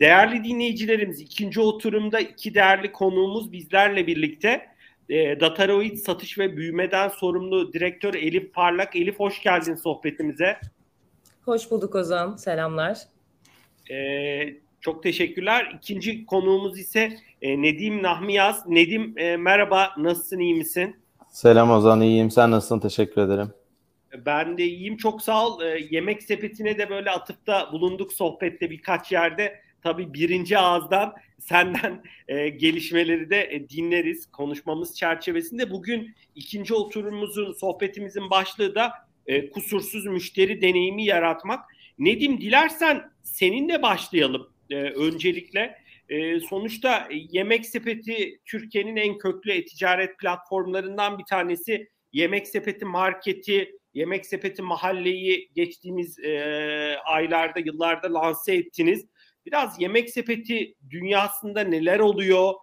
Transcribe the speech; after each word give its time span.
Değerli 0.00 0.44
dinleyicilerimiz 0.44 1.20
ikinci 1.20 1.60
oturumda 1.60 2.20
iki 2.20 2.54
değerli 2.54 2.92
konuğumuz 2.92 3.52
bizlerle 3.52 4.06
birlikte. 4.06 4.66
E, 5.08 5.40
Dataroid 5.40 5.96
satış 5.96 6.38
ve 6.38 6.56
büyümeden 6.56 7.08
sorumlu 7.08 7.72
direktör 7.72 8.14
Elif 8.14 8.54
Parlak. 8.54 8.96
Elif 8.96 9.20
hoş 9.20 9.42
geldin 9.42 9.74
sohbetimize. 9.74 10.56
Hoş 11.44 11.70
bulduk 11.70 11.94
Ozan. 11.94 12.36
Selamlar. 12.36 12.98
E, 13.90 13.96
çok 14.80 15.02
teşekkürler. 15.02 15.72
İkinci 15.76 16.26
konuğumuz 16.26 16.78
ise 16.78 17.16
e, 17.42 17.62
Nedim 17.62 18.02
Nahmiyaz. 18.02 18.66
Nedim 18.66 19.14
e, 19.16 19.36
merhaba, 19.36 19.94
nasılsın, 19.98 20.38
iyi 20.38 20.54
misin? 20.54 20.96
Selam 21.30 21.70
Ozan, 21.70 22.00
iyiyim. 22.00 22.30
Sen 22.30 22.50
nasılsın? 22.50 22.80
Teşekkür 22.80 23.22
ederim. 23.22 23.48
Ben 24.26 24.58
de 24.58 24.64
iyiyim. 24.64 24.96
Çok 24.96 25.22
sağ 25.22 25.46
ol. 25.46 25.62
E, 25.62 25.86
yemek 25.90 26.22
sepetine 26.22 26.78
de 26.78 26.90
böyle 26.90 27.10
atıfta 27.10 27.72
bulunduk 27.72 28.12
sohbette 28.12 28.70
birkaç 28.70 29.12
yerde 29.12 29.63
tabii 29.84 30.14
birinci 30.14 30.58
ağızdan 30.58 31.14
senden 31.38 32.02
e, 32.28 32.48
gelişmeleri 32.48 33.30
de 33.30 33.48
e, 33.50 33.68
dinleriz 33.68 34.26
konuşmamız 34.26 34.96
çerçevesinde. 34.96 35.70
Bugün 35.70 36.14
ikinci 36.34 36.74
oturumumuzun, 36.74 37.52
sohbetimizin 37.52 38.30
başlığı 38.30 38.74
da 38.74 38.92
e, 39.26 39.50
kusursuz 39.50 40.06
müşteri 40.06 40.62
deneyimi 40.62 41.04
yaratmak. 41.04 41.64
Nedim 41.98 42.40
dilersen 42.40 43.10
seninle 43.22 43.82
başlayalım 43.82 44.50
e, 44.70 44.76
öncelikle. 44.76 45.78
E, 46.08 46.40
sonuçta 46.40 47.08
e, 47.10 47.14
Yemek 47.30 47.66
Sepeti 47.66 48.40
Türkiye'nin 48.44 48.96
en 48.96 49.18
köklü 49.18 49.52
e-ticaret 49.52 50.18
platformlarından 50.18 51.18
bir 51.18 51.24
tanesi. 51.24 51.88
Yemek 52.12 52.48
Sepeti 52.48 52.84
Marketi, 52.84 53.72
Yemek 53.94 54.26
Sepeti 54.26 54.62
Mahalleyi 54.62 55.50
geçtiğimiz 55.54 56.18
e, 56.18 56.96
aylarda, 57.04 57.60
yıllarda 57.60 58.14
lanse 58.14 58.54
ettiniz. 58.54 59.06
Biraz 59.46 59.80
yemek 59.80 60.10
sepeti 60.10 60.74
dünyasında 60.90 61.60
neler 61.60 61.98
oluyor? 61.98 62.54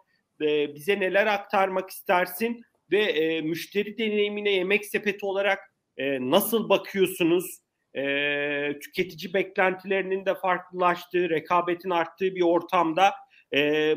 Bize 0.75 0.99
neler 0.99 1.27
aktarmak 1.27 1.89
istersin? 1.89 2.63
Ve 2.91 3.01
e, 3.01 3.41
müşteri 3.41 3.97
deneyimine 3.97 4.51
yemek 4.51 4.85
sepeti 4.85 5.25
olarak 5.25 5.59
e, 5.97 6.31
nasıl 6.31 6.69
bakıyorsunuz? 6.69 7.61
E, 7.95 8.79
tüketici 8.79 9.33
beklentilerinin 9.33 10.25
de 10.25 10.35
farklılaştığı, 10.35 11.29
rekabetin 11.29 11.89
arttığı 11.89 12.35
bir 12.35 12.41
ortamda 12.41 13.13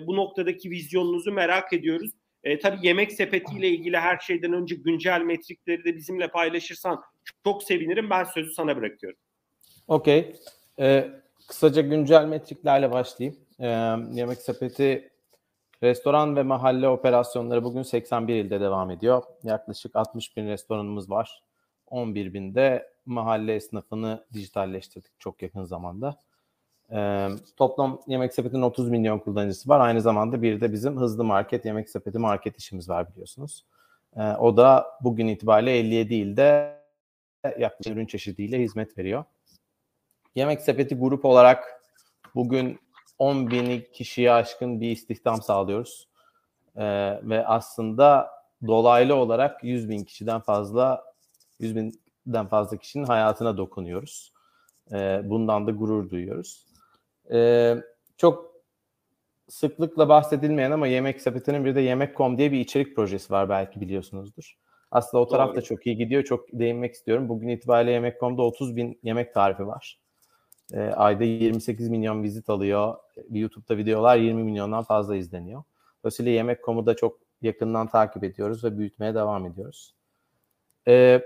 bu 0.06 0.16
noktadaki 0.16 0.70
vizyonunuzu 0.70 1.32
merak 1.32 1.72
ediyoruz. 1.72 2.10
E, 2.44 2.58
tabii 2.58 2.86
yemek 2.86 3.12
sepetiyle 3.12 3.68
ilgili 3.68 3.96
her 3.98 4.18
şeyden 4.18 4.52
önce 4.52 4.74
güncel 4.74 5.20
metrikleri 5.20 5.84
de 5.84 5.96
bizimle 5.96 6.28
paylaşırsan 6.28 7.02
çok 7.44 7.62
sevinirim. 7.62 8.10
Ben 8.10 8.24
sözü 8.24 8.52
sana 8.52 8.76
bırakıyorum. 8.76 9.18
Okey. 9.88 10.36
Ee, 10.80 11.10
Kısaca 11.46 11.82
güncel 11.82 12.24
metriklerle 12.24 12.92
başlayayım. 12.92 13.40
Ee, 13.60 13.66
Yemek 14.12 14.38
Sepeti 14.38 15.10
restoran 15.82 16.36
ve 16.36 16.42
mahalle 16.42 16.88
operasyonları 16.88 17.64
bugün 17.64 17.82
81 17.82 18.34
ilde 18.34 18.60
devam 18.60 18.90
ediyor. 18.90 19.22
Yaklaşık 19.42 19.96
60 19.96 20.36
bin 20.36 20.46
restoranımız 20.46 21.10
var. 21.10 21.42
11 21.86 22.34
binde 22.34 22.92
mahalle 23.06 23.54
esnafını 23.54 24.24
dijitalleştirdik 24.32 25.20
çok 25.20 25.42
yakın 25.42 25.64
zamanda. 25.64 26.18
Ee, 26.92 27.28
toplam 27.56 28.00
Yemek 28.06 28.34
Sepeti'nin 28.34 28.62
30 28.62 28.88
milyon 28.88 29.18
kullanıcısı 29.18 29.68
var. 29.68 29.80
Aynı 29.80 30.00
zamanda 30.00 30.42
bir 30.42 30.60
de 30.60 30.72
bizim 30.72 30.96
hızlı 30.96 31.24
market 31.24 31.64
Yemek 31.64 31.88
Sepeti 31.88 32.18
market 32.18 32.58
işimiz 32.58 32.88
var 32.88 33.10
biliyorsunuz. 33.12 33.64
Ee, 34.16 34.22
o 34.22 34.56
da 34.56 34.86
bugün 35.00 35.28
itibariyle 35.28 35.78
57 35.78 36.14
ilde 36.14 36.74
yaklaşık 37.58 37.92
ürün 37.96 38.06
çeşidiyle 38.06 38.60
hizmet 38.60 38.98
veriyor. 38.98 39.24
Yemek 40.34 40.60
Sepeti 40.60 40.94
grup 40.94 41.24
olarak 41.24 41.82
bugün 42.34 42.80
10 43.18 43.50
bin 43.50 43.84
kişiye 43.92 44.32
aşkın 44.32 44.80
bir 44.80 44.90
istihdam 44.90 45.42
sağlıyoruz. 45.42 46.08
Ee, 46.76 46.84
ve 47.22 47.46
aslında 47.46 48.30
dolaylı 48.66 49.14
olarak 49.14 49.64
100 49.64 49.88
bin 49.88 50.04
kişiden 50.04 50.40
fazla 50.40 51.04
100 51.60 51.76
binden 51.76 52.46
fazla 52.46 52.76
kişinin 52.76 53.04
hayatına 53.04 53.56
dokunuyoruz. 53.56 54.32
Ee, 54.92 55.20
bundan 55.24 55.66
da 55.66 55.70
gurur 55.70 56.10
duyuyoruz. 56.10 56.66
Ee, 57.32 57.76
çok 58.16 58.54
sıklıkla 59.48 60.08
bahsedilmeyen 60.08 60.70
ama 60.70 60.86
Yemek 60.86 61.20
Sepeti'nin 61.20 61.64
bir 61.64 61.74
de 61.74 61.80
Yemek.com 61.80 62.38
diye 62.38 62.52
bir 62.52 62.60
içerik 62.60 62.96
projesi 62.96 63.32
var 63.32 63.48
belki 63.48 63.80
biliyorsunuzdur. 63.80 64.54
Aslında 64.90 65.22
o 65.22 65.28
taraf 65.28 65.56
da 65.56 65.62
çok 65.62 65.86
iyi 65.86 65.96
gidiyor. 65.96 66.24
Çok 66.24 66.46
değinmek 66.52 66.94
istiyorum. 66.94 67.28
Bugün 67.28 67.48
itibariyle 67.48 67.90
Yemek.com'da 67.90 68.42
30 68.42 68.76
bin 68.76 68.98
yemek 69.02 69.34
tarifi 69.34 69.66
var. 69.66 70.03
E, 70.72 70.80
ayda 70.80 71.24
28 71.24 71.88
milyon 71.88 72.22
vizit 72.22 72.50
alıyor. 72.50 72.94
YouTube'da 73.30 73.76
videolar 73.76 74.16
20 74.16 74.42
milyondan 74.42 74.82
fazla 74.82 75.16
izleniyor. 75.16 75.62
Dolayısıyla 76.02 76.32
Yemek.com'u 76.32 76.86
da 76.86 76.96
çok 76.96 77.18
yakından 77.42 77.86
takip 77.86 78.24
ediyoruz 78.24 78.64
ve 78.64 78.78
büyütmeye 78.78 79.14
devam 79.14 79.46
ediyoruz. 79.46 79.94
E, 80.88 81.22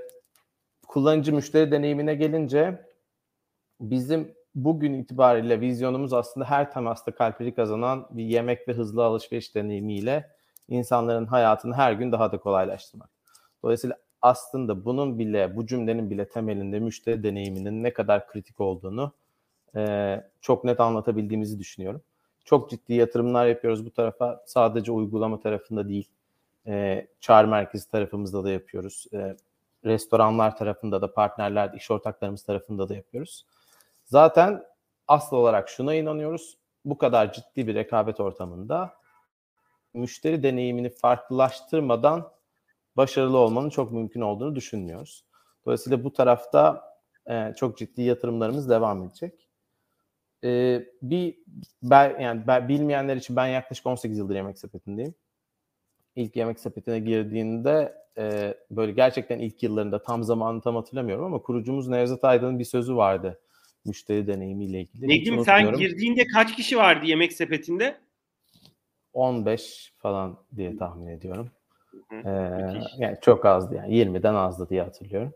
kullanıcı 0.88 1.34
müşteri 1.34 1.72
deneyimine 1.72 2.15
gelince 2.15 2.87
bizim 3.81 4.34
bugün 4.54 4.94
itibariyle 4.94 5.60
vizyonumuz 5.60 6.12
aslında 6.12 6.50
her 6.50 6.72
temasta 6.72 7.15
kalpleri 7.15 7.55
kazanan 7.55 8.06
bir 8.10 8.25
yemek 8.25 8.69
ve 8.69 8.72
hızlı 8.72 9.05
alışveriş 9.05 9.55
deneyimiyle 9.55 10.31
insanların 10.69 11.26
hayatını 11.26 11.75
her 11.75 11.93
gün 11.93 12.12
daha 12.12 12.32
da 12.32 12.38
kolaylaştırmak. 12.38 13.10
Dolayısıyla 13.62 13.97
aslında 14.22 14.84
bunun 14.84 15.19
bile, 15.19 15.56
bu 15.56 15.66
cümlenin 15.66 16.10
bile 16.10 16.28
temelinde 16.28 16.78
müşteri 16.78 17.22
deneyiminin 17.22 17.82
ne 17.82 17.93
kadar 17.93 18.26
kritik 18.26 18.60
olduğunu 18.60 19.12
e, 19.76 20.24
çok 20.40 20.64
net 20.64 20.80
anlatabildiğimizi 20.80 21.58
düşünüyorum. 21.58 22.02
Çok 22.44 22.70
ciddi 22.70 22.94
yatırımlar 22.94 23.46
yapıyoruz 23.46 23.86
bu 23.86 23.90
tarafa. 23.90 24.42
Sadece 24.46 24.92
uygulama 24.92 25.40
tarafında 25.40 25.88
değil, 25.88 26.08
e, 26.66 27.06
çağrı 27.20 27.48
merkezi 27.48 27.90
tarafımızda 27.90 28.44
da 28.44 28.50
yapıyoruz. 28.50 29.06
E, 29.12 29.36
restoranlar 29.84 30.56
tarafında 30.56 31.02
da, 31.02 31.14
partnerler, 31.14 31.72
iş 31.72 31.90
ortaklarımız 31.90 32.42
tarafında 32.42 32.88
da 32.88 32.94
yapıyoruz. 32.94 33.46
Zaten 34.04 34.64
asıl 35.08 35.36
olarak 35.36 35.68
şuna 35.68 35.94
inanıyoruz. 35.94 36.56
Bu 36.84 36.98
kadar 36.98 37.32
ciddi 37.32 37.66
bir 37.66 37.74
rekabet 37.74 38.20
ortamında 38.20 38.94
müşteri 39.94 40.42
deneyimini 40.42 40.90
farklılaştırmadan 40.90 42.30
başarılı 42.96 43.38
olmanın 43.38 43.70
çok 43.70 43.92
mümkün 43.92 44.20
olduğunu 44.20 44.56
düşünmüyoruz. 44.56 45.24
Dolayısıyla 45.66 46.04
bu 46.04 46.12
tarafta 46.12 46.94
e, 47.26 47.54
çok 47.56 47.78
ciddi 47.78 48.02
yatırımlarımız 48.02 48.70
devam 48.70 49.02
edecek 49.02 49.47
e, 50.44 50.82
bir 51.03 51.34
ben, 51.82 52.21
yani 52.21 52.43
ben, 52.47 52.69
bilmeyenler 52.69 53.16
için 53.16 53.37
ben 53.37 53.47
yaklaşık 53.47 53.87
18 53.87 54.19
yıldır 54.19 54.34
yemek 54.34 54.59
sepetindeyim. 54.59 55.15
İlk 56.16 56.37
yemek 56.37 56.60
sepetine 56.60 56.99
girdiğinde 56.99 57.94
e, 58.19 58.54
böyle 58.71 58.93
gerçekten 58.93 59.38
ilk 59.38 59.62
yıllarında 59.62 60.03
tam 60.03 60.25
zamanını 60.25 60.60
tam 60.62 60.76
hatırlamıyorum 60.76 61.25
ama 61.25 61.43
kurucumuz 61.43 61.88
Nevzat 61.88 62.25
Aydın'ın 62.25 62.59
bir 62.59 62.65
sözü 62.65 62.97
vardı 62.97 63.41
müşteri 63.84 64.26
deneyimiyle 64.26 64.81
ilgili. 64.81 65.09
Nedim 65.09 65.44
sen 65.44 65.72
girdiğinde 65.72 66.26
kaç 66.26 66.56
kişi 66.56 66.76
vardı 66.76 67.06
yemek 67.06 67.32
sepetinde? 67.32 67.97
15 69.12 69.93
falan 69.99 70.38
diye 70.56 70.76
tahmin 70.76 71.06
ediyorum. 71.06 71.50
ee, 72.12 72.28
yani 72.99 73.16
çok 73.22 73.47
azdı 73.47 73.75
yani 73.75 73.94
20'den 73.94 74.34
azdı 74.34 74.69
diye 74.69 74.82
hatırlıyorum. 74.82 75.34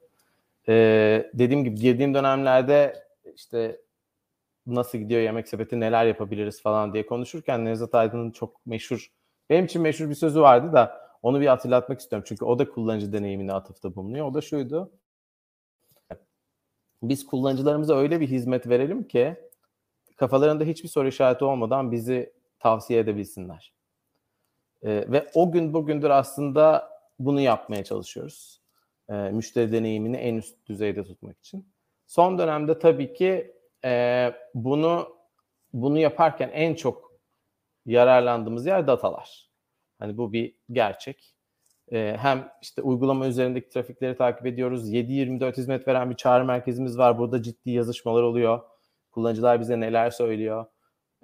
Ee, 0.68 1.30
dediğim 1.34 1.64
gibi 1.64 1.76
girdiğim 1.76 2.14
dönemlerde 2.14 3.04
işte 3.36 3.80
nasıl 4.66 4.98
gidiyor 4.98 5.20
yemek 5.20 5.48
sepeti 5.48 5.80
neler 5.80 6.06
yapabiliriz 6.06 6.62
falan 6.62 6.92
diye 6.92 7.06
konuşurken 7.06 7.64
Nevzat 7.64 7.94
Aydın'ın 7.94 8.30
çok 8.30 8.66
meşhur 8.66 9.12
benim 9.50 9.64
için 9.64 9.82
meşhur 9.82 10.10
bir 10.10 10.14
sözü 10.14 10.40
vardı 10.40 10.72
da 10.72 11.02
onu 11.22 11.40
bir 11.40 11.46
hatırlatmak 11.46 12.00
istiyorum. 12.00 12.24
Çünkü 12.28 12.44
o 12.44 12.58
da 12.58 12.70
kullanıcı 12.70 13.12
deneyimine 13.12 13.52
atıfta 13.52 13.94
bulunuyor. 13.94 14.26
O 14.26 14.34
da 14.34 14.40
şuydu. 14.40 14.92
Biz 17.02 17.26
kullanıcılarımıza 17.26 17.96
öyle 17.96 18.20
bir 18.20 18.28
hizmet 18.28 18.68
verelim 18.68 19.08
ki 19.08 19.36
kafalarında 20.16 20.64
hiçbir 20.64 20.88
soru 20.88 21.08
işareti 21.08 21.44
olmadan 21.44 21.92
bizi 21.92 22.32
tavsiye 22.58 23.00
edebilsinler. 23.00 23.72
Ee, 24.82 25.04
ve 25.08 25.30
o 25.34 25.52
gün 25.52 25.72
bugündür 25.74 26.10
aslında 26.10 26.90
bunu 27.18 27.40
yapmaya 27.40 27.84
çalışıyoruz. 27.84 28.60
Ee, 29.10 29.14
müşteri 29.14 29.72
deneyimini 29.72 30.16
en 30.16 30.34
üst 30.34 30.66
düzeyde 30.66 31.04
tutmak 31.04 31.38
için. 31.38 31.68
Son 32.06 32.38
dönemde 32.38 32.78
tabii 32.78 33.12
ki 33.12 33.56
e, 33.84 34.32
bunu 34.54 35.16
bunu 35.72 35.98
yaparken 35.98 36.50
en 36.52 36.74
çok 36.74 37.12
yararlandığımız 37.86 38.66
yer 38.66 38.86
datalar. 38.86 39.50
Hani 39.98 40.16
bu 40.16 40.32
bir 40.32 40.54
gerçek. 40.72 41.34
E, 41.92 42.16
hem 42.18 42.48
işte 42.62 42.82
uygulama 42.82 43.26
üzerindeki 43.26 43.68
trafikleri 43.68 44.16
takip 44.16 44.46
ediyoruz. 44.46 44.92
7-24 44.92 45.56
hizmet 45.56 45.88
veren 45.88 46.10
bir 46.10 46.16
çağrı 46.16 46.44
merkezimiz 46.44 46.98
var. 46.98 47.18
Burada 47.18 47.42
ciddi 47.42 47.70
yazışmalar 47.70 48.22
oluyor. 48.22 48.60
Kullanıcılar 49.10 49.60
bize 49.60 49.80
neler 49.80 50.10
söylüyor. 50.10 50.66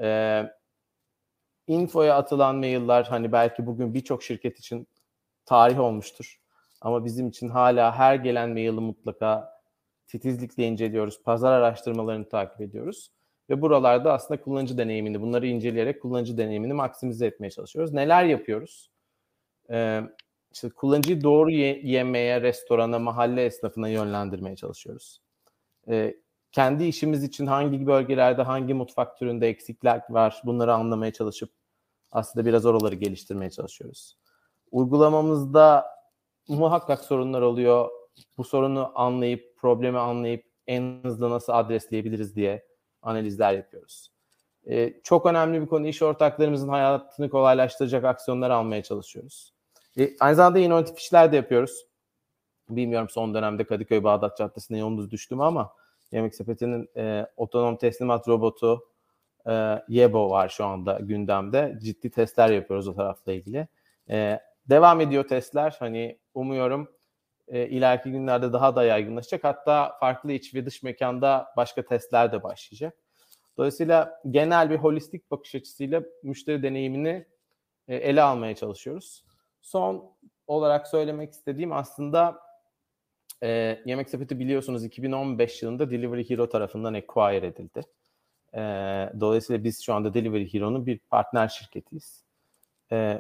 E, 0.01 0.43
infoya 1.67 2.17
atılan 2.17 2.57
mailler 2.57 3.05
hani 3.05 3.33
belki 3.33 3.67
bugün 3.67 3.95
birçok 3.95 4.23
şirket 4.23 4.59
için 4.59 4.89
tarih 5.47 5.81
olmuştur. 5.81 6.41
Ama 6.81 7.05
bizim 7.05 7.29
için 7.29 7.49
hala 7.49 7.97
her 7.97 8.15
gelen 8.15 8.51
maili 8.51 8.71
mutlaka 8.71 9.58
titizlikle 10.09 10.67
inceliyoruz. 10.67 11.23
Pazar 11.23 11.53
araştırmalarını 11.53 12.29
takip 12.29 12.61
ediyoruz. 12.61 13.11
Ve 13.51 13.63
buralarda 13.63 14.13
aslında 14.13 14.41
kullanıcı 14.41 14.79
deneyimini, 14.79 15.21
bunları 15.21 15.47
inceleyerek 15.47 16.03
kullanıcı 16.03 16.39
deneyimini 16.39 16.73
maksimize 16.73 17.27
etmeye 17.27 17.51
çalışıyoruz. 17.51 17.93
Neler 17.93 18.25
yapıyoruz? 18.25 18.91
Ee, 19.71 20.03
işte 20.53 20.71
kullanıcıyı 20.71 21.23
doğru 21.23 21.51
ye- 21.51 21.81
yemeye, 21.85 22.43
restorana, 22.43 22.99
mahalle 22.99 23.45
esnafına 23.45 23.89
yönlendirmeye 23.89 24.57
çalışıyoruz. 24.57 25.21
Ee, 25.89 26.15
kendi 26.53 26.85
işimiz 26.85 27.25
için 27.25 27.47
hangi 27.47 27.87
bölgelerde, 27.87 28.43
hangi 28.43 28.75
mutfak 28.75 29.19
türünde 29.19 29.49
eksikler 29.49 30.03
var 30.11 30.43
bunları 30.45 30.75
anlamaya 30.75 31.13
çalışıp 31.13 31.51
aslında 32.13 32.47
biraz 32.47 32.67
oraları 32.67 32.95
geliştirmeye 32.95 33.51
çalışıyoruz. 33.51 34.17
Uygulamamızda 34.71 35.87
muhakkak 36.49 37.05
sorunlar 37.05 37.43
oluyor. 37.43 37.89
Bu 38.39 38.45
sorunu 38.45 38.93
anlayıp, 38.95 39.48
problemi 39.59 39.99
anlayıp 39.99 40.45
en 40.67 41.01
hızlı 41.03 41.31
nasıl 41.31 41.53
adresleyebiliriz 41.53 42.37
diye 42.37 42.67
analizler 43.03 43.53
yapıyoruz. 43.53 44.13
Ee, 44.67 44.95
çok 45.05 45.27
önemli 45.27 45.61
bir 45.61 45.67
konu 45.67 45.87
iş 45.87 46.03
ortaklarımızın 46.03 46.69
hayatını 46.69 47.31
kolaylaştıracak 47.31 48.05
aksiyonlar 48.05 48.51
almaya 48.51 48.83
çalışıyoruz. 48.83 49.55
Ee, 49.99 50.11
aynı 50.21 50.37
zamanda 50.37 50.59
inovatif 50.59 50.99
işler 50.99 51.33
de 51.33 51.37
yapıyoruz. 51.37 51.87
Bilmiyorum 52.71 53.09
son 53.11 53.35
dönemde 53.35 53.65
Kadıköy 53.65 54.05
Bağdat 54.05 54.37
Caddesi'ne 54.37 54.79
yolumuz 54.79 55.11
düştü 55.11 55.35
mü 55.35 55.43
ama 55.43 55.73
Yemek 56.13 56.35
Sepeti'nin 56.35 56.89
e, 56.97 57.27
otonom 57.37 57.77
teslimat 57.77 58.29
robotu 58.29 58.89
e, 59.47 59.83
Yebo 59.89 60.31
var 60.31 60.49
şu 60.49 60.65
anda 60.65 60.99
gündemde. 61.03 61.79
Ciddi 61.83 62.11
testler 62.11 62.49
yapıyoruz 62.49 62.89
o 62.89 62.95
tarafla 62.95 63.33
ilgili. 63.33 63.69
E, 64.11 64.41
devam 64.69 65.01
ediyor 65.01 65.29
testler. 65.29 65.77
Hani 65.79 66.19
umuyorum 66.35 66.89
e, 67.51 67.69
ileriki 67.69 68.11
günlerde 68.11 68.53
daha 68.53 68.77
da 68.77 68.85
yaygınlaşacak. 68.85 69.45
Hatta 69.45 69.97
farklı 70.01 70.33
iç 70.33 70.55
ve 70.55 70.67
dış 70.67 70.83
mekanda 70.83 71.47
başka 71.57 71.85
testler 71.85 72.33
de 72.33 72.43
başlayacak. 72.43 72.95
Dolayısıyla 73.57 74.21
genel 74.31 74.71
bir 74.71 74.77
holistik 74.77 75.31
bakış 75.31 75.55
açısıyla 75.55 76.03
müşteri 76.23 76.63
deneyimini 76.63 77.27
e, 77.89 77.97
ele 77.97 78.23
almaya 78.23 78.55
çalışıyoruz. 78.55 79.25
Son 79.61 80.17
olarak 80.47 80.89
söylemek 80.89 81.33
istediğim 81.33 81.73
aslında 81.73 82.41
e, 83.43 83.79
Yemek 83.87 84.11
Sepeti 84.11 84.39
biliyorsunuz 84.39 84.85
2015 84.85 85.63
yılında 85.63 85.91
Delivery 85.91 86.31
Hero 86.31 86.49
tarafından 86.49 86.95
acquire 86.95 87.47
edildi. 87.47 87.83
E, 88.55 88.61
dolayısıyla 89.21 89.65
biz 89.65 89.83
şu 89.83 89.95
anda 89.95 90.15
Delivery 90.15 90.55
Hero'nun 90.55 90.87
bir 90.87 90.99
partner 90.99 91.49
şirketiyiz. 91.49 92.28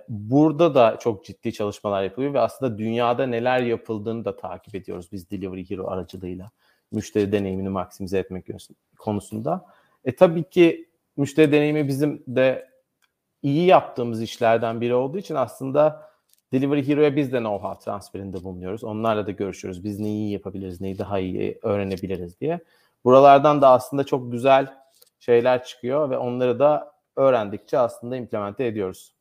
Burada 0.08 0.74
da 0.74 0.96
çok 1.00 1.24
ciddi 1.24 1.52
çalışmalar 1.52 2.02
yapılıyor 2.02 2.34
ve 2.34 2.40
aslında 2.40 2.78
dünyada 2.78 3.26
neler 3.26 3.60
yapıldığını 3.60 4.24
da 4.24 4.36
takip 4.36 4.74
ediyoruz 4.74 5.08
biz 5.12 5.30
Delivery 5.30 5.70
Hero 5.70 5.90
aracılığıyla. 5.90 6.50
Müşteri 6.92 7.32
deneyimini 7.32 7.68
maksimize 7.68 8.18
etmek 8.18 8.46
konusunda. 8.98 9.66
E 10.04 10.16
tabii 10.16 10.44
ki 10.44 10.88
müşteri 11.16 11.52
deneyimi 11.52 11.88
bizim 11.88 12.22
de 12.26 12.68
iyi 13.42 13.66
yaptığımız 13.66 14.22
işlerden 14.22 14.80
biri 14.80 14.94
olduğu 14.94 15.18
için 15.18 15.34
aslında 15.34 16.08
Delivery 16.52 16.88
Hero'ya 16.88 17.16
biz 17.16 17.32
de 17.32 17.36
know-how 17.36 17.84
transferinde 17.84 18.44
bulunuyoruz. 18.44 18.84
Onlarla 18.84 19.26
da 19.26 19.30
görüşüyoruz. 19.30 19.84
Biz 19.84 20.00
neyi 20.00 20.32
yapabiliriz, 20.32 20.80
neyi 20.80 20.98
daha 20.98 21.18
iyi 21.18 21.58
öğrenebiliriz 21.62 22.40
diye. 22.40 22.60
Buralardan 23.04 23.62
da 23.62 23.70
aslında 23.70 24.04
çok 24.04 24.32
güzel 24.32 24.74
şeyler 25.20 25.64
çıkıyor 25.64 26.10
ve 26.10 26.18
onları 26.18 26.58
da 26.58 26.92
öğrendikçe 27.16 27.78
aslında 27.78 28.16
implemente 28.16 28.66
ediyoruz. 28.66 29.17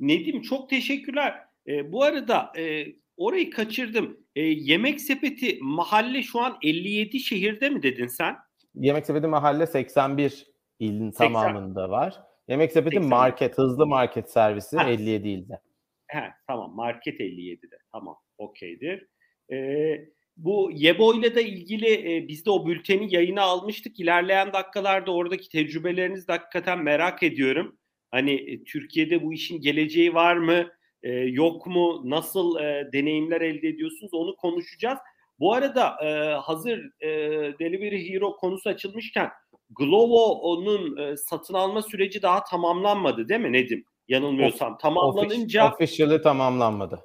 Nedim 0.00 0.42
çok 0.42 0.70
teşekkürler. 0.70 1.34
E, 1.68 1.92
bu 1.92 2.02
arada 2.04 2.52
e, 2.58 2.86
orayı 3.16 3.50
kaçırdım. 3.50 4.20
E, 4.36 4.40
yemek 4.42 5.00
sepeti 5.00 5.58
mahalle 5.60 6.22
şu 6.22 6.40
an 6.40 6.58
57 6.62 7.20
şehirde 7.20 7.70
mi 7.70 7.82
dedin 7.82 8.06
sen? 8.06 8.36
Yemek 8.74 9.06
sepeti 9.06 9.26
mahalle 9.26 9.66
81 9.66 10.46
ilin 10.78 11.10
80. 11.10 11.32
tamamında 11.32 11.90
var. 11.90 12.20
Yemek 12.48 12.72
sepeti 12.72 12.96
80. 12.96 13.08
market, 13.08 13.58
hızlı 13.58 13.86
market 13.86 14.30
servisi 14.30 14.76
ha. 14.76 14.90
57 14.90 15.28
ilde. 15.28 15.60
He, 16.06 16.22
tamam 16.46 16.74
market 16.74 17.20
57'de. 17.20 17.76
Tamam 17.92 18.16
okeydir. 18.38 19.06
Ee, 19.52 20.08
bu 20.36 20.70
Yebo 20.74 21.14
ile 21.14 21.34
de 21.34 21.44
ilgili 21.48 22.16
e, 22.16 22.28
biz 22.28 22.46
de 22.46 22.50
o 22.50 22.66
bülteni 22.66 23.14
yayına 23.14 23.42
almıştık. 23.42 24.00
İlerleyen 24.00 24.52
dakikalarda 24.52 25.14
oradaki 25.14 25.48
tecrübelerinizi 25.48 26.28
de 26.28 26.32
hakikaten 26.32 26.82
merak 26.82 27.22
ediyorum. 27.22 27.77
Hani 28.10 28.32
e, 28.32 28.64
Türkiye'de 28.64 29.22
bu 29.22 29.32
işin 29.32 29.60
geleceği 29.60 30.14
var 30.14 30.36
mı? 30.36 30.66
E, 31.02 31.10
yok 31.12 31.66
mu? 31.66 32.02
Nasıl 32.04 32.60
e, 32.60 32.88
deneyimler 32.92 33.40
elde 33.40 33.68
ediyorsunuz? 33.68 34.14
Onu 34.14 34.36
konuşacağız. 34.36 34.98
Bu 35.40 35.54
arada 35.54 35.96
e, 36.04 36.34
hazır 36.34 36.78
e, 37.00 37.08
Delivery 37.58 38.12
Hero 38.12 38.36
konusu 38.36 38.70
açılmışken 38.70 39.30
Glovo'nun 39.70 40.96
e, 40.96 41.16
satın 41.16 41.54
alma 41.54 41.82
süreci 41.82 42.22
daha 42.22 42.44
tamamlanmadı 42.44 43.28
değil 43.28 43.40
mi 43.40 43.52
Nedim? 43.52 43.84
Yanılmıyorsam. 44.08 44.72
Of, 44.72 44.80
tamamlanınca 44.80 45.72
officially 45.72 46.22
tamamlanmadı. 46.22 47.00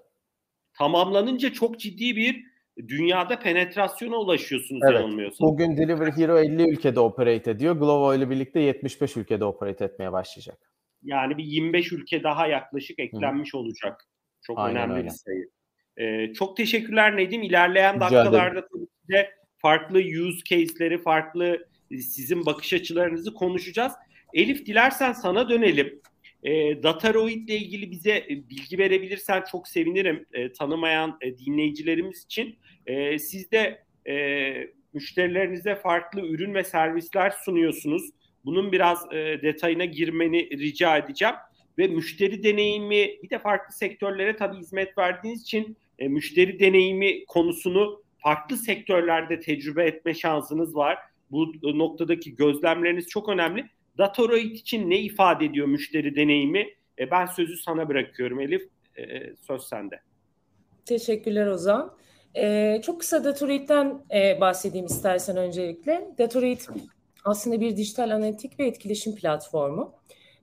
Tamamlanınca 0.78 1.54
çok 1.54 1.80
ciddi 1.80 2.16
bir 2.16 2.44
dünyada 2.88 3.40
penetrasyona 3.40 4.18
ulaşıyorsunuz 4.18 4.82
evet. 4.86 4.96
yanılmıyorsam. 4.96 5.50
Bugün 5.50 5.78
Delivery 5.78 6.12
Hero 6.12 6.40
50 6.40 6.70
ülkede 6.70 7.00
operate 7.00 7.52
ediyor. 7.52 7.76
Glovo 7.76 8.16
ile 8.16 8.30
birlikte 8.30 8.60
75 8.60 9.18
ülkede 9.18 9.46
operate 9.46 9.86
etmeye 9.86 10.12
başlayacak. 10.12 10.73
Yani 11.04 11.38
bir 11.38 11.44
25 11.44 11.92
ülke 11.92 12.24
daha 12.24 12.48
yaklaşık 12.48 13.00
eklenmiş 13.00 13.54
Hı. 13.54 13.58
olacak. 13.58 14.08
Çok 14.42 14.60
Aynen 14.60 14.82
önemli 14.82 14.94
öyle. 14.94 15.06
bir 15.06 15.10
sayı. 15.10 15.50
Ee, 15.98 16.34
çok 16.34 16.58
teşekkürler 16.58 17.18
Nedim. 17.18 17.44
İlerleyen 17.44 17.96
Rica 17.96 18.12
dakikalarda 18.12 18.68
tabii 18.68 18.88
de 19.10 19.32
farklı 19.58 20.00
use 20.00 20.44
case'leri, 20.44 20.98
farklı 20.98 21.68
sizin 21.90 22.46
bakış 22.46 22.74
açılarınızı 22.74 23.34
konuşacağız. 23.34 23.94
Elif 24.34 24.66
dilersen 24.66 25.14
sana 25.14 25.50
dönelim. 25.50 26.02
E, 26.44 26.84
Dataroid 26.84 27.48
ile 27.48 27.58
ilgili 27.58 27.92
bize 27.92 28.12
e, 28.12 28.30
bilgi 28.30 28.78
verebilirsen 28.78 29.44
çok 29.52 29.68
sevinirim 29.68 30.26
e, 30.34 30.52
tanımayan 30.54 31.18
e, 31.22 31.38
dinleyicilerimiz 31.38 32.26
için. 32.26 32.60
E, 32.86 33.20
siz 33.20 33.52
de 33.52 33.84
e, 34.08 34.54
müşterilerinize 34.94 35.76
farklı 35.76 36.22
ürün 36.22 36.54
ve 36.54 36.64
servisler 36.64 37.34
sunuyorsunuz. 37.46 38.10
Bunun 38.46 38.72
biraz 38.72 39.14
e, 39.14 39.42
detayına 39.42 39.86
girmeni 39.86 40.50
rica 40.50 40.98
edeceğim. 40.98 41.36
Ve 41.78 41.88
müşteri 41.88 42.44
deneyimi 42.44 43.10
bir 43.24 43.30
de 43.30 43.40
farklı 43.40 43.76
sektörlere 43.76 44.36
tabii 44.36 44.58
hizmet 44.58 44.98
verdiğiniz 44.98 45.42
için 45.42 45.78
e, 46.00 46.08
müşteri 46.08 46.60
deneyimi 46.60 47.26
konusunu 47.26 48.04
farklı 48.18 48.58
sektörlerde 48.58 49.40
tecrübe 49.40 49.86
etme 49.86 50.14
şansınız 50.14 50.76
var. 50.76 50.98
Bu 51.32 51.52
noktadaki 51.64 52.36
gözlemleriniz 52.36 53.08
çok 53.08 53.30
önemli. 53.30 53.66
Datoroid 53.98 54.56
için 54.56 54.90
ne 54.90 55.00
ifade 55.00 55.46
ediyor 55.46 55.68
müşteri 55.68 56.16
deneyimi? 56.16 56.68
E, 57.00 57.12
ben 57.12 57.26
sözü 57.26 57.58
sana 57.58 57.90
bırakıyorum 57.90 58.40
Elif. 58.40 58.70
E, 58.98 59.36
söz 59.48 59.64
sende. 59.64 60.00
Teşekkürler 60.86 61.48
Ozan. 61.48 61.96
E, 62.36 62.82
çok 62.86 63.00
kısa 63.00 63.24
Datoroid'den 63.24 64.04
e, 64.14 64.42
bahsedeyim 64.42 64.86
istersen 64.86 65.38
öncelikle. 65.38 66.08
Datoroid 66.18 66.60
aslında 67.24 67.62
bir 67.62 67.78
dijital 67.78 68.10
analitik 68.10 68.60
ve 68.60 68.68
etkileşim 68.68 69.16
platformu. 69.16 69.94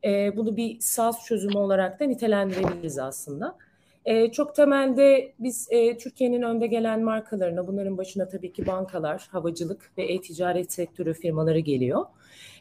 E, 0.04 0.36
bunu 0.36 0.56
bir 0.56 0.80
SaaS 0.80 1.24
çözümü 1.24 1.58
olarak 1.58 2.00
da 2.00 2.04
nitelendirebiliriz 2.04 2.98
aslında. 2.98 3.58
E, 4.04 4.32
çok 4.32 4.54
temelde 4.54 5.32
biz 5.38 5.68
e, 5.70 5.96
Türkiye'nin 5.96 6.42
önde 6.42 6.66
gelen 6.66 7.04
markalarına, 7.04 7.66
bunların 7.66 7.98
başına 7.98 8.28
tabii 8.28 8.52
ki 8.52 8.66
bankalar, 8.66 9.28
havacılık 9.30 9.92
ve 9.98 10.04
e-ticaret 10.04 10.72
sektörü 10.72 11.14
firmaları 11.14 11.58
geliyor. 11.58 12.06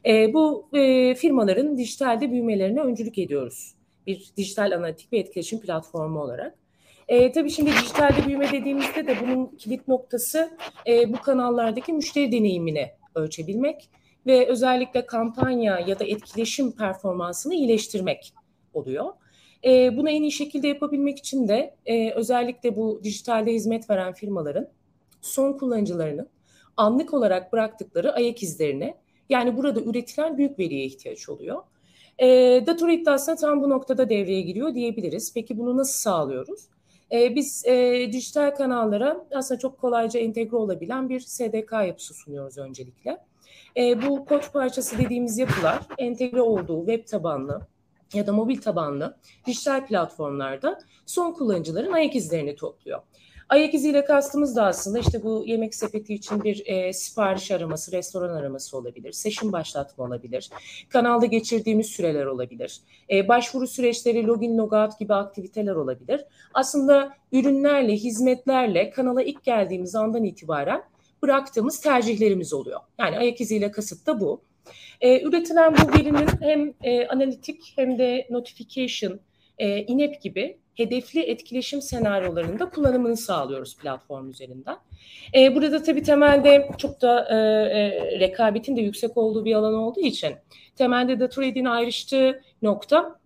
E, 0.05 0.33
bu 0.33 0.69
e, 0.73 1.15
firmaların 1.15 1.77
dijitalde 1.77 2.31
büyümelerine 2.31 2.81
öncülük 2.81 3.17
ediyoruz. 3.17 3.73
Bir 4.07 4.29
dijital 4.37 4.71
analitik 4.71 5.13
ve 5.13 5.17
etkileşim 5.17 5.59
platformu 5.59 6.21
olarak. 6.21 6.55
E, 7.07 7.31
tabii 7.31 7.49
şimdi 7.49 7.71
dijitalde 7.71 8.27
büyüme 8.27 8.51
dediğimizde 8.51 9.07
de 9.07 9.15
bunun 9.21 9.45
kilit 9.45 9.87
noktası 9.87 10.51
e, 10.87 11.13
bu 11.13 11.21
kanallardaki 11.21 11.93
müşteri 11.93 12.31
deneyimini 12.31 12.91
ölçebilmek 13.15 13.89
ve 14.29 14.47
özellikle 14.47 15.05
kampanya 15.05 15.79
ya 15.79 15.99
da 15.99 16.03
etkileşim 16.03 16.71
performansını 16.71 17.53
iyileştirmek 17.53 18.33
oluyor. 18.73 19.05
E, 19.65 19.97
bunu 19.97 20.09
en 20.09 20.21
iyi 20.21 20.31
şekilde 20.31 20.67
yapabilmek 20.67 21.17
için 21.19 21.47
de 21.47 21.75
e, 21.85 22.11
özellikle 22.11 22.75
bu 22.75 23.01
dijitalde 23.03 23.53
hizmet 23.53 23.89
veren 23.89 24.13
firmaların 24.13 24.67
son 25.21 25.53
kullanıcılarının 25.53 26.29
anlık 26.77 27.13
olarak 27.13 27.53
bıraktıkları 27.53 28.13
ayak 28.13 28.43
izlerini 28.43 28.95
yani 29.29 29.57
burada 29.57 29.81
üretilen 29.81 30.37
büyük 30.37 30.59
veriye 30.59 30.85
ihtiyaç 30.85 31.29
oluyor. 31.29 31.63
E, 32.19 32.27
Datorit 32.67 33.07
de 33.07 33.35
tam 33.35 33.61
bu 33.61 33.69
noktada 33.69 34.09
devreye 34.09 34.41
giriyor 34.41 34.75
diyebiliriz. 34.75 35.33
Peki 35.33 35.57
bunu 35.57 35.77
nasıl 35.77 35.99
sağlıyoruz? 35.99 36.69
E, 37.11 37.35
biz 37.35 37.65
e, 37.65 38.09
dijital 38.11 38.55
kanallara 38.55 39.25
aslında 39.33 39.59
çok 39.59 39.77
kolayca 39.77 40.19
entegre 40.19 40.55
olabilen 40.55 41.09
bir 41.09 41.19
SDK 41.19 41.71
yapısı 41.71 42.13
sunuyoruz 42.13 42.57
öncelikle. 42.57 43.28
E, 43.77 44.01
bu 44.01 44.25
koç 44.25 44.53
parçası 44.53 44.97
dediğimiz 44.97 45.37
yapılar 45.37 45.79
entegre 45.97 46.41
olduğu 46.41 46.85
web 46.85 47.07
tabanlı 47.07 47.61
ya 48.13 48.27
da 48.27 48.33
mobil 48.33 48.61
tabanlı 48.61 49.17
dijital 49.47 49.87
platformlarda 49.87 50.79
son 51.05 51.31
kullanıcıların 51.31 51.91
ayak 51.91 52.15
izlerini 52.15 52.55
topluyor. 52.55 52.99
Ayak 53.49 53.73
iziyle 53.73 54.05
kastımız 54.05 54.55
da 54.55 54.65
aslında 54.65 54.99
işte 54.99 55.23
bu 55.23 55.43
yemek 55.45 55.75
sepeti 55.75 56.13
için 56.13 56.43
bir 56.43 56.63
e, 56.65 56.93
sipariş 56.93 57.51
araması, 57.51 57.91
restoran 57.91 58.35
araması 58.35 58.77
olabilir, 58.77 59.11
session 59.11 59.51
başlatma 59.51 60.03
olabilir, 60.05 60.49
kanalda 60.89 61.25
geçirdiğimiz 61.25 61.87
süreler 61.87 62.25
olabilir, 62.25 62.81
e, 63.11 63.27
başvuru 63.27 63.67
süreçleri, 63.67 64.27
login, 64.27 64.57
logout 64.57 64.99
gibi 64.99 65.13
aktiviteler 65.13 65.75
olabilir. 65.75 66.25
Aslında 66.53 67.13
ürünlerle, 67.31 67.93
hizmetlerle 67.93 68.89
kanala 68.89 69.23
ilk 69.23 69.43
geldiğimiz 69.43 69.95
andan 69.95 70.23
itibaren 70.23 70.83
bıraktığımız 71.23 71.81
tercihlerimiz 71.81 72.53
oluyor. 72.53 72.79
Yani 72.99 73.17
ayak 73.17 73.41
iziyle 73.41 73.71
kasıt 73.71 74.07
da 74.07 74.19
bu. 74.19 74.41
E, 75.01 75.21
üretilen 75.21 75.73
bu 75.73 75.97
verinin 75.97 76.27
hem 76.41 76.73
e, 76.83 77.07
analitik 77.07 77.73
hem 77.75 77.99
de 77.99 78.27
notification, 78.29 79.19
e, 79.57 79.81
INEP 79.81 80.21
gibi 80.21 80.57
hedefli 80.75 81.19
etkileşim 81.19 81.81
senaryolarında 81.81 82.69
kullanımını 82.69 83.17
sağlıyoruz 83.17 83.77
platform 83.77 84.29
üzerinden. 84.29 84.77
E, 85.35 85.55
burada 85.55 85.83
tabii 85.83 86.03
temelde 86.03 86.69
çok 86.77 87.01
da 87.01 87.27
e, 87.29 87.35
e, 87.35 88.19
rekabetin 88.19 88.75
de 88.75 88.81
yüksek 88.81 89.17
olduğu 89.17 89.45
bir 89.45 89.55
alan 89.55 89.73
olduğu 89.73 89.99
için 89.99 90.35
temelde 90.75 91.19
Datorade'in 91.19 91.65
ayrıştığı 91.65 92.41
nokta 92.61 93.19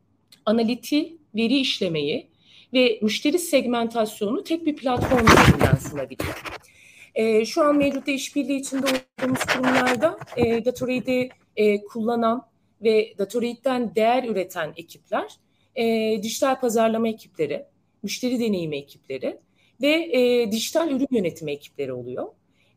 analiti, 0.45 1.17
veri 1.35 1.57
işlemeyi 1.57 2.27
ve 2.73 2.99
müşteri 3.01 3.39
segmentasyonu 3.39 4.43
tek 4.43 4.65
bir 4.65 4.75
platform 4.75 5.25
üzerinden 5.25 5.75
sunabiliyor. 5.75 6.43
E, 7.15 7.45
şu 7.45 7.63
an 7.63 7.77
mevcutta 7.77 8.11
işbirliği 8.11 8.59
içinde 8.59 8.85
olduğumuz 8.85 9.45
kurumlarda 9.45 10.19
e, 10.37 10.59
Gatorade'i 10.59 11.29
e, 11.55 11.83
kullanan 11.83 12.47
ve 12.83 13.13
Gatorade'den 13.17 13.95
değer 13.95 14.23
üreten 14.23 14.73
ekipler, 14.77 15.37
e, 15.75 16.19
dijital 16.23 16.59
pazarlama 16.59 17.07
ekipleri, 17.07 17.65
müşteri 18.03 18.39
deneyimi 18.39 18.77
ekipleri 18.77 19.39
ve 19.81 19.91
e, 19.91 20.51
dijital 20.51 20.91
ürün 20.91 21.07
yönetimi 21.11 21.51
ekipleri 21.51 21.93
oluyor. 21.93 22.27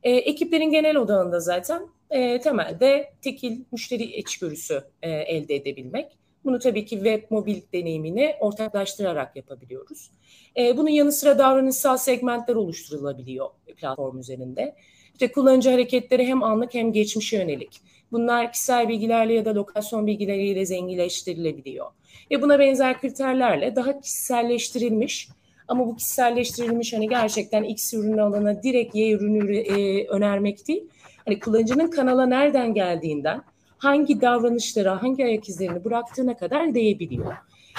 E, 0.03 0.11
ekiplerin 0.11 0.71
genel 0.71 0.97
odağında 0.97 1.41
zaten 1.41 1.89
e, 2.11 2.41
temelde 2.41 3.13
tekil 3.23 3.61
müşteri 3.73 4.03
içgörüsü 4.03 4.85
e, 5.03 5.11
elde 5.11 5.55
edebilmek. 5.55 6.19
Bunu 6.47 6.59
tabii 6.59 6.85
ki 6.85 6.97
web 6.97 7.23
mobil 7.31 7.61
deneyimini 7.73 8.35
ortaklaştırarak 8.41 9.37
yapabiliyoruz. 9.37 10.11
E, 10.57 10.77
bunun 10.77 10.89
yanı 10.89 11.13
sıra 11.13 11.39
davranışsal 11.39 11.97
segmentler 11.97 12.55
oluşturulabiliyor 12.55 13.47
platform 13.77 14.19
üzerinde. 14.19 14.75
İşte 15.13 15.33
kullanıcı 15.33 15.71
hareketleri 15.71 16.27
hem 16.27 16.43
anlık 16.43 16.75
hem 16.75 16.93
geçmişe 16.93 17.37
yönelik. 17.37 17.81
Bunlar 18.13 18.53
kişisel 18.53 18.89
bilgilerle 18.89 19.35
ya 19.35 19.45
da 19.45 19.55
lokasyon 19.55 20.07
bilgileriyle 20.07 20.67
zenginleştirilebiliyor. 20.67 21.87
Ve 22.31 22.43
buna 22.43 22.59
benzer 22.59 23.01
kriterlerle 23.01 23.77
daha 23.77 24.01
kişiselleştirilmiş 24.01 25.29
ama 25.69 25.87
bu 25.87 25.97
kişiselleştirilmiş 25.97 26.93
hani 26.93 27.09
gerçekten 27.09 27.63
X 27.63 27.95
ürünü 27.95 28.23
alana 28.23 28.63
direkt 28.63 28.95
Y 28.95 29.11
ürünü 29.11 29.57
e, 29.57 30.07
önermek 30.07 30.69
değil. 30.69 30.85
Hani 31.25 31.41
kullanıcının 31.41 31.91
kanala 31.91 32.27
nereden 32.27 32.75
geldiğinden, 32.75 33.43
hangi 33.79 34.21
davranışlara, 34.21 35.03
hangi 35.03 35.25
ayak 35.25 35.49
izlerini 35.49 35.85
bıraktığına 35.85 36.37
kadar 36.37 36.75
değebiliyor. 36.75 37.37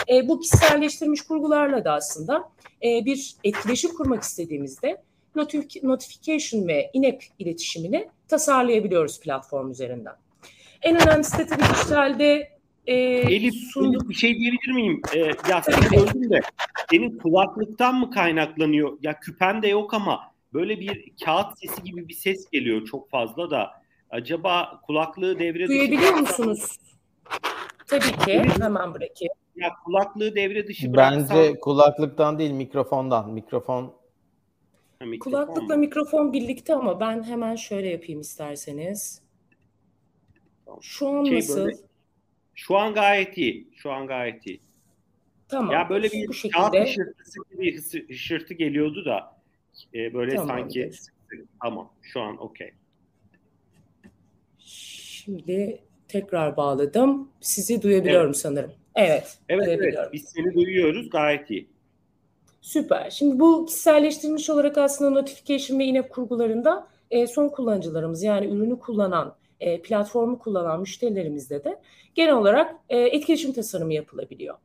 E, 0.09 0.27
bu 0.27 0.39
kişiselleştirilmiş 0.39 1.21
kurgularla 1.21 1.85
da 1.85 1.93
aslında 1.93 2.49
e, 2.83 3.05
bir 3.05 3.35
etkileşim 3.43 3.93
kurmak 3.93 4.23
istediğimizde 4.23 5.03
notification 5.83 6.67
ve 6.67 6.89
inep 6.93 7.23
iletişimini 7.39 8.09
tasarlayabiliyoruz 8.27 9.19
platform 9.19 9.71
üzerinden. 9.71 10.13
En 10.81 11.01
önemlisi 11.01 11.37
de 11.37 11.47
tabii 11.47 11.73
dijitalde 11.73 12.57
e, 12.87 12.95
Elif, 12.95 13.53
sunduk. 13.73 14.01
Elif 14.01 14.09
bir 14.09 14.15
şey 14.15 14.35
diyebilir 14.35 14.71
miyim? 14.71 15.01
E, 15.15 15.19
ya 15.19 15.61
seni 15.61 15.89
gördüm 15.89 16.29
de 16.29 16.39
senin 16.89 17.17
kulaklıktan 17.17 17.95
mı 17.95 18.11
kaynaklanıyor? 18.11 18.97
Ya 19.01 19.19
küpen 19.19 19.61
de 19.61 19.67
yok 19.67 19.93
ama 19.93 20.19
böyle 20.53 20.79
bir 20.79 21.11
kağıt 21.25 21.59
sesi 21.59 21.83
gibi 21.83 22.07
bir 22.07 22.13
ses 22.13 22.49
geliyor 22.49 22.85
çok 22.85 23.09
fazla 23.09 23.51
da. 23.51 23.86
Acaba 24.09 24.81
kulaklığı 24.85 25.39
devre 25.39 25.67
Duyabiliyor 25.67 26.13
musunuz? 26.13 26.77
Tabii 27.87 28.25
ki. 28.25 28.43
Hemen 28.61 28.93
bırakayım. 28.93 29.33
Ya 29.55 29.69
kulaklığı 29.85 30.35
devre 30.35 30.67
dışı 30.67 30.93
bıraksam... 30.93 31.37
Bence 31.37 31.59
kulaklıktan 31.59 32.39
değil 32.39 32.51
mikrofondan. 32.51 33.29
Mikrofon 33.29 33.97
Ha, 34.99 35.05
Kulaklıkla 35.19 35.75
mu? 35.75 35.79
mikrofon 35.79 36.33
birlikte 36.33 36.75
ama 36.75 36.99
ben 36.99 37.23
hemen 37.23 37.55
şöyle 37.55 37.89
yapayım 37.89 38.21
isterseniz. 38.21 39.21
Şu 40.81 41.07
an 41.07 41.23
şey 41.23 41.35
nasıl? 41.35 41.65
Böyle, 41.65 41.77
şu 42.55 42.77
an 42.77 42.93
gayet 42.93 43.37
iyi. 43.37 43.69
Şu 43.75 43.91
an 43.91 44.07
gayet 44.07 44.47
iyi. 44.47 44.61
Tamam. 45.47 45.71
Ya 45.71 45.89
böyle 45.89 46.11
bir 46.11 46.33
şekilde... 46.33 46.57
kağıt 46.57 46.75
hışırtısı 46.75 47.39
gibi 47.51 47.77
hışırtı 48.09 48.53
geliyordu 48.53 49.05
da 49.05 49.37
e, 49.93 50.13
böyle 50.13 50.35
Tamamdır. 50.35 50.61
sanki 50.61 50.91
tamam 51.61 51.93
şu 52.01 52.21
an 52.21 52.37
okey. 52.37 52.73
Şimdi 55.27 55.79
tekrar 56.07 56.57
bağladım. 56.57 57.29
Sizi 57.41 57.81
duyabiliyorum 57.81 58.27
evet. 58.27 58.37
sanırım. 58.37 58.71
Evet. 58.95 59.37
Evet, 59.49 59.67
evet. 59.67 59.97
Biz 60.13 60.23
seni 60.23 60.53
duyuyoruz. 60.53 61.09
Gayet 61.09 61.51
iyi. 61.51 61.67
Süper. 62.61 63.09
Şimdi 63.09 63.39
bu 63.39 63.65
kişiselleştirilmiş 63.65 64.49
olarak 64.49 64.77
aslında 64.77 65.11
notification 65.11 65.79
ve 65.79 65.83
yine 65.83 66.01
kurgularında 66.01 66.87
e, 67.11 67.27
son 67.27 67.49
kullanıcılarımız 67.49 68.23
yani 68.23 68.45
ürünü 68.45 68.79
kullanan, 68.79 69.35
e, 69.59 69.81
platformu 69.81 70.39
kullanan 70.39 70.79
müşterilerimizde 70.79 71.63
de 71.63 71.79
genel 72.15 72.33
olarak 72.33 72.75
e, 72.89 72.97
etkileşim 72.99 73.53
tasarımı 73.53 73.93
yapılabiliyor. 73.93 74.55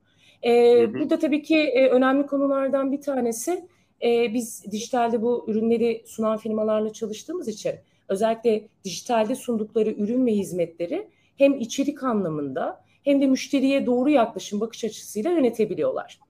E, 0.42 0.82
hı 0.82 0.86
hı. 0.86 0.94
Burada 0.94 1.18
tabii 1.18 1.42
ki 1.42 1.58
e, 1.58 1.88
önemli 1.88 2.26
konulardan 2.26 2.92
bir 2.92 3.00
tanesi 3.00 3.68
e, 4.02 4.34
biz 4.34 4.64
dijitalde 4.72 5.22
bu 5.22 5.44
ürünleri 5.48 6.02
sunan 6.06 6.36
firmalarla 6.36 6.92
çalıştığımız 6.92 7.48
için 7.48 7.72
özellikle 8.12 8.68
dijitalde 8.84 9.34
sundukları 9.34 9.90
ürün 9.90 10.26
ve 10.26 10.32
hizmetleri 10.32 11.08
hem 11.36 11.54
içerik 11.54 12.02
anlamında 12.02 12.84
hem 13.04 13.20
de 13.20 13.26
müşteriye 13.26 13.86
doğru 13.86 14.10
yaklaşım 14.10 14.60
bakış 14.60 14.84
açısıyla 14.84 15.30
yönetebiliyorlar. 15.30 16.20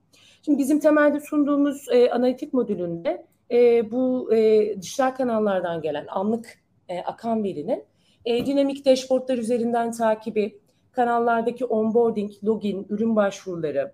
Şimdi 0.44 0.58
bizim 0.58 0.80
temelde 0.80 1.20
sunduğumuz 1.20 1.86
e, 1.92 2.10
analitik 2.10 2.52
modülünde 2.52 3.26
e, 3.50 3.90
bu 3.90 4.34
e, 4.34 4.74
dijital 4.82 5.10
kanallardan 5.10 5.82
gelen 5.82 6.06
anlık 6.08 6.58
e, 6.88 7.00
akan 7.00 7.44
verinin 7.44 7.84
e, 8.24 8.46
dinamik 8.46 8.86
dashboardlar 8.86 9.38
üzerinden 9.38 9.92
takibi, 9.92 10.58
kanallardaki 10.92 11.64
onboarding, 11.64 12.32
login, 12.44 12.86
ürün 12.90 13.16
başvuruları, 13.16 13.92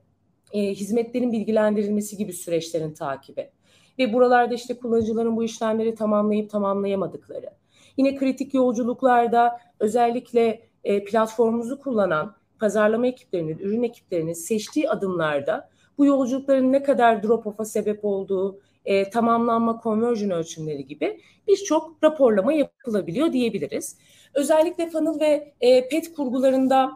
e, 0.52 0.61
hizmetlerin 0.61 1.33
bilgilendirilmesi 1.33 2.16
gibi 2.16 2.33
süreçlerin 2.33 2.95
takibi 2.95 3.50
ve 3.99 4.12
buralarda 4.12 4.54
işte 4.54 4.78
kullanıcıların 4.78 5.37
bu 5.37 5.45
işlemleri 5.45 5.95
tamamlayıp 5.95 6.50
tamamlayamadıkları. 6.50 7.50
Yine 7.99 8.17
kritik 8.17 8.55
yolculuklarda 8.55 9.61
özellikle 9.81 10.69
e, 10.85 11.05
platformumuzu 11.05 11.81
kullanan 11.81 12.37
pazarlama 12.61 13.07
ekiplerinin, 13.07 13.59
ürün 13.59 13.83
ekiplerinin 13.83 14.33
seçtiği 14.33 14.90
adımlarda 14.90 15.69
bu 15.99 16.07
yolculukların 16.07 16.73
ne 16.73 16.83
kadar 16.83 17.23
drop-off'a 17.23 17.64
sebep 17.64 18.05
olduğu, 18.05 18.61
e, 18.85 19.11
tamamlanma 19.11 19.81
conversion 19.83 20.31
ölçümleri 20.31 20.87
gibi 20.87 21.21
birçok 21.49 22.05
raporlama 22.05 22.52
yapılabiliyor 22.52 23.33
diyebiliriz. 23.33 23.99
Özellikle 24.35 24.90
funnel 24.90 25.21
ve 25.21 25.55
e, 25.61 25.88
pet 25.88 26.14
kurgularında 26.14 26.90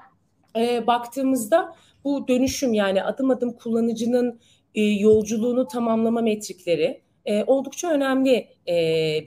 e, 0.56 0.86
baktığımızda 0.86 1.76
bu 2.04 2.28
dönüşüm 2.28 2.74
yani 2.74 3.02
adım 3.02 3.30
adım 3.30 3.52
kullanıcının 3.52 4.40
e, 4.74 4.82
yolculuğunu 4.82 5.68
tamamlama 5.68 6.20
metrikleri 6.20 7.02
e, 7.24 7.44
oldukça 7.44 7.90
önemli 7.90 8.48
e, 8.68 8.74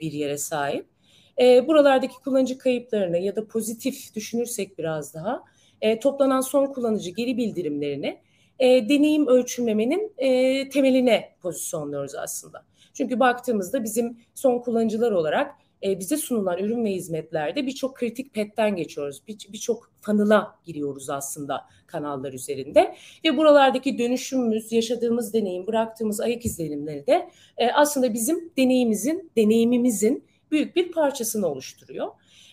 bir 0.00 0.12
yere 0.12 0.38
sahip. 0.38 0.95
E, 1.40 1.68
buralardaki 1.68 2.14
kullanıcı 2.24 2.58
kayıplarını 2.58 3.18
ya 3.18 3.36
da 3.36 3.48
pozitif 3.48 4.14
düşünürsek 4.14 4.78
biraz 4.78 5.14
daha 5.14 5.42
e, 5.80 6.00
toplanan 6.00 6.40
son 6.40 6.66
kullanıcı 6.66 7.10
geri 7.10 7.36
bildirimlerini 7.36 8.18
e, 8.58 8.88
deneyim 8.88 9.26
ölçümlemenin 9.26 10.12
e, 10.18 10.68
temeline 10.68 11.36
pozisyonluyoruz 11.42 12.14
aslında. 12.14 12.64
Çünkü 12.94 13.20
baktığımızda 13.20 13.84
bizim 13.84 14.18
son 14.34 14.58
kullanıcılar 14.58 15.12
olarak 15.12 15.54
e, 15.82 15.98
bize 15.98 16.16
sunulan 16.16 16.58
ürün 16.58 16.84
ve 16.84 16.92
hizmetlerde 16.92 17.66
birçok 17.66 17.96
kritik 17.96 18.34
petten 18.34 18.76
geçiyoruz. 18.76 19.22
Birçok 19.28 19.52
bir 19.52 19.66
funnel'a 20.00 20.54
giriyoruz 20.64 21.10
aslında 21.10 21.64
kanallar 21.86 22.32
üzerinde. 22.32 22.96
Ve 23.24 23.36
buralardaki 23.36 23.98
dönüşümümüz, 23.98 24.72
yaşadığımız 24.72 25.34
deneyim, 25.34 25.66
bıraktığımız 25.66 26.20
ayak 26.20 26.46
izlenimleri 26.46 27.06
de 27.06 27.30
e, 27.58 27.70
aslında 27.70 28.14
bizim 28.14 28.52
deneyimimizin, 28.56 29.30
deneyimimizin 29.36 30.24
büyük 30.50 30.76
bir 30.76 30.92
parçasını 30.92 31.46
oluşturuyor. 31.46 32.08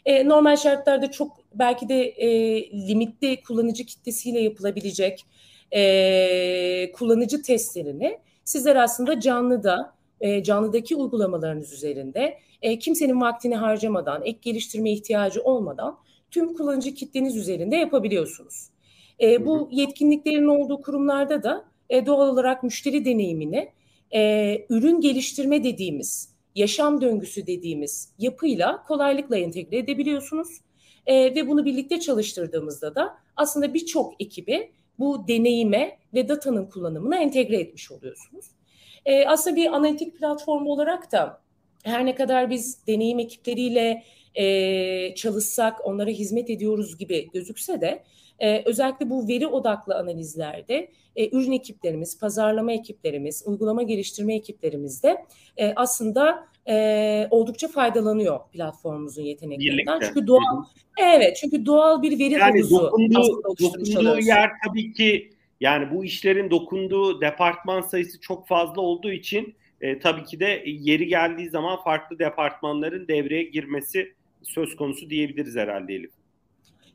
E, 0.06 0.30
normal 0.30 0.56
şartlarda 0.56 1.12
çok 1.12 1.38
belki 1.54 1.90
de 1.90 2.04
e, 2.04 2.28
limitli 2.88 3.42
kullanıcı 3.44 3.86
kitlesiyle 3.86 4.40
yapılabilecek 4.40 5.26
e, 5.72 6.92
kullanıcı 6.92 7.42
testlerini 7.42 8.20
sizler 8.44 8.76
aslında 8.76 9.20
canlıda, 9.20 9.94
e, 10.22 10.44
canlıdaki 10.44 10.96
uygulamalarınız 10.96 11.74
üzerinde 11.74 12.40
e, 12.62 12.80
kimsenin 12.80 13.22
vaktini 13.22 13.56
harcamadan, 13.56 14.22
ek 14.26 14.40
geliştirme 14.42 14.92
ihtiyacı 14.92 15.44
olmadan 15.44 15.98
tüm 16.32 16.54
kullanıcı 16.54 16.94
kitleniz 16.94 17.36
üzerinde 17.36 17.76
yapabiliyorsunuz. 17.76 18.70
E, 19.22 19.46
bu 19.46 19.70
yetkinliklerin 19.72 20.48
olduğu 20.48 20.82
kurumlarda 20.82 21.44
da 21.44 21.66
e, 21.90 22.06
doğal 22.06 22.30
olarak 22.30 22.64
müşteri 22.64 23.06
deneyimini 23.06 23.72
e, 24.14 24.66
ürün 24.70 25.02
geliştirme 25.02 25.64
dediğimiz, 25.64 26.33
yaşam 26.56 27.02
döngüsü 27.02 27.48
dediğimiz 27.48 28.14
yapıyla 28.20 28.84
kolaylıkla 28.84 29.38
entegre 29.38 29.78
edebiliyorsunuz. 29.78 30.48
E, 31.06 31.36
ve 31.36 31.48
bunu 31.48 31.66
birlikte 31.66 32.00
çalıştırdığımızda 32.00 32.96
da 32.96 33.18
aslında 33.36 33.74
birçok 33.74 34.22
ekibi 34.22 34.72
bu 35.00 35.28
deneyime 35.28 35.98
ve 36.14 36.28
datanın 36.28 36.66
kullanımına 36.66 37.18
entegre 37.18 37.60
etmiş 37.60 37.92
oluyorsunuz. 37.92 38.46
E, 39.06 39.26
aslında 39.26 39.56
bir 39.56 39.74
analitik 39.74 40.18
platform 40.18 40.68
olarak 40.68 41.12
da 41.12 41.42
her 41.84 42.06
ne 42.06 42.16
kadar 42.16 42.50
biz 42.50 42.88
deneyim 42.88 43.20
ekipleriyle 43.20 44.04
e, 44.36 45.16
çalışsak, 45.16 45.86
onlara 45.86 46.10
hizmet 46.10 46.50
ediyoruz 46.50 46.98
gibi 46.98 47.30
gözükse 47.34 47.82
de 47.82 48.04
e, 48.44 48.64
özellikle 48.66 49.10
bu 49.10 49.28
veri 49.28 49.48
odaklı 49.48 49.96
analizlerde 49.96 50.92
e, 51.16 51.38
ürün 51.38 51.52
ekiplerimiz, 51.52 52.20
pazarlama 52.20 52.72
ekiplerimiz, 52.72 53.44
uygulama 53.46 53.84
geliştirme 53.84 54.36
ekiplerimiz 54.36 55.04
de 55.04 55.26
e, 55.58 55.74
aslında 55.76 56.48
e, 56.68 57.28
oldukça 57.32 57.68
faydalanıyor 57.68 58.40
platformumuzun 58.52 59.24
yeteneklerinden. 59.24 60.00
Birlikte. 60.00 60.08
Çünkü 60.08 60.28
doğal, 60.28 60.64
evet 61.02 61.38
çünkü 61.42 61.66
doğal 61.66 62.02
bir 62.02 62.20
veri 62.20 62.34
yani 62.34 62.42
havuzu 62.42 62.78
dokunduğu, 62.78 63.44
dokunduğu 63.44 64.20
yer 64.20 64.50
tabii 64.68 64.94
ki 64.94 65.30
yani 65.60 65.96
bu 65.96 66.06
işlerin 66.06 66.52
dokunduğu 66.52 67.22
departman 67.22 67.82
sayısı 67.82 68.20
çok 68.20 68.48
fazla 68.48 68.82
olduğu 68.82 69.12
için 69.12 69.56
e, 69.82 70.00
tabii 70.00 70.24
ki 70.24 70.40
de 70.40 70.64
yeri 70.66 71.08
geldiği 71.08 71.50
zaman 71.50 71.84
farklı 71.84 72.20
departmanların 72.20 73.08
devreye 73.08 73.44
girmesi 73.44 74.14
söz 74.44 74.76
konusu 74.76 75.10
diyebiliriz 75.10 75.56
herhalde 75.56 75.94
Elif. 75.94 76.23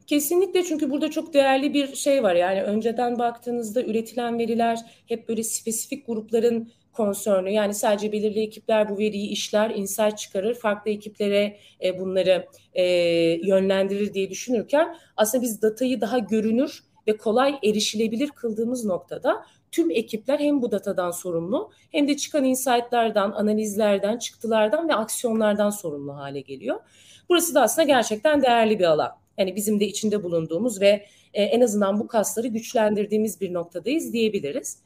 Kesinlikle 0.09 0.65
çünkü 0.65 0.91
burada 0.91 1.11
çok 1.11 1.35
değerli 1.35 1.75
bir 1.75 1.95
şey 1.95 2.23
var. 2.23 2.35
Yani 2.35 2.62
önceden 2.62 3.19
baktığınızda 3.19 3.83
üretilen 3.83 4.38
veriler 4.38 4.79
hep 5.07 5.29
böyle 5.29 5.43
spesifik 5.43 6.07
grupların 6.07 6.73
konsörnü. 6.93 7.50
Yani 7.50 7.75
sadece 7.75 8.12
belirli 8.12 8.41
ekipler 8.41 8.88
bu 8.88 8.99
veriyi 8.99 9.29
işler, 9.29 9.71
insight 9.71 10.19
çıkarır, 10.19 10.55
farklı 10.55 10.91
ekiplere 10.91 11.57
e, 11.85 11.99
bunları 11.99 12.47
e, 12.75 12.85
yönlendirir 13.49 14.15
diye 14.15 14.31
düşünürken 14.31 14.97
aslında 15.17 15.43
biz 15.43 15.62
datayı 15.62 16.00
daha 16.00 16.19
görünür 16.19 16.85
ve 17.07 17.17
kolay 17.17 17.59
erişilebilir 17.65 18.29
kıldığımız 18.29 18.85
noktada 18.85 19.47
tüm 19.73 19.91
ekipler 19.91 20.38
hem 20.38 20.62
bu 20.62 20.71
datadan 20.71 21.11
sorumlu 21.11 21.71
hem 21.93 22.09
de 22.09 22.17
çıkan 22.17 22.45
insight'lardan, 22.45 23.33
analizlerden, 23.33 24.19
çıktılardan 24.19 24.88
ve 24.88 24.95
aksiyonlardan 24.95 25.71
sorumlu 25.71 26.17
hale 26.17 26.41
geliyor. 26.41 26.81
Burası 27.29 27.55
da 27.55 27.62
aslında 27.62 27.87
gerçekten 27.87 28.43
değerli 28.43 28.79
bir 28.79 28.85
alan. 28.85 29.28
Yani 29.38 29.57
bizim 29.57 29.80
de 29.80 29.87
içinde 29.87 30.23
bulunduğumuz 30.23 30.80
ve 30.80 31.07
e, 31.35 31.42
en 31.42 31.61
azından 31.61 32.00
bu 32.00 32.07
kasları 32.07 32.47
güçlendirdiğimiz 32.47 33.40
bir 33.40 33.54
noktadayız 33.54 34.12
diyebiliriz. 34.12 34.78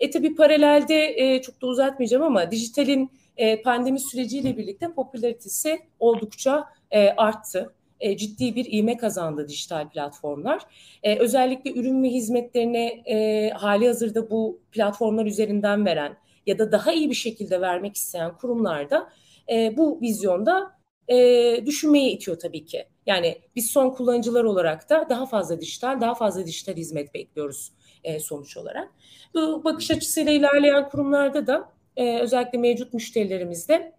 E 0.00 0.10
tabi 0.10 0.34
paralelde 0.34 1.14
e, 1.16 1.42
çok 1.42 1.62
da 1.62 1.66
uzatmayacağım 1.66 2.22
ama 2.22 2.50
dijitalin 2.50 3.10
e, 3.36 3.62
pandemi 3.62 4.00
süreciyle 4.00 4.56
birlikte 4.56 4.92
popülaritesi 4.92 5.80
oldukça 5.98 6.64
e, 6.90 7.08
arttı. 7.08 7.74
E, 8.00 8.16
ciddi 8.16 8.56
bir 8.56 8.72
ivme 8.72 8.96
kazandı 8.96 9.48
dijital 9.48 9.88
platformlar. 9.88 10.62
E, 11.02 11.18
özellikle 11.18 11.72
ürün 11.72 12.02
ve 12.02 12.08
hizmetlerini 12.08 13.02
e, 13.06 13.50
hali 13.50 13.86
hazırda 13.86 14.30
bu 14.30 14.60
platformlar 14.72 15.26
üzerinden 15.26 15.86
veren 15.86 16.16
ya 16.46 16.58
da 16.58 16.72
daha 16.72 16.92
iyi 16.92 17.10
bir 17.10 17.14
şekilde 17.14 17.60
vermek 17.60 17.96
isteyen 17.96 18.36
kurumlarda 18.36 19.08
e, 19.52 19.76
bu 19.76 20.00
vizyonda 20.00 20.74
e, 21.08 21.66
düşünmeye 21.66 22.10
itiyor 22.10 22.38
tabii 22.38 22.64
ki. 22.64 22.86
Yani 23.06 23.38
biz 23.56 23.70
son 23.70 23.90
kullanıcılar 23.90 24.44
olarak 24.44 24.90
da 24.90 25.06
daha 25.08 25.26
fazla 25.26 25.60
dijital, 25.60 26.00
daha 26.00 26.14
fazla 26.14 26.46
dijital 26.46 26.76
hizmet 26.76 27.14
bekliyoruz 27.14 27.72
e, 28.04 28.20
sonuç 28.20 28.56
olarak. 28.56 28.88
Bu 29.34 29.64
bakış 29.64 29.90
açısıyla 29.90 30.32
ilerleyen 30.32 30.88
kurumlarda 30.88 31.46
da 31.46 31.72
e, 31.96 32.18
özellikle 32.18 32.58
mevcut 32.58 32.94
müşterilerimizde 32.94 33.92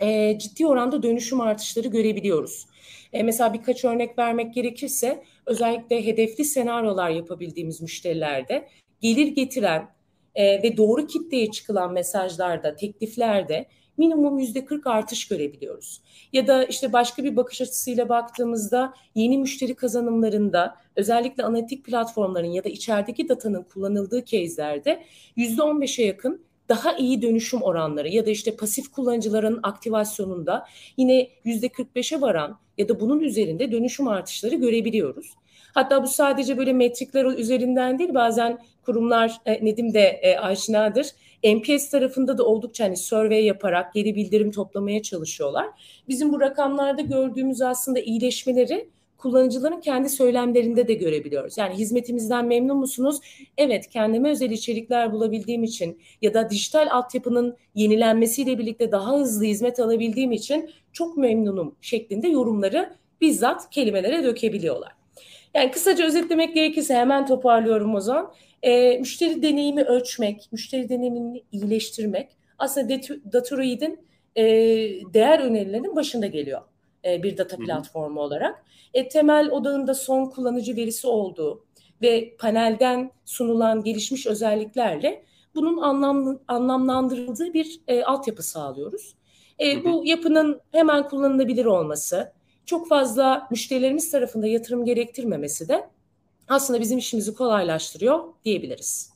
e, 0.00 0.38
ciddi 0.38 0.66
oranda 0.66 1.02
dönüşüm 1.02 1.40
artışları 1.40 1.88
görebiliyoruz. 1.88 2.66
E, 3.12 3.22
mesela 3.22 3.54
birkaç 3.54 3.84
örnek 3.84 4.18
vermek 4.18 4.54
gerekirse 4.54 5.22
özellikle 5.46 6.06
hedefli 6.06 6.44
senaryolar 6.44 7.10
yapabildiğimiz 7.10 7.80
müşterilerde 7.80 8.68
gelir 9.00 9.26
getiren 9.26 9.88
e, 10.34 10.62
ve 10.62 10.76
doğru 10.76 11.06
kitleye 11.06 11.50
çıkılan 11.50 11.92
mesajlarda, 11.92 12.76
tekliflerde 12.76 13.66
minimum 13.98 14.38
yüzde 14.38 14.64
40 14.64 14.86
artış 14.86 15.28
görebiliyoruz. 15.28 16.02
Ya 16.32 16.46
da 16.46 16.64
işte 16.64 16.92
başka 16.92 17.24
bir 17.24 17.36
bakış 17.36 17.60
açısıyla 17.60 18.08
baktığımızda 18.08 18.94
yeni 19.14 19.38
müşteri 19.38 19.74
kazanımlarında 19.74 20.76
özellikle 20.96 21.42
analitik 21.44 21.84
platformların 21.84 22.46
ya 22.46 22.64
da 22.64 22.68
içerideki 22.68 23.28
datanın 23.28 23.62
kullanıldığı 23.62 24.24
case'lerde 24.24 25.02
yüzde 25.36 25.62
15'e 25.62 26.04
yakın 26.04 26.44
daha 26.68 26.96
iyi 26.96 27.22
dönüşüm 27.22 27.62
oranları 27.62 28.08
ya 28.08 28.26
da 28.26 28.30
işte 28.30 28.56
pasif 28.56 28.92
kullanıcıların 28.92 29.60
aktivasyonunda 29.62 30.66
yine 30.96 31.28
yüzde 31.44 31.66
45'e 31.66 32.20
varan 32.20 32.58
ya 32.78 32.88
da 32.88 33.00
bunun 33.00 33.20
üzerinde 33.20 33.72
dönüşüm 33.72 34.08
artışları 34.08 34.54
görebiliyoruz. 34.54 35.34
Hatta 35.74 36.02
bu 36.02 36.06
sadece 36.06 36.58
böyle 36.58 36.72
metrikler 36.72 37.24
üzerinden 37.24 37.98
değil 37.98 38.14
bazen 38.14 38.58
kurumlar 38.82 39.40
e, 39.46 39.64
Nedim 39.64 39.94
de 39.94 40.00
e, 40.00 40.38
aşinadır. 40.38 41.06
NPS 41.44 41.90
tarafında 41.90 42.38
da 42.38 42.44
oldukça 42.44 42.84
hani 42.84 42.96
survey 42.96 43.44
yaparak 43.44 43.94
geri 43.94 44.14
bildirim 44.14 44.50
toplamaya 44.50 45.02
çalışıyorlar. 45.02 45.66
Bizim 46.08 46.32
bu 46.32 46.40
rakamlarda 46.40 47.02
gördüğümüz 47.02 47.62
aslında 47.62 48.00
iyileşmeleri 48.00 48.88
kullanıcıların 49.20 49.80
kendi 49.80 50.08
söylemlerinde 50.08 50.88
de 50.88 50.94
görebiliyoruz. 50.94 51.58
Yani 51.58 51.74
hizmetimizden 51.74 52.46
memnun 52.46 52.76
musunuz? 52.76 53.20
Evet, 53.58 53.88
kendime 53.88 54.30
özel 54.30 54.50
içerikler 54.50 55.12
bulabildiğim 55.12 55.62
için 55.62 56.00
ya 56.22 56.34
da 56.34 56.50
dijital 56.50 56.88
altyapının 56.90 57.56
yenilenmesiyle 57.74 58.58
birlikte 58.58 58.92
daha 58.92 59.12
hızlı 59.18 59.44
hizmet 59.44 59.80
alabildiğim 59.80 60.32
için 60.32 60.70
çok 60.92 61.16
memnunum 61.16 61.74
şeklinde 61.80 62.28
yorumları 62.28 62.92
bizzat 63.20 63.70
kelimelere 63.70 64.24
dökebiliyorlar. 64.24 64.92
Yani 65.54 65.70
kısaca 65.70 66.06
özetlemek 66.06 66.54
gerekirse 66.54 66.94
hemen 66.94 67.26
toparlıyorum 67.26 67.94
o 67.94 68.00
zaman. 68.00 68.32
E, 68.62 68.98
müşteri 68.98 69.42
deneyimi 69.42 69.82
ölçmek, 69.82 70.48
müşteri 70.52 70.88
deneyimini 70.88 71.44
iyileştirmek 71.52 72.36
aslında 72.58 72.88
Datoroid'in 73.32 74.00
e, 74.36 74.44
değer 75.14 75.38
önerilerinin 75.38 75.96
başında 75.96 76.26
geliyor 76.26 76.60
e, 77.04 77.22
bir 77.22 77.38
data 77.38 77.56
platformu 77.56 78.20
olarak. 78.20 78.64
E, 78.94 79.08
temel 79.08 79.50
odağında 79.50 79.94
son 79.94 80.26
kullanıcı 80.26 80.76
verisi 80.76 81.06
olduğu 81.06 81.64
ve 82.02 82.36
panelden 82.36 83.10
sunulan 83.24 83.84
gelişmiş 83.84 84.26
özelliklerle 84.26 85.24
bunun 85.54 85.78
anlam, 85.78 86.38
anlamlandırıldığı 86.48 87.54
bir 87.54 87.80
e, 87.88 88.02
altyapı 88.02 88.42
sağlıyoruz. 88.42 89.14
E, 89.60 89.84
bu 89.84 90.02
yapının 90.04 90.60
hemen 90.72 91.08
kullanılabilir 91.08 91.64
olması, 91.64 92.32
çok 92.66 92.88
fazla 92.88 93.48
müşterilerimiz 93.50 94.10
tarafında 94.10 94.46
yatırım 94.46 94.84
gerektirmemesi 94.84 95.68
de 95.68 95.90
aslında 96.50 96.80
bizim 96.80 96.98
işimizi 96.98 97.34
kolaylaştırıyor 97.34 98.24
diyebiliriz. 98.44 99.10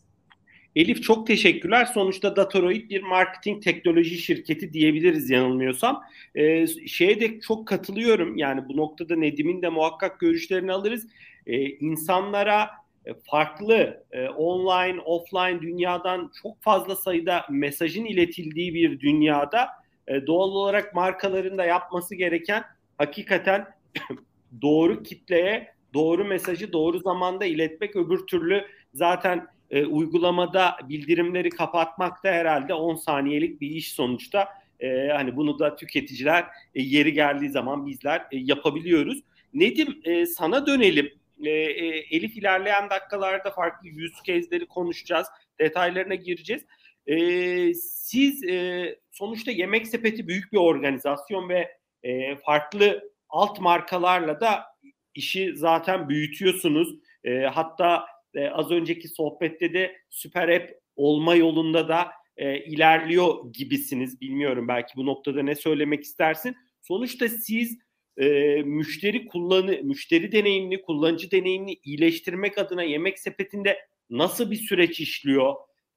Elif 0.77 1.03
çok 1.03 1.27
teşekkürler. 1.27 1.85
Sonuçta 1.85 2.37
Datoroid 2.37 2.91
bir 2.91 3.03
marketing 3.03 3.63
teknoloji 3.63 4.19
şirketi 4.19 4.73
diyebiliriz 4.73 5.31
yanılmıyorsam. 5.31 6.03
Ee, 6.35 6.67
şeye 6.67 7.21
de 7.21 7.41
çok 7.41 7.69
katılıyorum. 7.69 8.37
Yani 8.37 8.69
bu 8.69 8.77
noktada 8.77 9.17
Nedim'in 9.17 9.63
de 9.63 9.69
muhakkak 9.69 10.21
görüşlerini 10.21 10.73
alırız. 10.73 11.07
Ee, 11.47 11.61
insanlara 11.63 12.71
e, 13.07 13.15
farklı 13.15 14.05
e, 14.13 14.29
online, 14.29 15.01
offline 15.01 15.63
dünyadan 15.63 16.33
çok 16.43 16.63
fazla 16.63 16.97
sayıda 16.97 17.47
mesajın 17.51 18.05
iletildiği 18.05 18.75
bir 18.75 19.01
dünyada 19.01 19.69
e, 20.09 20.27
doğal 20.27 20.49
olarak 20.49 20.95
markaların 20.95 21.59
da 21.59 21.65
yapması 21.65 22.15
gereken 22.15 22.65
hakikaten 22.99 23.67
doğru 24.63 25.03
kitleye 25.03 25.74
doğru 25.95 26.25
mesajı 26.25 26.73
doğru 26.73 26.99
zamanda 26.99 27.45
iletmek 27.45 27.97
öbür 27.97 28.27
türlü 28.27 28.65
zaten 28.95 29.47
e, 29.71 29.85
uygulamada 29.85 30.77
bildirimleri 30.89 31.51
kapatmak 31.51 32.25
da 32.25 32.31
herhalde 32.31 32.75
10 32.75 32.95
saniyelik 32.95 33.61
bir 33.61 33.71
iş 33.71 33.93
sonuçta. 33.93 34.49
E, 34.81 35.09
hani 35.09 35.37
bunu 35.37 35.59
da 35.59 35.77
tüketiciler 35.77 36.45
e, 36.75 36.83
yeri 36.83 37.13
geldiği 37.13 37.51
zaman 37.51 37.87
bizler 37.87 38.21
e, 38.21 38.27
yapabiliyoruz. 38.31 39.23
Nedim 39.55 40.01
e, 40.05 40.27
sana 40.27 40.67
dönelim. 40.67 41.13
E, 41.45 41.51
e, 41.51 41.87
Elif 42.17 42.37
ilerleyen 42.37 42.91
dakikalarda 42.91 43.51
farklı 43.51 43.89
yüz 43.89 44.13
case'leri 44.25 44.67
konuşacağız. 44.67 45.27
Detaylarına 45.61 46.15
gireceğiz. 46.15 46.63
E, 47.07 47.75
siz 47.75 48.45
e, 48.45 48.97
sonuçta 49.11 49.51
Yemek 49.51 49.87
Sepeti 49.87 50.29
büyük 50.29 50.53
bir 50.53 50.59
organizasyon 50.59 51.49
ve 51.49 51.77
e, 52.03 52.37
farklı 52.37 53.11
alt 53.29 53.61
markalarla 53.61 54.41
da 54.41 54.74
işi 55.15 55.57
zaten 55.57 56.09
büyütüyorsunuz. 56.09 56.95
E, 57.25 57.41
hatta 57.41 58.05
e, 58.35 58.49
az 58.49 58.71
önceki 58.71 59.09
sohbette 59.09 59.75
de 59.75 59.97
süper 60.11 60.49
app 60.49 60.71
olma 60.97 61.35
yolunda 61.35 61.89
da 61.89 62.09
e, 62.37 62.59
ilerliyor 62.65 63.53
gibisiniz. 63.53 64.21
Bilmiyorum 64.21 64.69
belki 64.69 64.97
bu 64.97 65.07
noktada 65.07 65.43
ne 65.43 65.55
söylemek 65.55 66.05
istersin. 66.05 66.57
Sonuçta 66.81 67.29
siz 67.29 67.79
e, 68.17 68.27
müşteri 68.63 69.27
kullanı 69.27 69.81
müşteri 69.83 70.33
deneyimini, 70.33 70.83
kullanıcı 70.83 71.31
deneyimini 71.31 71.77
iyileştirmek 71.85 72.59
adına 72.59 72.83
yemek 72.83 73.19
sepetinde 73.19 73.79
nasıl 74.11 74.51
bir 74.51 74.57
süreç 74.57 75.01
işliyor? 75.01 75.55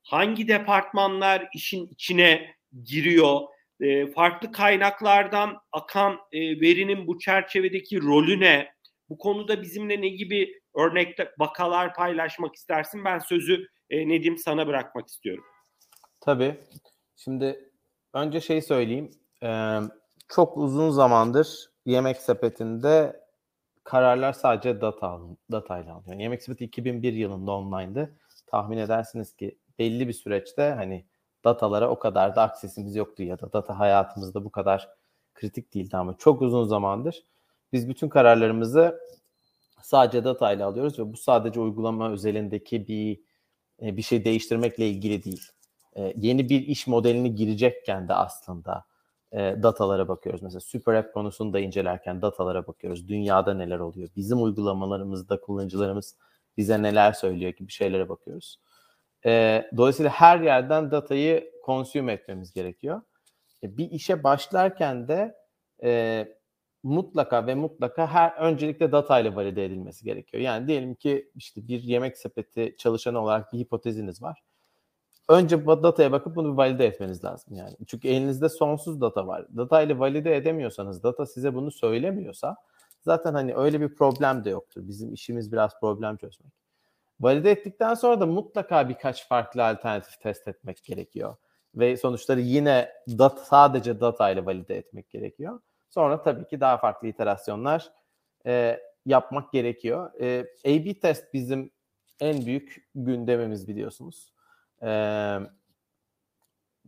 hangi 0.07 0.47
departmanlar 0.47 1.47
işin 1.53 1.87
içine 1.87 2.55
giriyor? 2.83 3.41
E, 3.81 4.07
farklı 4.07 4.51
kaynaklardan 4.51 5.57
akan 5.71 6.19
e, 6.31 6.39
verinin 6.39 7.07
bu 7.07 7.19
çerçevedeki 7.19 8.01
rolü 8.01 8.39
ne? 8.39 8.71
Bu 9.09 9.17
konuda 9.17 9.61
bizimle 9.61 10.01
ne 10.01 10.07
gibi 10.07 10.61
örnekte 10.75 11.31
vakalar 11.39 11.93
paylaşmak 11.93 12.55
istersin? 12.55 13.05
Ben 13.05 13.19
sözü 13.19 13.67
e, 13.89 14.09
Nedim 14.09 14.37
sana 14.37 14.67
bırakmak 14.67 15.07
istiyorum. 15.07 15.43
Tabii. 16.19 16.55
Şimdi 17.15 17.71
önce 18.13 18.41
şey 18.41 18.61
söyleyeyim. 18.61 19.11
Ee, 19.43 19.79
çok 20.27 20.57
uzun 20.57 20.89
zamandır 20.89 21.69
yemek 21.85 22.17
sepetinde 22.17 23.23
kararlar 23.83 24.33
sadece 24.33 24.81
data 24.81 25.19
datayla 25.51 25.95
alınıyor. 25.95 26.21
Yemek 26.21 26.43
sepeti 26.43 26.65
2001 26.65 27.13
yılında 27.13 27.51
online'dı. 27.51 28.17
Tahmin 28.47 28.77
edersiniz 28.77 29.35
ki 29.35 29.57
belli 29.79 30.07
bir 30.07 30.13
süreçte 30.13 30.73
hani 30.77 31.05
datalara 31.43 31.89
o 31.89 31.99
kadar 31.99 32.35
da 32.35 32.41
aksesimiz 32.41 32.95
yoktu 32.95 33.23
ya 33.23 33.39
da 33.39 33.53
data 33.53 33.79
hayatımızda 33.79 34.45
bu 34.45 34.51
kadar 34.51 34.89
kritik 35.33 35.73
değildi 35.73 35.97
ama 35.97 36.17
çok 36.17 36.41
uzun 36.41 36.63
zamandır 36.63 37.23
biz 37.73 37.89
bütün 37.89 38.09
kararlarımızı 38.09 38.99
sadece 39.81 40.23
data 40.23 40.51
ile 40.51 40.63
alıyoruz 40.63 40.99
ve 40.99 41.13
bu 41.13 41.17
sadece 41.17 41.59
uygulama 41.59 42.11
özelindeki 42.11 42.87
bir 42.87 43.19
e, 43.81 43.97
bir 43.97 44.01
şey 44.01 44.25
değiştirmekle 44.25 44.89
ilgili 44.89 45.23
değil. 45.23 45.51
E, 45.95 46.13
yeni 46.15 46.49
bir 46.49 46.61
iş 46.61 46.87
modelini 46.87 47.35
girecekken 47.35 48.07
de 48.07 48.13
aslında 48.13 48.85
e, 49.31 49.37
datalara 49.63 50.07
bakıyoruz. 50.07 50.41
Mesela 50.41 50.59
Super 50.59 50.93
App 50.93 51.13
konusunu 51.13 51.53
da 51.53 51.59
incelerken 51.59 52.21
datalara 52.21 52.67
bakıyoruz. 52.67 53.07
Dünyada 53.07 53.53
neler 53.53 53.79
oluyor? 53.79 54.09
Bizim 54.15 54.43
uygulamalarımızda 54.43 55.41
kullanıcılarımız 55.41 56.15
bize 56.57 56.81
neler 56.81 57.11
söylüyor 57.11 57.51
gibi 57.51 57.71
şeylere 57.71 58.09
bakıyoruz. 58.09 58.59
dolayısıyla 59.77 60.11
her 60.11 60.39
yerden 60.39 60.91
datayı 60.91 61.51
consume 61.65 62.13
etmemiz 62.13 62.53
gerekiyor. 62.53 63.01
bir 63.63 63.91
işe 63.91 64.23
başlarken 64.23 65.07
de 65.07 65.35
mutlaka 66.83 67.47
ve 67.47 67.55
mutlaka 67.55 68.07
her 68.07 68.31
öncelikle 68.31 68.91
data 68.91 69.19
ile 69.19 69.35
valide 69.35 69.65
edilmesi 69.65 70.05
gerekiyor. 70.05 70.43
Yani 70.43 70.67
diyelim 70.67 70.95
ki 70.95 71.31
işte 71.35 71.67
bir 71.67 71.83
yemek 71.83 72.17
sepeti 72.17 72.75
çalışanı 72.77 73.21
olarak 73.21 73.53
bir 73.53 73.59
hipoteziniz 73.59 74.21
var. 74.21 74.43
Önce 75.29 75.65
dataya 75.65 76.11
bakıp 76.11 76.35
bunu 76.35 76.57
valide 76.57 76.85
etmeniz 76.85 77.23
lazım 77.23 77.55
yani. 77.55 77.75
Çünkü 77.87 78.07
elinizde 78.07 78.49
sonsuz 78.49 79.01
data 79.01 79.27
var. 79.27 79.45
Data 79.57 79.81
ile 79.81 79.99
valide 79.99 80.35
edemiyorsanız, 80.35 81.03
data 81.03 81.25
size 81.25 81.53
bunu 81.55 81.71
söylemiyorsa 81.71 82.55
zaten 83.01 83.33
hani 83.33 83.55
öyle 83.55 83.81
bir 83.81 83.95
problem 83.95 84.45
de 84.45 84.49
yoktur. 84.49 84.81
Bizim 84.87 85.13
işimiz 85.13 85.51
biraz 85.51 85.79
problem 85.79 86.17
çözmek. 86.17 86.53
Valide 87.19 87.51
ettikten 87.51 87.93
sonra 87.93 88.19
da 88.19 88.25
mutlaka 88.25 88.89
birkaç 88.89 89.27
farklı 89.27 89.65
alternatif 89.65 90.21
test 90.21 90.47
etmek 90.47 90.83
gerekiyor. 90.83 91.35
Ve 91.75 91.97
sonuçları 91.97 92.41
yine 92.41 92.91
dat 93.07 93.47
sadece 93.47 93.99
data 93.99 94.29
ile 94.29 94.45
valide 94.45 94.77
etmek 94.77 95.09
gerekiyor. 95.09 95.59
Sonra 95.89 96.23
tabii 96.23 96.47
ki 96.47 96.59
daha 96.59 96.77
farklı 96.77 97.07
iterasyonlar 97.07 97.91
e, 98.45 98.79
yapmak 99.05 99.51
gerekiyor. 99.51 100.11
E, 100.21 100.45
A-B 100.65 100.99
test 100.99 101.33
bizim 101.33 101.71
en 102.19 102.45
büyük 102.45 102.89
gündemimiz 102.95 103.67
biliyorsunuz. 103.67 104.33
E, 104.83 104.89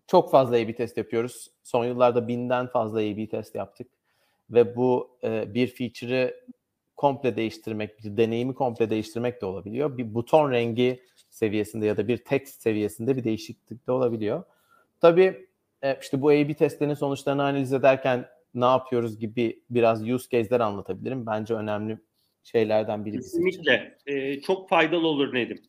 çok 0.08 0.32
fazla 0.32 0.56
A-B 0.56 0.76
test 0.76 0.98
yapıyoruz. 0.98 1.52
Son 1.64 1.86
yıllarda 1.86 2.28
binden 2.28 2.68
fazla 2.68 3.00
A-B 3.00 3.30
test 3.30 3.56
yaptık. 3.56 3.88
Ve 4.50 4.76
bu 4.76 5.18
e, 5.24 5.54
bir 5.54 5.68
feature'ı 5.68 6.46
komple 6.98 7.36
değiştirmek, 7.36 8.04
bir 8.04 8.18
deneyimi 8.18 8.56
komple 8.56 8.90
değiştirmek 8.90 9.42
de 9.42 9.46
olabiliyor. 9.46 9.98
Bir 9.98 10.14
buton 10.14 10.52
rengi 10.52 11.04
seviyesinde 11.30 11.86
ya 11.86 11.98
da 11.98 12.08
bir 12.08 12.18
text 12.18 12.62
seviyesinde 12.62 13.18
bir 13.18 13.24
değişiklik 13.24 13.88
de 13.88 13.92
olabiliyor. 13.92 14.44
Tabii 15.02 15.48
e, 15.82 15.98
işte 16.02 16.22
bu 16.22 16.30
A-B 16.30 16.54
testlerin 16.54 16.94
sonuçlarını 16.94 17.44
analiz 17.44 17.74
ederken 17.74 18.26
ne 18.54 18.66
yapıyoruz 18.66 19.20
gibi 19.20 19.64
biraz 19.70 20.10
use 20.10 20.30
case'ler 20.30 20.60
anlatabilirim. 20.60 21.26
Bence 21.26 21.54
önemli 21.54 22.00
şeylerden 22.44 23.06
biri. 23.06 23.16
Kesinlikle. 23.16 23.98
Ee, 24.06 24.42
çok 24.42 24.70
faydalı 24.70 25.08
olur 25.08 25.34
Nedim. 25.34 25.62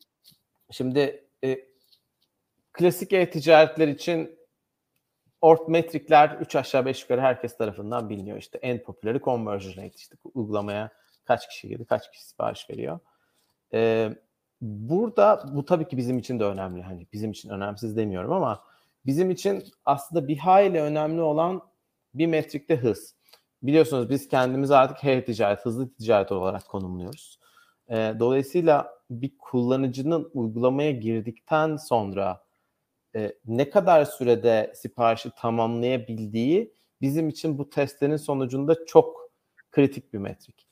Şimdi 0.71 1.25
e, 1.43 1.59
klasik 2.73 3.13
e-ticaretler 3.13 3.87
için 3.87 4.39
ort 5.41 5.67
metrikler 5.67 6.37
3 6.41 6.55
aşağı 6.55 6.85
5 6.85 7.01
yukarı 7.01 7.21
herkes 7.21 7.57
tarafından 7.57 8.09
biliniyor. 8.09 8.37
İşte 8.37 8.57
en 8.57 8.83
popüleri 8.83 9.19
conversion 9.19 9.71
rate. 9.71 9.95
İşte 9.95 10.15
uygulamaya 10.33 10.91
kaç 11.25 11.49
kişi 11.49 11.67
girdi, 11.67 11.85
kaç 11.85 12.11
kişi 12.11 12.27
sipariş 12.27 12.69
veriyor. 12.69 12.99
Ee, 13.73 14.09
burada 14.61 15.43
bu 15.53 15.65
tabii 15.65 15.87
ki 15.87 15.97
bizim 15.97 16.17
için 16.17 16.39
de 16.39 16.43
önemli. 16.43 16.81
Hani 16.81 17.07
bizim 17.13 17.31
için 17.31 17.49
önemsiz 17.49 17.97
demiyorum 17.97 18.31
ama 18.31 18.63
bizim 19.05 19.31
için 19.31 19.63
aslında 19.85 20.27
bir 20.27 20.37
hayli 20.37 20.81
önemli 20.81 21.21
olan 21.21 21.61
bir 22.13 22.27
metrikte 22.27 22.75
hız. 22.75 23.15
Biliyorsunuz 23.63 24.09
biz 24.09 24.27
kendimizi 24.27 24.75
artık 24.75 25.03
her 25.03 25.25
ticaret, 25.25 25.65
hızlı 25.65 25.93
ticaret 25.93 26.31
olarak 26.31 26.67
konumluyoruz. 26.67 27.39
E, 27.89 27.95
dolayısıyla 28.19 28.93
bir 29.09 29.37
kullanıcının 29.37 30.31
uygulamaya 30.33 30.91
girdikten 30.91 31.75
sonra 31.75 32.43
e, 33.15 33.33
ne 33.45 33.69
kadar 33.69 34.05
sürede 34.05 34.71
siparişi 34.75 35.31
tamamlayabildiği 35.37 36.73
bizim 37.01 37.29
için 37.29 37.57
bu 37.57 37.69
testlerin 37.69 38.17
sonucunda 38.17 38.85
çok 38.85 39.31
kritik 39.71 40.13
bir 40.13 40.17
metrik. 40.17 40.67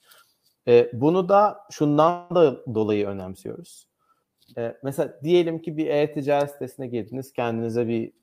E, 0.68 0.90
bunu 0.94 1.30
da 1.30 1.60
şundan 1.72 2.36
da 2.36 2.66
dolayı 2.76 3.08
önemsiyoruz. 3.08 3.88
E, 4.58 4.78
mesela 4.84 5.20
diyelim 5.24 5.62
ki 5.62 5.78
bir 5.78 5.88
e-ticaret 5.88 6.52
sitesine 6.52 6.88
girdiniz, 6.88 7.34
kendinize 7.34 7.88
bir 7.88 8.14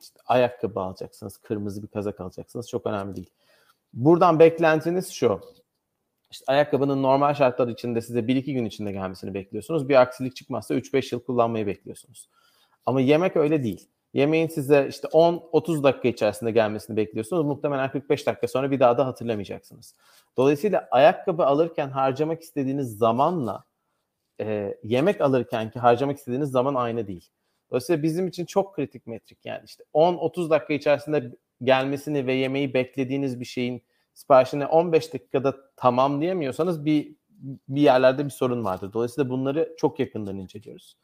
işte 0.00 0.20
ayakkabı 0.26 0.80
alacaksınız, 0.80 1.36
kırmızı 1.36 1.82
bir 1.82 1.88
kazak 1.88 2.20
alacaksınız. 2.20 2.68
Çok 2.68 2.86
önemli 2.86 3.16
değil. 3.16 3.30
Buradan 3.92 4.38
beklentiniz 4.38 5.10
şu. 5.12 5.40
İşte 6.30 6.44
ayakkabının 6.48 7.02
normal 7.02 7.34
şartlar 7.34 7.68
içinde 7.68 8.00
size 8.00 8.18
1-2 8.18 8.52
gün 8.52 8.64
içinde 8.64 8.92
gelmesini 8.92 9.34
bekliyorsunuz. 9.34 9.88
Bir 9.88 10.00
aksilik 10.00 10.36
çıkmazsa 10.36 10.74
3-5 10.74 11.14
yıl 11.14 11.20
kullanmayı 11.20 11.66
bekliyorsunuz. 11.66 12.28
Ama 12.86 13.00
yemek 13.00 13.36
öyle 13.36 13.62
değil. 13.62 13.88
Yemeğin 14.14 14.48
size 14.48 14.86
işte 14.88 15.08
10-30 15.08 15.82
dakika 15.82 16.08
içerisinde 16.08 16.50
gelmesini 16.50 16.96
bekliyorsunuz. 16.96 17.44
Muhtemelen 17.44 17.90
45 17.90 18.26
dakika 18.26 18.48
sonra 18.48 18.70
bir 18.70 18.80
daha 18.80 18.98
da 18.98 19.06
hatırlamayacaksınız. 19.06 19.94
Dolayısıyla 20.36 20.88
ayakkabı 20.90 21.46
alırken 21.46 21.90
harcamak 21.90 22.42
istediğiniz 22.42 22.98
zamanla 22.98 23.64
e, 24.40 24.78
yemek 24.82 25.20
alırken 25.20 25.70
ki 25.70 25.78
harcamak 25.78 26.18
istediğiniz 26.18 26.50
zaman 26.50 26.74
aynı 26.74 27.06
değil. 27.06 27.30
Dolayısıyla 27.74 28.02
bizim 28.02 28.28
için 28.28 28.44
çok 28.46 28.74
kritik 28.74 29.06
metrik 29.06 29.38
yani 29.44 29.62
işte 29.64 29.84
10-30 29.94 30.50
dakika 30.50 30.74
içerisinde 30.74 31.32
gelmesini 31.62 32.26
ve 32.26 32.34
yemeği 32.34 32.74
beklediğiniz 32.74 33.40
bir 33.40 33.44
şeyin 33.44 33.82
siparişini 34.14 34.66
15 34.66 35.14
dakikada 35.14 35.74
tamamlayamıyorsanız 35.76 36.84
bir 36.84 37.14
bir 37.68 37.80
yerlerde 37.80 38.24
bir 38.24 38.30
sorun 38.30 38.64
vardır. 38.64 38.92
Dolayısıyla 38.92 39.30
bunları 39.30 39.74
çok 39.78 40.00
yakından 40.00 40.38
inceliyoruz. 40.38 40.96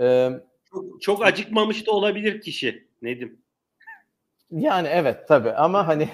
Ee, 0.00 0.30
çok, 0.70 1.02
çok 1.02 1.24
acıkmamış 1.24 1.86
da 1.86 1.92
olabilir 1.92 2.40
kişi 2.40 2.88
Nedim. 3.02 3.38
Yani 4.50 4.88
evet 4.88 5.28
tabii 5.28 5.52
ama 5.52 5.88
hani 5.88 6.08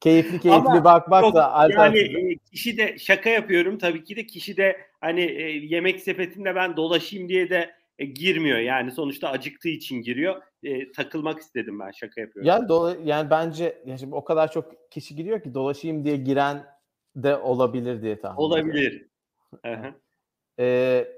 keyifli 0.00 0.40
keyifli 0.40 0.68
ama 0.68 0.84
bakmak 0.84 1.34
da 1.34 1.68
yani 1.70 1.98
e, 1.98 2.36
kişi 2.52 2.76
de 2.76 2.98
şaka 2.98 3.30
yapıyorum 3.30 3.78
tabii 3.78 4.04
ki 4.04 4.16
de 4.16 4.26
kişi 4.26 4.56
de 4.56 4.80
hani 5.00 5.20
e, 5.20 5.50
yemek 5.50 6.00
sepetinde 6.00 6.54
ben 6.54 6.76
dolaşayım 6.76 7.28
diye 7.28 7.50
de 7.50 7.77
e, 7.98 8.04
girmiyor. 8.04 8.58
Yani 8.58 8.92
sonuçta 8.92 9.28
acıktığı 9.28 9.68
için 9.68 10.02
giriyor. 10.02 10.42
E, 10.62 10.92
takılmak 10.92 11.40
istedim 11.40 11.80
ben 11.80 11.90
şaka 11.90 12.20
yapıyorum. 12.20 12.48
Yani 12.48 12.68
dola, 12.68 12.96
yani 13.04 13.30
bence 13.30 13.82
yani 13.86 13.98
şimdi 13.98 14.14
o 14.14 14.24
kadar 14.24 14.52
çok 14.52 14.90
kişi 14.90 15.16
giriyor 15.16 15.42
ki 15.42 15.54
dolaşayım 15.54 16.04
diye 16.04 16.16
giren 16.16 16.66
de 17.16 17.36
olabilir 17.36 18.02
diye 18.02 18.20
tahmin 18.20 18.38
Olabilir. 18.38 19.08
ee, 20.60 21.08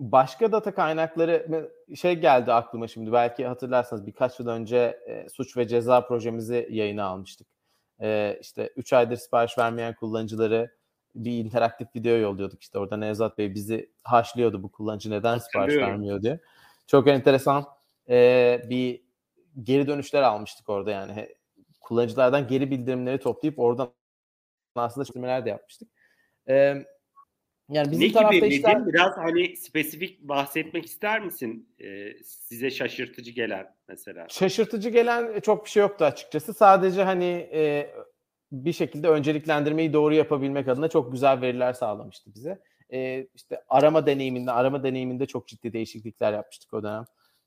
başka 0.00 0.52
data 0.52 0.74
kaynakları 0.74 1.70
şey 1.96 2.14
geldi 2.14 2.52
aklıma 2.52 2.88
şimdi 2.88 3.12
belki 3.12 3.46
hatırlarsanız 3.46 4.06
birkaç 4.06 4.40
yıl 4.40 4.48
önce 4.48 5.00
e, 5.06 5.28
suç 5.28 5.56
ve 5.56 5.68
ceza 5.68 6.06
projemizi 6.06 6.68
yayına 6.70 7.04
almıştık. 7.04 7.48
E, 8.00 8.38
işte 8.40 8.72
3 8.76 8.92
aydır 8.92 9.16
sipariş 9.16 9.58
vermeyen 9.58 9.94
kullanıcıları 9.94 10.77
bir 11.24 11.44
interaktif 11.44 11.88
video 11.96 12.16
yolluyorduk 12.16 12.62
işte 12.62 12.78
orada 12.78 12.96
Nevzat 12.96 13.38
Bey 13.38 13.54
bizi 13.54 13.90
haşlıyordu 14.02 14.62
bu 14.62 14.72
kullanıcı 14.72 15.10
neden 15.10 15.38
sipariş 15.38 15.76
vermiyor 15.76 16.22
diye. 16.22 16.40
Çok 16.86 17.08
enteresan 17.08 17.64
e, 18.08 18.60
bir 18.70 19.02
geri 19.62 19.86
dönüşler 19.86 20.22
almıştık 20.22 20.68
orada 20.68 20.90
yani. 20.90 21.28
Kullanıcılardan 21.80 22.48
geri 22.48 22.70
bildirimleri 22.70 23.18
toplayıp 23.18 23.58
oradan 23.58 23.92
aslında 24.74 25.04
çözümler 25.04 25.44
de 25.44 25.48
yapmıştık. 25.48 25.88
E, 26.48 26.84
yani 27.70 27.90
bizim 27.90 28.08
ne 28.08 28.12
tarafta 28.12 28.36
gibi 28.36 28.46
işler... 28.46 28.86
biraz 28.86 29.16
hani 29.16 29.56
spesifik 29.56 30.20
bahsetmek 30.20 30.86
ister 30.86 31.20
misin? 31.20 31.68
Ee, 31.80 32.12
size 32.24 32.70
şaşırtıcı 32.70 33.30
gelen 33.30 33.74
mesela. 33.88 34.26
Şaşırtıcı 34.28 34.88
gelen 34.88 35.40
çok 35.40 35.64
bir 35.64 35.70
şey 35.70 35.80
yoktu 35.80 36.04
açıkçası. 36.04 36.54
Sadece 36.54 37.02
hani 37.02 37.48
e, 37.52 37.90
bir 38.52 38.72
şekilde 38.72 39.08
önceliklendirmeyi 39.08 39.92
doğru 39.92 40.14
yapabilmek 40.14 40.68
adına 40.68 40.88
çok 40.88 41.12
güzel 41.12 41.40
veriler 41.40 41.72
sağlamıştı 41.72 42.30
bize. 42.34 42.58
E, 42.92 43.26
işte 43.34 43.62
arama 43.68 44.06
deneyiminde, 44.06 44.52
arama 44.52 44.82
deneyiminde 44.82 45.26
çok 45.26 45.48
ciddi 45.48 45.72
değişiklikler 45.72 46.32
yapmıştık 46.32 46.74
o 46.74 46.82
dönem. 46.82 47.04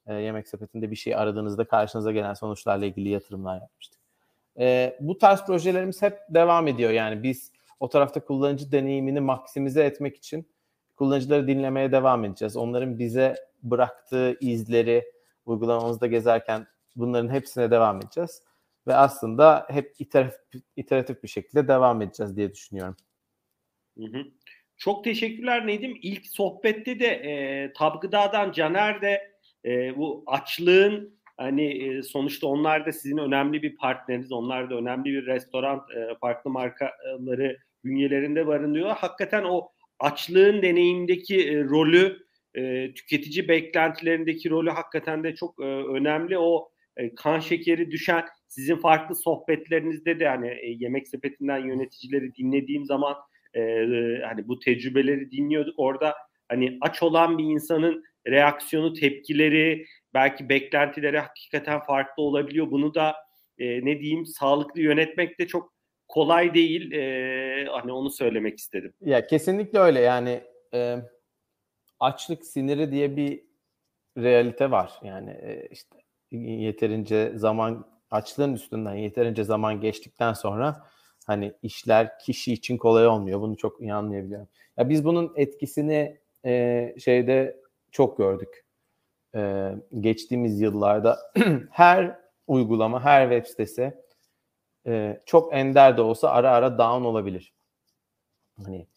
E, 0.08 0.14
yemek 0.14 0.48
sepetinde 0.48 0.92
bir 0.92 0.96
şey 0.96 1.16
aradığınızda 1.16 1.66
karşınıza 1.66 2.12
gelen 2.12 2.34
sonuçlarla 2.34 2.86
ilgili 2.86 3.10
yatırımlar 3.10 3.62
yapmıştık. 3.62 4.00
E, 4.60 4.98
bu 5.00 5.18
tarz 5.18 5.46
projelerimiz 5.46 6.02
hep 6.02 6.20
devam 6.30 6.68
ediyor. 6.68 6.92
Yani 6.92 7.24
biz 7.24 7.52
o 7.80 7.90
tarafta 7.90 8.20
kullanıcı 8.20 8.72
deneyimini 8.72 9.20
maksimize 9.20 9.84
etmek 9.84 10.18
için 10.18 10.48
kullanıcıları 10.96 11.48
dinlemeye 11.48 11.92
devam 11.92 12.26
edeceğiz. 12.26 12.58
Onların 12.58 13.00
bize 13.00 13.36
bıraktığı 13.64 14.38
izleri 14.40 15.12
uygulamamızda 15.46 16.08
gezerken 16.08 16.68
bunların 16.96 17.30
hepsine 17.30 17.72
devam 17.72 17.98
edeceğiz. 17.98 18.44
Ve 18.88 18.96
aslında 18.96 19.68
hep 19.70 19.94
iteratif, 20.00 20.40
iteratif 20.76 21.24
bir 21.24 21.28
şekilde 21.28 21.68
devam 21.68 22.02
edeceğiz 22.02 22.38
diye 22.38 22.54
düşünüyorum. 22.54 22.96
Hı 23.98 24.04
hı. 24.04 24.24
Çok 24.78 25.04
teşekkürler 25.04 25.68
Nedim. 25.68 25.98
İlk 26.02 26.28
sohbette 26.28 27.00
de 27.00 27.08
e, 27.08 27.74
Tabgıda'dan 27.74 28.52
Caner 28.52 29.02
de 29.02 29.32
e, 29.66 29.98
bu 29.98 30.24
açlığın 30.28 31.22
hani 31.38 31.68
e, 31.68 32.04
sonuçta 32.04 32.48
onlar 32.48 32.86
da 32.86 32.92
sizin 32.92 33.18
önemli 33.18 33.62
bir 33.62 33.76
partneriniz. 33.76 34.32
Onlar 34.32 34.70
da 34.70 34.76
önemli 34.76 35.06
bir 35.06 35.26
restoran, 35.26 35.86
e, 35.96 36.16
farklı 36.22 36.52
markaları 36.52 37.58
bünyelerinde 37.86 38.48
barındırıyor. 38.48 38.90
Hakikaten 38.90 39.44
o 39.44 39.70
açlığın 40.00 40.62
deneyimdeki 40.62 41.50
e, 41.50 41.64
rolü, 41.64 42.26
e, 42.56 42.94
tüketici 42.94 43.48
beklentilerindeki 43.48 44.50
rolü 44.50 44.70
hakikaten 44.70 45.24
de 45.24 45.36
çok 45.36 45.60
e, 45.60 45.66
önemli. 45.66 46.38
O 46.38 46.72
e, 46.98 47.16
kan 47.16 47.40
şekeri 47.40 47.92
düşen 47.92 48.26
sizin 48.52 48.76
farklı 48.76 49.16
sohbetlerinizde 49.16 50.20
de 50.20 50.28
hani 50.28 50.48
e, 50.48 50.76
yemek 50.80 51.08
sepetinden 51.08 51.58
yöneticileri 51.58 52.36
dinlediğim 52.36 52.86
zaman 52.86 53.16
e, 53.54 53.62
hani 54.26 54.48
bu 54.48 54.60
tecrübeleri 54.60 55.32
dinliyorduk. 55.32 55.74
Orada 55.78 56.16
hani 56.50 56.78
aç 56.82 57.04
olan 57.04 57.38
bir 57.38 57.44
insanın 57.44 58.04
reaksiyonu, 58.28 58.94
tepkileri, 58.94 59.86
belki 60.14 60.50
beklentileri 60.50 61.20
hakikaten 61.20 61.80
farklı 61.80 62.24
olabiliyor. 62.24 62.72
Bunu 62.72 62.94
da 62.96 63.16
e, 63.58 63.86
ne 63.86 64.00
diyeyim 64.00 64.26
sağlıklı 64.26 64.82
yönetmek 64.82 65.40
de 65.40 65.48
çok 65.48 65.74
kolay 66.08 66.54
değil. 66.54 66.92
E, 66.92 67.66
hani 67.66 67.92
onu 67.92 68.10
söylemek 68.10 68.60
istedim. 68.60 68.94
Ya 69.02 69.28
kesinlikle 69.28 69.80
öyle. 69.80 70.00
Yani 70.00 70.42
e, 70.74 70.98
açlık 72.00 72.46
siniri 72.46 72.92
diye 72.92 73.16
bir 73.16 73.44
realite 74.18 74.72
var. 74.72 74.92
Yani 75.04 75.30
e, 75.30 75.68
işte 75.72 75.98
yeterince 76.32 77.32
zaman 77.36 77.92
açlığın 78.12 78.54
üstünden 78.54 78.96
yeterince 78.96 79.44
zaman 79.44 79.82
geçtikten 79.82 80.34
sonra 80.34 80.86
hani 81.28 81.54
işler 81.64 82.20
kişi 82.20 82.54
için 82.54 82.78
kolay 82.78 83.08
olmuyor. 83.08 83.42
Bunu 83.42 83.58
çok 83.58 83.82
iyi 83.82 83.94
anlayabiliyorum. 83.94 84.48
Ya 84.78 84.90
biz 84.90 85.06
bunun 85.06 85.34
etkisini 85.36 86.18
e, 86.46 86.96
şeyde 87.00 87.62
çok 87.92 88.18
gördük. 88.18 88.66
E, 89.36 89.72
geçtiğimiz 90.00 90.62
yıllarda 90.62 91.20
her 91.72 92.20
uygulama, 92.48 93.04
her 93.04 93.30
web 93.30 93.50
sitesi 93.50 93.94
e, 94.88 95.20
çok 95.26 95.54
ender 95.54 95.98
de 95.98 96.02
olsa 96.02 96.30
ara 96.30 96.52
ara 96.52 96.78
down 96.78 97.06
olabilir. 97.06 97.54
Hani 98.58 98.88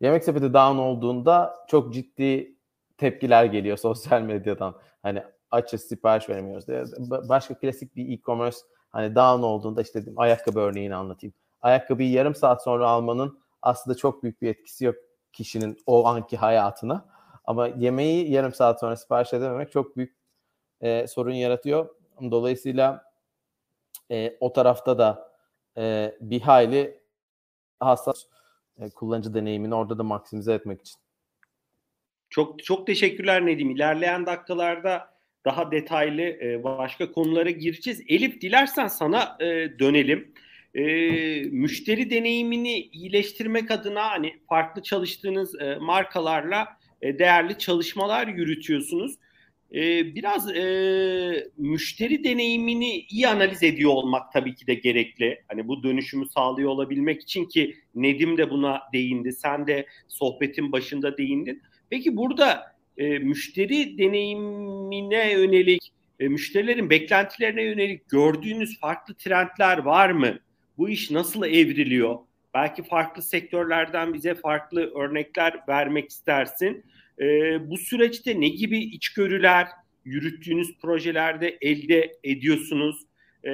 yemek 0.00 0.24
sepeti 0.24 0.54
down 0.54 0.78
olduğunda 0.78 1.54
çok 1.68 1.94
ciddi 1.94 2.56
tepkiler 2.98 3.44
geliyor 3.44 3.76
sosyal 3.76 4.22
medyadan. 4.22 4.74
Hani 5.02 5.22
açız 5.52 5.82
sipariş 5.82 6.28
veremiyoruz. 6.28 6.66
Başka 7.28 7.58
klasik 7.58 7.96
bir 7.96 8.18
e-commerce 8.18 8.56
hani 8.90 9.14
down 9.14 9.42
olduğunda 9.42 9.82
işte 9.82 10.04
ayakkabı 10.16 10.60
örneğini 10.60 10.94
anlatayım. 10.94 11.34
Ayakkabıyı 11.62 12.10
yarım 12.10 12.34
saat 12.34 12.64
sonra 12.64 12.88
almanın 12.88 13.38
aslında 13.62 13.96
çok 13.96 14.22
büyük 14.22 14.42
bir 14.42 14.48
etkisi 14.48 14.84
yok 14.84 14.96
kişinin 15.32 15.78
o 15.86 16.06
anki 16.06 16.36
hayatına. 16.36 17.06
Ama 17.44 17.66
yemeği 17.66 18.30
yarım 18.30 18.54
saat 18.54 18.80
sonra 18.80 18.96
sipariş 18.96 19.32
edememek 19.32 19.72
çok 19.72 19.96
büyük 19.96 20.16
e, 20.80 21.06
sorun 21.06 21.32
yaratıyor. 21.32 21.88
Dolayısıyla 22.30 23.12
e, 24.10 24.36
o 24.40 24.52
tarafta 24.52 24.98
da 24.98 25.32
e, 25.76 26.14
bir 26.20 26.40
hayli 26.40 27.02
hassas 27.80 28.24
e, 28.78 28.90
kullanıcı 28.90 29.34
deneyimini 29.34 29.74
orada 29.74 29.98
da 29.98 30.02
maksimize 30.02 30.54
etmek 30.54 30.80
için. 30.80 30.96
Çok 32.30 32.64
çok 32.64 32.86
teşekkürler 32.86 33.46
Nedim. 33.46 33.70
İlerleyen 33.70 34.26
dakikalarda 34.26 35.11
daha 35.44 35.70
detaylı 35.70 36.22
e, 36.22 36.64
başka 36.64 37.12
konulara 37.12 37.50
gireceğiz. 37.50 38.02
Elif 38.08 38.40
dilersen 38.40 38.88
sana 38.88 39.36
e, 39.40 39.78
dönelim. 39.78 40.32
E, 40.74 40.84
müşteri 41.42 42.10
deneyimini 42.10 42.80
iyileştirmek 42.80 43.70
adına 43.70 44.10
hani 44.10 44.34
farklı 44.48 44.82
çalıştığınız 44.82 45.54
markalarla 45.80 46.68
değerli 47.02 47.58
çalışmalar 47.58 48.28
yürütüyorsunuz. 48.28 49.14
Biraz 50.14 50.46
müşteri 51.56 52.24
deneyimini 52.24 52.98
iyi 52.98 53.28
analiz 53.28 53.62
ediyor 53.62 53.90
olmak 53.90 54.32
tabii 54.32 54.54
ki 54.54 54.66
de 54.66 54.74
gerekli. 54.74 55.42
Hani 55.48 55.68
bu 55.68 55.82
dönüşümü 55.82 56.26
sağlıyor 56.26 56.70
olabilmek 56.70 57.22
için 57.22 57.44
ki 57.44 57.76
Nedim 57.94 58.36
de 58.36 58.50
buna 58.50 58.82
değindi. 58.92 59.32
Sen 59.32 59.66
de 59.66 59.86
sohbetin 60.08 60.72
başında 60.72 61.18
değindin. 61.18 61.62
Peki 61.90 62.16
burada 62.16 62.71
e, 62.96 63.18
müşteri 63.18 63.98
deneyimine 63.98 65.32
yönelik, 65.32 65.92
e, 66.20 66.28
müşterilerin 66.28 66.90
beklentilerine 66.90 67.62
yönelik 67.62 68.08
gördüğünüz 68.08 68.80
farklı 68.80 69.14
trendler 69.14 69.78
var 69.78 70.10
mı? 70.10 70.38
Bu 70.78 70.88
iş 70.88 71.10
nasıl 71.10 71.44
evriliyor? 71.44 72.18
Belki 72.54 72.82
farklı 72.82 73.22
sektörlerden 73.22 74.14
bize 74.14 74.34
farklı 74.34 74.94
örnekler 74.94 75.60
vermek 75.68 76.10
istersin. 76.10 76.84
E, 77.20 77.24
bu 77.70 77.76
süreçte 77.78 78.40
ne 78.40 78.48
gibi 78.48 78.78
içgörüler 78.78 79.68
yürüttüğünüz 80.04 80.78
projelerde 80.78 81.58
elde 81.60 82.16
ediyorsunuz? 82.24 82.96
E, 83.44 83.50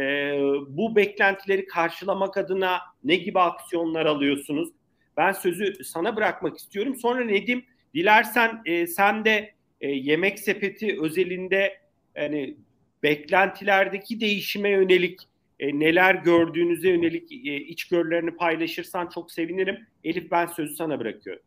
bu 0.68 0.96
beklentileri 0.96 1.66
karşılamak 1.66 2.36
adına 2.36 2.80
ne 3.04 3.16
gibi 3.16 3.40
aksiyonlar 3.40 4.06
alıyorsunuz? 4.06 4.68
Ben 5.16 5.32
sözü 5.32 5.84
sana 5.84 6.16
bırakmak 6.16 6.58
istiyorum. 6.58 6.96
Sonra 6.96 7.24
Nedim 7.24 7.64
Dilersen 7.94 8.62
e, 8.66 8.86
sen 8.86 9.24
de 9.24 9.52
e, 9.80 9.90
yemek 9.90 10.38
sepeti 10.38 11.00
özelinde 11.00 11.78
yani 12.16 12.56
beklentilerdeki 13.02 14.20
değişime 14.20 14.68
yönelik 14.68 15.20
e, 15.60 15.78
neler 15.78 16.14
gördüğünüze 16.14 16.88
yönelik 16.88 17.32
e, 17.32 17.56
içgörülerini 17.56 18.36
paylaşırsan 18.36 19.06
çok 19.08 19.32
sevinirim. 19.32 19.86
Elif 20.04 20.30
ben 20.30 20.46
sözü 20.46 20.74
sana 20.74 21.00
bırakıyorum. 21.00 21.42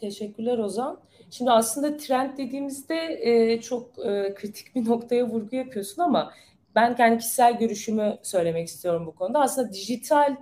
Teşekkürler 0.00 0.58
Ozan. 0.58 1.00
Şimdi 1.30 1.50
aslında 1.50 1.96
trend 1.96 2.38
dediğimizde 2.38 3.18
e, 3.22 3.60
çok 3.60 3.98
e, 3.98 4.34
kritik 4.34 4.74
bir 4.74 4.84
noktaya 4.88 5.26
vurgu 5.26 5.56
yapıyorsun 5.56 6.02
ama 6.02 6.32
ben 6.74 6.96
kendi 6.96 7.18
kişisel 7.18 7.58
görüşümü 7.58 8.18
söylemek 8.22 8.68
istiyorum 8.68 9.06
bu 9.06 9.14
konuda. 9.14 9.40
Aslında 9.40 9.72
dijital 9.72 10.36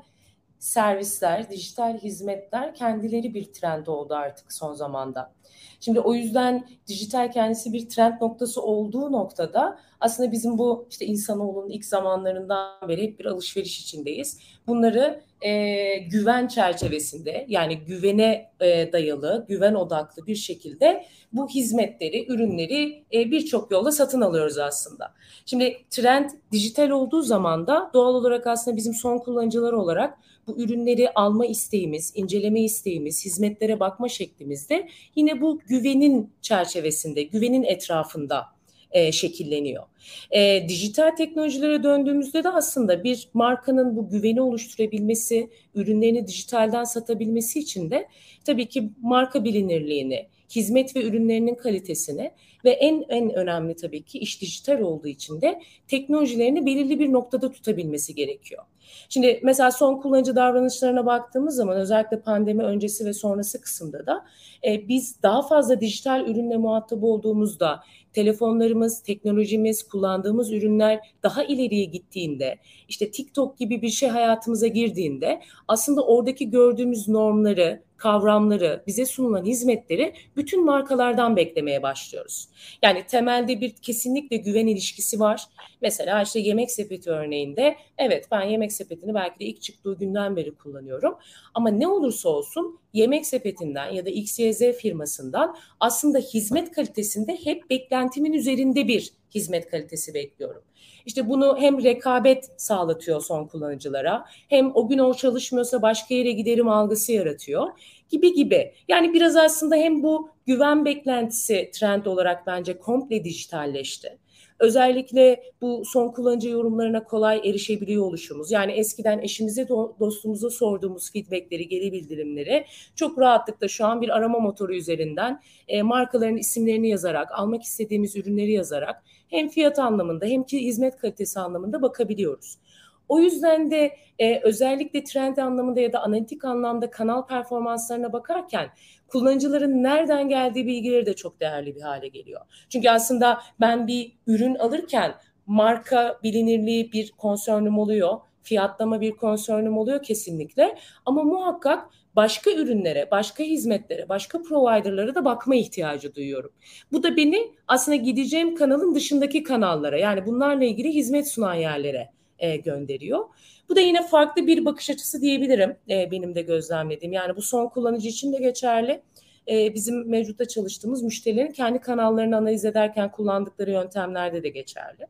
servisler, 0.63 1.51
dijital 1.51 1.99
hizmetler 1.99 2.75
kendileri 2.75 3.35
bir 3.35 3.53
trend 3.53 3.87
oldu 3.87 4.15
artık 4.15 4.53
son 4.53 4.75
zamanda. 4.75 5.33
Şimdi 5.81 6.01
o 6.01 6.15
yüzden 6.15 6.69
dijital 6.87 7.33
kendisi 7.33 7.73
bir 7.73 7.89
trend 7.89 8.21
noktası 8.21 8.63
olduğu 8.63 9.13
noktada 9.13 9.79
aslında 10.01 10.33
bizim 10.33 10.59
bu 10.59 10.87
işte 10.91 11.07
insanoğlunun 11.07 11.69
ilk 11.69 11.85
zamanlarından 11.85 12.89
beri 12.89 13.03
hep 13.03 13.19
bir 13.19 13.25
alışveriş 13.25 13.81
içindeyiz. 13.81 14.39
Bunları 14.67 15.23
e, 15.41 15.99
güven 15.99 16.47
çerçevesinde 16.47 17.47
yani 17.49 17.79
güvene 17.79 18.51
e, 18.61 18.93
dayalı, 18.93 19.47
güven 19.49 19.75
odaklı 19.75 20.27
bir 20.27 20.35
şekilde 20.35 21.05
bu 21.33 21.49
hizmetleri, 21.49 22.33
ürünleri 22.33 23.05
e, 23.13 23.31
birçok 23.31 23.71
yolla 23.71 23.93
satın 23.93 24.21
alıyoruz 24.21 24.59
aslında. 24.59 25.15
Şimdi 25.47 25.77
trend 25.91 26.31
dijital 26.53 26.91
olduğu 26.91 27.23
zaman 27.23 27.67
da 27.67 27.91
doğal 27.95 28.15
olarak 28.15 28.47
aslında 28.47 28.77
bizim 28.77 28.95
son 28.95 29.19
kullanıcılar 29.19 29.73
olarak 29.73 30.19
bu 30.47 30.63
ürünleri 30.63 31.11
alma 31.11 31.47
isteğimiz, 31.47 32.13
inceleme 32.15 32.63
isteğimiz, 32.63 33.25
hizmetlere 33.25 33.81
bakma 33.81 34.09
şeklimizde 34.09 34.89
yine 35.17 35.41
bu 35.41 35.59
güvenin 35.59 36.31
çerçevesinde, 36.43 37.23
güvenin 37.23 37.63
etrafında 37.63 38.47
e, 38.93 39.13
şekilleniyor. 39.13 39.83
E, 40.31 40.69
dijital 40.69 41.11
teknolojilere 41.17 41.83
döndüğümüzde 41.83 42.45
de 42.45 42.49
aslında 42.49 43.05
bir 43.05 43.29
markanın 43.35 43.97
bu 43.97 44.09
güveni 44.09 44.41
oluşturabilmesi, 44.41 45.51
ürünlerini 45.75 46.27
dijitalden 46.27 46.85
satabilmesi 46.85 47.59
için 47.59 47.91
de 47.91 48.09
tabii 48.45 48.67
ki 48.67 48.91
marka 49.03 49.45
bilinirliğini, 49.45 50.27
hizmet 50.51 50.97
ve 50.97 51.03
ürünlerinin 51.03 51.55
kalitesini 51.55 52.31
ve 52.65 52.71
en 52.71 53.05
en 53.09 53.35
önemli 53.35 53.77
tabii 53.77 54.03
ki 54.03 54.19
iş 54.19 54.43
dijital 54.43 54.81
olduğu 54.81 55.09
için 55.09 55.41
de 55.41 55.63
teknolojilerini 55.89 56.67
belirli 56.67 56.99
bir 56.99 57.13
noktada 57.13 57.53
tutabilmesi 57.53 58.15
gerekiyor. 58.15 58.63
Şimdi 59.09 59.41
mesela 59.43 59.71
son 59.71 60.01
kullanıcı 60.01 60.37
davranışlarına 60.37 61.07
baktığımız 61.07 61.57
zaman 61.57 61.77
özellikle 61.77 62.21
pandemi 62.21 62.63
öncesi 62.63 63.05
ve 63.05 63.13
sonrası 63.13 63.61
kısımda 63.61 64.07
da 64.07 64.25
e, 64.67 64.89
biz 64.89 65.23
daha 65.23 65.43
fazla 65.43 65.81
dijital 65.81 66.29
ürünle 66.29 66.57
muhatap 66.57 67.05
olduğumuzda 67.05 67.83
telefonlarımız, 68.13 69.03
teknolojimiz, 69.03 69.83
kullandığımız 69.83 70.53
ürünler 70.53 71.01
daha 71.23 71.45
ileriye 71.45 71.85
gittiğinde, 71.85 72.59
işte 72.89 73.11
TikTok 73.11 73.59
gibi 73.59 73.83
bir 73.83 73.89
şey 73.89 74.09
hayatımıza 74.09 74.67
girdiğinde 74.67 75.41
aslında 75.69 76.07
oradaki 76.07 76.51
gördüğümüz 76.51 77.09
normları, 77.09 77.83
kavramları, 78.03 78.83
bize 78.87 79.07
sunulan 79.07 79.45
hizmetleri 79.45 80.15
bütün 80.37 80.65
markalardan 80.65 81.37
beklemeye 81.37 81.83
başlıyoruz. 81.83 82.49
Yani 82.83 83.07
temelde 83.07 83.61
bir 83.61 83.71
kesinlikle 83.71 84.37
güven 84.37 84.67
ilişkisi 84.67 85.21
var. 85.21 85.45
Mesela 85.83 86.23
işte 86.23 86.41
yemek 86.41 86.71
sepeti 86.71 87.11
örneğinde 87.11 87.77
evet 87.99 88.29
ben 88.31 88.43
yemek 88.43 88.73
sepetini 88.73 89.15
belki 89.15 89.41
de 89.41 89.45
ilk 89.45 89.63
çıktığı 89.63 89.95
günden 89.99 90.37
beri 90.37 90.55
kullanıyorum. 90.55 91.15
Ama 91.55 91.69
ne 91.69 91.89
olursa 91.89 92.29
olsun 92.29 92.79
yemek 92.93 93.27
sepetinden 93.27 93.93
ya 93.93 94.07
da 94.07 94.11
XYZ 94.11 94.63
firmasından 94.79 95.57
aslında 95.81 96.19
hizmet 96.19 96.71
kalitesinde 96.73 97.39
hep 97.45 97.71
beklentimin 97.71 98.33
üzerinde 98.33 98.89
bir 98.89 99.13
hizmet 99.35 99.71
kalitesi 99.71 100.15
bekliyorum. 100.15 100.63
İşte 101.07 101.29
bunu 101.29 101.57
hem 101.59 101.83
rekabet 101.83 102.51
sağlatıyor 102.57 103.21
son 103.21 103.47
kullanıcılara 103.47 104.25
hem 104.49 104.71
o 104.75 104.89
gün 104.89 104.99
o 104.99 105.15
çalışmıyorsa 105.15 105.83
başka 105.83 106.15
yere 106.15 106.33
giderim 106.33 106.69
algısı 106.69 107.13
yaratıyor 107.13 107.69
gibi 108.09 108.35
gibi. 108.35 108.73
Yani 108.89 109.15
biraz 109.15 109.37
aslında 109.37 109.77
hem 109.77 110.03
bu 110.03 110.31
güven 110.47 110.85
beklentisi 110.85 111.71
trend 111.75 112.05
olarak 112.07 112.47
bence 112.47 112.79
komple 112.79 113.25
dijitalleşti. 113.25 114.19
Özellikle 114.63 115.43
bu 115.61 115.83
son 115.85 116.09
kullanıcı 116.09 116.49
yorumlarına 116.49 117.05
kolay 117.05 117.41
erişebiliyor 117.45 118.05
oluşumuz. 118.05 118.51
Yani 118.51 118.73
eskiden 118.73 119.19
eşimize, 119.19 119.69
dostumuza 120.01 120.51
sorduğumuz 120.51 121.13
feedbackleri, 121.13 121.69
geri 121.69 121.93
bildirimleri 121.93 122.67
çok 122.97 123.19
rahatlıkla 123.19 123.69
şu 123.69 123.87
an 123.87 124.01
bir 124.01 124.09
arama 124.09 124.39
motoru 124.39 124.75
üzerinden 124.75 125.41
e, 125.69 125.83
markaların 125.83 126.37
isimlerini 126.37 126.89
yazarak, 126.89 127.33
almak 127.33 127.63
istediğimiz 127.63 128.17
ürünleri 128.17 128.53
yazarak 128.53 129.03
hem 129.29 129.49
fiyat 129.49 129.79
anlamında 129.79 130.27
hem 130.27 130.43
ki 130.43 130.59
hizmet 130.61 130.97
kalitesi 130.97 131.41
anlamında 131.41 131.83
bakabiliyoruz. 131.83 132.59
O 133.09 133.19
yüzden 133.19 133.71
de 133.71 133.97
e, 134.19 134.41
özellikle 134.41 135.05
trend 135.05 135.37
anlamında 135.37 135.81
ya 135.81 135.93
da 135.93 136.03
analitik 136.03 136.45
anlamda 136.45 136.91
kanal 136.91 137.27
performanslarına 137.27 138.13
bakarken 138.13 138.69
kullanıcıların 139.09 139.83
nereden 139.83 140.29
geldiği 140.29 140.67
bilgileri 140.67 141.07
de 141.07 141.15
çok 141.17 141.41
değerli 141.41 141.77
bir 141.77 141.81
hale 141.81 142.09
geliyor. 142.09 142.41
Çünkü 142.69 142.91
aslında 142.91 143.41
ben 143.61 143.87
bir 143.87 144.13
ürün 144.27 144.55
alırken 144.55 145.15
marka 145.47 146.19
bilinirliği 146.23 146.93
bir 146.93 147.13
konsörnüm 147.13 147.79
oluyor. 147.79 148.19
Fiyatlama 148.43 149.01
bir 149.01 149.11
konsörnüm 149.11 149.79
oluyor 149.79 150.03
kesinlikle. 150.03 150.79
Ama 151.07 151.23
muhakkak 151.23 151.89
başka 152.17 152.51
ürünlere, 152.51 153.11
başka 153.11 153.45
hizmetlere, 153.45 154.09
başka 154.09 154.43
providerlara 154.43 155.15
da 155.15 155.25
bakma 155.25 155.55
ihtiyacı 155.55 156.15
duyuyorum. 156.15 156.51
Bu 156.93 157.03
da 157.03 157.17
beni 157.17 157.55
aslında 157.69 157.97
gideceğim 157.97 158.55
kanalın 158.55 158.95
dışındaki 158.95 159.43
kanallara 159.43 159.99
yani 159.99 160.27
bunlarla 160.27 160.65
ilgili 160.65 160.95
hizmet 160.95 161.29
sunan 161.29 161.55
yerlere 161.55 162.11
e, 162.43 162.57
gönderiyor. 162.57 163.25
Bu 163.69 163.77
da 163.77 163.81
yine 163.81 164.07
farklı 164.07 164.47
bir 164.47 164.65
bakış 164.65 164.91
açısı 164.91 165.21
diyebilirim 165.21 165.77
e, 165.91 166.11
benim 166.11 166.35
de 166.35 166.43
gözlemlediğim. 166.43 167.13
Yani 167.13 167.37
bu 167.37 167.43
son 167.43 167.69
kullanıcı 167.69 168.09
için 168.09 168.33
de 168.33 168.39
geçerli. 168.39 169.03
E, 169.49 169.75
bizim 169.75 170.09
mevcutta 170.09 170.49
çalıştığımız 170.49 171.03
müşterilerin 171.03 171.53
kendi 171.53 171.79
kanallarını 171.79 172.37
analiz 172.37 172.65
ederken 172.65 173.13
kullandıkları 173.13 173.71
yöntemlerde 173.71 174.43
de 174.43 174.49
geçerli. 174.49 175.07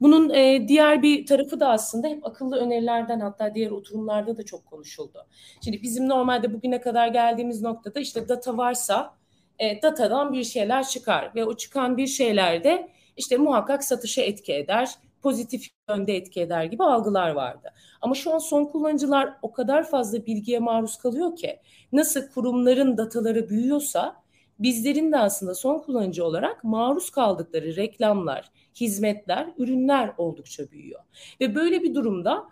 Bunun 0.00 0.30
e, 0.30 0.68
diğer 0.68 1.02
bir 1.02 1.26
tarafı 1.26 1.60
da 1.60 1.68
aslında 1.68 2.08
hep 2.08 2.26
akıllı 2.26 2.56
önerilerden 2.56 3.20
hatta 3.20 3.54
diğer 3.54 3.70
oturumlarda 3.70 4.38
da 4.38 4.42
çok 4.42 4.66
konuşuldu. 4.66 5.26
Şimdi 5.64 5.82
bizim 5.82 6.08
normalde 6.08 6.54
bugüne 6.54 6.80
kadar 6.80 7.08
geldiğimiz 7.08 7.62
noktada 7.62 8.00
işte 8.00 8.28
data 8.28 8.56
varsa 8.56 9.14
e, 9.58 9.82
datadan 9.82 10.32
bir 10.32 10.44
şeyler 10.44 10.88
çıkar 10.88 11.34
ve 11.34 11.44
o 11.44 11.56
çıkan 11.56 11.96
bir 11.96 12.06
şeyler 12.06 12.64
de 12.64 12.88
işte 13.16 13.36
muhakkak 13.36 13.84
satışa 13.84 14.22
etki 14.22 14.54
eder, 14.54 14.94
pozitif 15.24 15.66
yönde 15.88 16.16
etki 16.16 16.40
eder 16.40 16.64
gibi 16.64 16.84
algılar 16.84 17.30
vardı. 17.30 17.68
Ama 18.00 18.14
şu 18.14 18.34
an 18.34 18.38
son 18.38 18.64
kullanıcılar 18.64 19.34
o 19.42 19.52
kadar 19.52 19.90
fazla 19.90 20.26
bilgiye 20.26 20.58
maruz 20.58 20.96
kalıyor 20.96 21.36
ki 21.36 21.60
nasıl 21.92 22.28
kurumların 22.28 22.96
dataları 22.96 23.48
büyüyorsa 23.48 24.16
bizlerin 24.58 25.12
de 25.12 25.16
aslında 25.18 25.54
son 25.54 25.78
kullanıcı 25.78 26.24
olarak 26.24 26.64
maruz 26.64 27.10
kaldıkları 27.10 27.76
reklamlar, 27.76 28.50
hizmetler, 28.80 29.48
ürünler 29.58 30.12
oldukça 30.18 30.70
büyüyor. 30.70 31.00
Ve 31.40 31.54
böyle 31.54 31.82
bir 31.82 31.94
durumda 31.94 32.44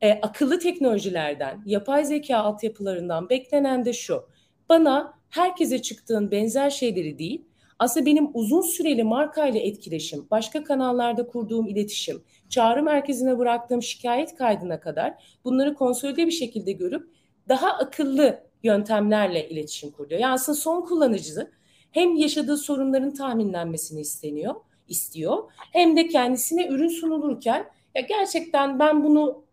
e, 0.00 0.12
akıllı 0.12 0.58
teknolojilerden, 0.58 1.62
yapay 1.66 2.04
zeka 2.04 2.38
altyapılarından 2.38 3.28
beklenen 3.28 3.84
de 3.84 3.92
şu. 3.92 4.28
Bana 4.68 5.14
herkese 5.30 5.82
çıktığın 5.82 6.30
benzer 6.30 6.70
şeyleri 6.70 7.18
değil, 7.18 7.44
aslında 7.78 8.06
benim 8.06 8.30
uzun 8.34 8.60
süreli 8.60 9.04
markayla 9.04 9.60
etkileşim, 9.60 10.26
başka 10.30 10.64
kanallarda 10.64 11.26
kurduğum 11.26 11.66
iletişim, 11.66 12.22
çağrı 12.48 12.82
merkezine 12.82 13.38
bıraktığım 13.38 13.82
şikayet 13.82 14.36
kaydına 14.36 14.80
kadar 14.80 15.38
bunları 15.44 15.74
konsolide 15.74 16.26
bir 16.26 16.32
şekilde 16.32 16.72
görüp 16.72 17.08
daha 17.48 17.68
akıllı 17.70 18.44
yöntemlerle 18.62 19.48
iletişim 19.48 19.90
kuruyor. 19.90 20.20
Yani 20.20 20.32
aslında 20.32 20.58
son 20.58 20.80
kullanıcı 20.80 21.50
hem 21.90 22.16
yaşadığı 22.16 22.56
sorunların 22.56 23.14
tahminlenmesini 23.14 24.00
isteniyor, 24.00 24.54
istiyor 24.88 25.50
hem 25.72 25.96
de 25.96 26.06
kendisine 26.06 26.66
ürün 26.66 26.88
sunulurken 26.88 27.66
ya 27.94 28.00
gerçekten 28.00 28.78
ben 28.78 29.04
bunu 29.04 29.44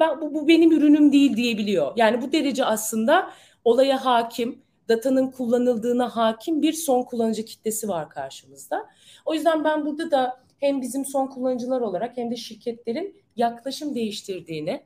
ben 0.00 0.20
bu, 0.20 0.34
bu 0.34 0.48
benim 0.48 0.72
ürünüm 0.72 1.12
değil 1.12 1.36
diyebiliyor. 1.36 1.92
Yani 1.96 2.22
bu 2.22 2.32
derece 2.32 2.64
aslında 2.64 3.30
olaya 3.64 4.04
hakim, 4.04 4.62
datanın 4.88 5.30
kullanıldığına 5.30 6.16
hakim 6.16 6.62
bir 6.62 6.72
son 6.72 7.02
kullanıcı 7.02 7.44
kitlesi 7.44 7.88
var 7.88 8.10
karşımızda. 8.10 8.88
O 9.26 9.34
yüzden 9.34 9.64
ben 9.64 9.86
burada 9.86 10.10
da 10.10 10.42
hem 10.60 10.82
bizim 10.82 11.04
son 11.04 11.26
kullanıcılar 11.26 11.80
olarak 11.80 12.16
hem 12.16 12.30
de 12.30 12.36
şirketlerin 12.36 13.22
yaklaşım 13.36 13.94
değiştirdiğini 13.94 14.82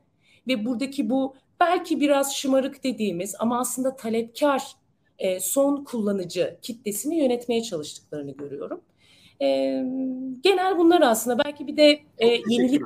ve 0.48 0.64
buradaki 0.64 1.10
bu 1.10 1.34
belki 1.60 2.00
biraz 2.00 2.34
şımarık 2.34 2.84
dediğimiz 2.84 3.34
ama 3.38 3.60
aslında 3.60 3.96
talepkar 3.96 4.62
e, 5.18 5.40
son 5.40 5.84
kullanıcı 5.84 6.58
kitlesini 6.62 7.18
yönetmeye 7.18 7.62
çalıştıklarını 7.62 8.30
görüyorum. 8.30 8.80
E, 9.40 9.46
genel 10.42 10.78
bunlar 10.78 11.02
aslında 11.02 11.44
belki 11.44 11.66
bir 11.66 11.76
de 11.76 12.00
e, 12.18 12.26
yenilik 12.26 12.82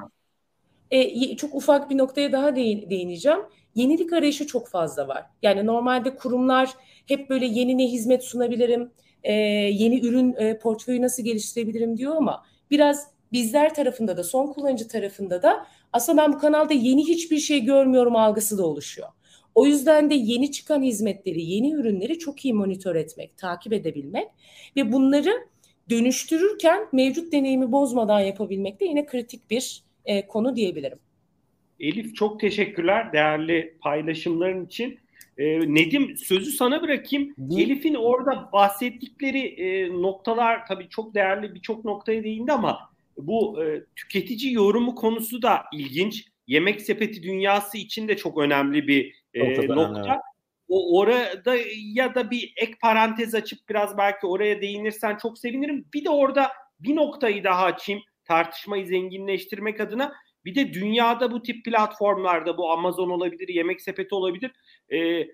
e, 0.91 1.37
çok 1.37 1.55
ufak 1.55 1.91
bir 1.91 1.99
noktaya 1.99 2.33
daha 2.33 2.57
değineceğim. 2.57 3.41
Yenilik 3.75 4.13
arayışı 4.13 4.47
çok 4.47 4.69
fazla 4.69 5.09
var. 5.09 5.27
Yani 5.43 5.67
normalde 5.67 6.17
kurumlar 6.17 6.71
hep 7.07 7.31
böyle 7.31 7.47
yeni 7.47 7.79
ne 7.79 7.87
hizmet 7.87 8.25
sunabilirim, 8.25 8.91
e, 9.23 9.33
yeni 9.33 10.07
ürün 10.07 10.35
e, 10.39 10.59
portföyü 10.59 11.03
nasıl 11.03 11.23
geliştirebilirim 11.23 11.97
diyor 11.97 12.17
ama 12.17 12.45
biraz 12.71 13.07
bizler 13.33 13.75
tarafında 13.75 14.17
da 14.17 14.25
son 14.25 14.47
kullanıcı 14.47 14.89
tarafında 14.89 15.43
da 15.43 15.67
aslında 15.93 16.23
ben 16.23 16.33
bu 16.33 16.39
kanalda 16.39 16.75
yeni 16.75 17.09
hiçbir 17.09 17.39
şey 17.39 17.65
görmüyorum 17.65 18.17
algısı 18.17 18.59
da 18.59 18.67
oluşuyor. 18.67 19.09
O 19.55 19.67
yüzden 19.67 20.11
de 20.11 20.15
yeni 20.15 20.53
çıkan 20.53 20.83
hizmetleri, 20.83 21.43
yeni 21.43 21.73
ürünleri 21.73 22.19
çok 22.19 22.45
iyi 22.45 22.55
monitör 22.55 22.95
etmek, 22.95 23.37
takip 23.37 23.73
edebilmek 23.73 24.29
ve 24.77 24.93
bunları 24.93 25.33
dönüştürürken 25.91 26.89
mevcut 26.93 27.33
deneyimi 27.33 27.73
bozmadan 27.73 28.21
yapabilmek 28.21 28.81
de 28.81 28.85
yine 28.85 29.07
kritik 29.07 29.51
bir 29.51 29.83
e, 30.05 30.27
konu 30.27 30.57
diyebilirim. 30.57 30.99
Elif 31.81 32.17
çok 32.17 32.41
teşekkürler 32.41 33.13
değerli 33.13 33.75
paylaşımların 33.81 34.67
için. 34.67 34.99
Ee, 35.39 35.75
Nedim 35.75 36.17
sözü 36.17 36.51
sana 36.51 36.83
bırakayım. 36.83 37.35
Elif'in 37.57 37.95
orada 37.95 38.49
bahsettikleri 38.53 39.41
e, 39.41 39.89
noktalar 40.03 40.67
tabii 40.67 40.89
çok 40.89 41.15
değerli 41.15 41.55
birçok 41.55 41.85
noktaya 41.85 42.25
değindi 42.25 42.53
ama 42.53 42.91
bu 43.17 43.65
e, 43.65 43.85
tüketici 43.97 44.53
yorumu 44.53 44.95
konusu 44.95 45.43
da 45.43 45.63
ilginç. 45.73 46.27
Yemek 46.47 46.81
sepeti 46.81 47.23
dünyası 47.23 47.79
için 47.79 48.09
de 48.09 48.17
çok 48.17 48.39
önemli 48.39 48.89
bir 48.89 49.15
e, 49.35 49.69
nokta. 49.69 50.07
Evet. 50.07 50.21
O 50.69 50.99
orada 50.99 51.57
ya 51.95 52.15
da 52.15 52.31
bir 52.31 52.53
ek 52.57 52.73
parantez 52.83 53.35
açıp 53.35 53.59
biraz 53.69 53.99
belki 53.99 54.27
oraya 54.27 54.61
değinirsen 54.61 55.17
çok 55.17 55.39
sevinirim. 55.39 55.85
Bir 55.95 56.05
de 56.05 56.11
orada 56.11 56.49
bir 56.81 56.97
noktayı 56.97 57.45
daha 57.45 57.65
açayım 57.65 58.03
tartışmayı 58.25 58.87
zenginleştirmek 58.87 59.81
adına. 59.81 60.13
Bir 60.45 60.55
de 60.55 60.75
dünyada 60.75 61.33
bu 61.33 61.43
tip 61.43 61.65
platformlarda 61.65 62.57
bu 62.59 62.73
Amazon 62.73 63.11
olabilir, 63.11 63.49
Yemek 63.49 63.81
Sepeti 63.81 64.15
olabilir 64.15 64.51
e, 64.89 64.99
e, 64.99 65.29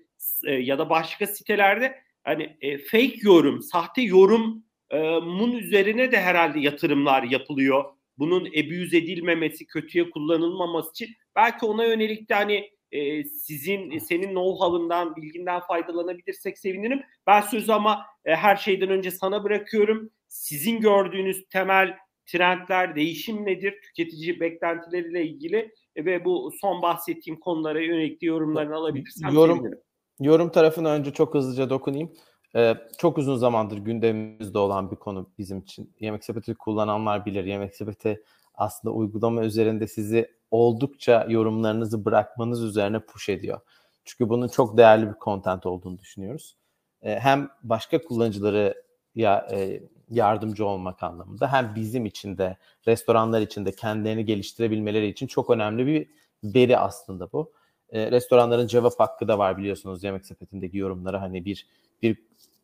ya 0.59 0.79
da 0.79 0.89
başka 0.89 1.27
sitelerde 1.27 1.99
hani 2.23 2.57
e, 2.61 2.77
fake 2.77 3.17
yorum, 3.21 3.61
sahte 3.61 4.01
yorumun 4.01 5.51
üzerine 5.51 6.11
de 6.11 6.21
herhalde 6.21 6.59
yatırımlar 6.59 7.23
yapılıyor. 7.23 7.85
Bunun 8.17 8.45
abuse 8.45 8.97
edilmemesi, 8.97 9.65
kötüye 9.65 10.09
kullanılmaması 10.09 10.89
için 10.91 11.09
belki 11.35 11.65
ona 11.65 11.85
yönelik 11.85 12.29
de 12.29 12.33
hani 12.33 12.71
e, 12.91 13.23
sizin 13.23 13.97
senin 13.97 14.29
know-how'ından, 14.29 15.15
bilginden 15.15 15.59
faydalanabilirsek 15.59 16.57
sevinirim. 16.59 17.01
Ben 17.27 17.41
sözü 17.41 17.71
ama 17.71 18.05
e, 18.25 18.35
her 18.35 18.55
şeyden 18.55 18.89
önce 18.89 19.11
sana 19.11 19.43
bırakıyorum. 19.43 20.09
Sizin 20.27 20.81
gördüğünüz 20.81 21.45
temel 21.49 21.97
trendler, 22.27 22.95
değişim 22.95 23.45
nedir, 23.45 23.81
tüketici 23.81 24.39
beklentileriyle 24.39 25.25
ilgili 25.25 25.71
e, 25.95 26.05
ve 26.05 26.25
bu 26.25 26.51
son 26.61 26.81
bahsettiğim 26.81 27.39
konulara 27.39 27.81
yönelik 27.81 28.23
yorumlarını 28.23 28.75
alabilirsem 28.75 29.33
yorum, 29.33 29.57
sevinirim. 29.57 29.79
Yorum 30.19 30.49
tarafına 30.49 30.93
önce 30.93 31.13
çok 31.13 31.33
hızlıca 31.33 31.69
dokunayım. 31.69 32.11
Ee, 32.55 32.75
çok 32.97 33.17
uzun 33.17 33.35
zamandır 33.35 33.77
gündemimizde 33.77 34.57
olan 34.57 34.91
bir 34.91 34.95
konu 34.95 35.29
bizim 35.37 35.59
için. 35.59 35.93
Yemek 35.99 36.23
sepeti 36.23 36.55
kullananlar 36.55 37.25
bilir. 37.25 37.43
Yemek 37.43 37.75
sepeti 37.75 38.23
aslında 38.53 38.93
uygulama 38.93 39.43
üzerinde 39.43 39.87
sizi 39.87 40.31
oldukça 40.51 41.27
yorumlarınızı 41.29 42.05
bırakmanız 42.05 42.63
üzerine 42.63 42.99
push 42.99 43.29
ediyor. 43.29 43.59
Çünkü 44.05 44.29
bunun 44.29 44.47
çok 44.47 44.77
değerli 44.77 45.07
bir 45.07 45.15
content 45.23 45.65
olduğunu 45.65 45.99
düşünüyoruz. 45.99 46.57
E, 47.01 47.19
hem 47.19 47.49
başka 47.63 48.01
kullanıcıları 48.01 48.83
ya 49.15 49.47
e, 49.51 49.81
yardımcı 50.09 50.65
olmak 50.65 51.03
anlamında 51.03 51.53
hem 51.53 51.75
bizim 51.75 52.05
için 52.05 52.37
de 52.37 52.57
restoranlar 52.87 53.41
için 53.41 53.65
de 53.65 53.71
kendilerini 53.71 54.25
geliştirebilmeleri 54.25 55.07
için 55.07 55.27
çok 55.27 55.49
önemli 55.49 55.87
bir 55.87 56.07
veri 56.43 56.77
aslında 56.77 57.31
bu. 57.31 57.51
E, 57.89 58.11
restoranların 58.11 58.67
cevap 58.67 58.99
hakkı 58.99 59.27
da 59.27 59.37
var 59.37 59.57
biliyorsunuz 59.57 60.03
yemek 60.03 60.25
sepetindeki 60.25 60.77
yorumlara 60.77 61.21
hani 61.21 61.45
bir 61.45 61.67
bir 62.01 62.17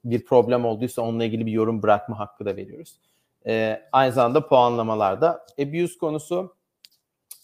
bir 0.06 0.26
problem 0.26 0.66
olduysa 0.66 1.02
onunla 1.02 1.26
ilgili 1.26 1.46
bir 1.46 1.52
yorum 1.52 1.84
bırakma 1.84 2.20
hakkı 2.20 2.46
da 2.46 2.56
veriyoruz. 2.56 3.00
E, 3.46 3.82
aynı 3.92 4.14
zamanda 4.14 4.48
puanlamalarda. 4.48 5.46
Abuse 5.60 5.98
konusu 5.98 6.56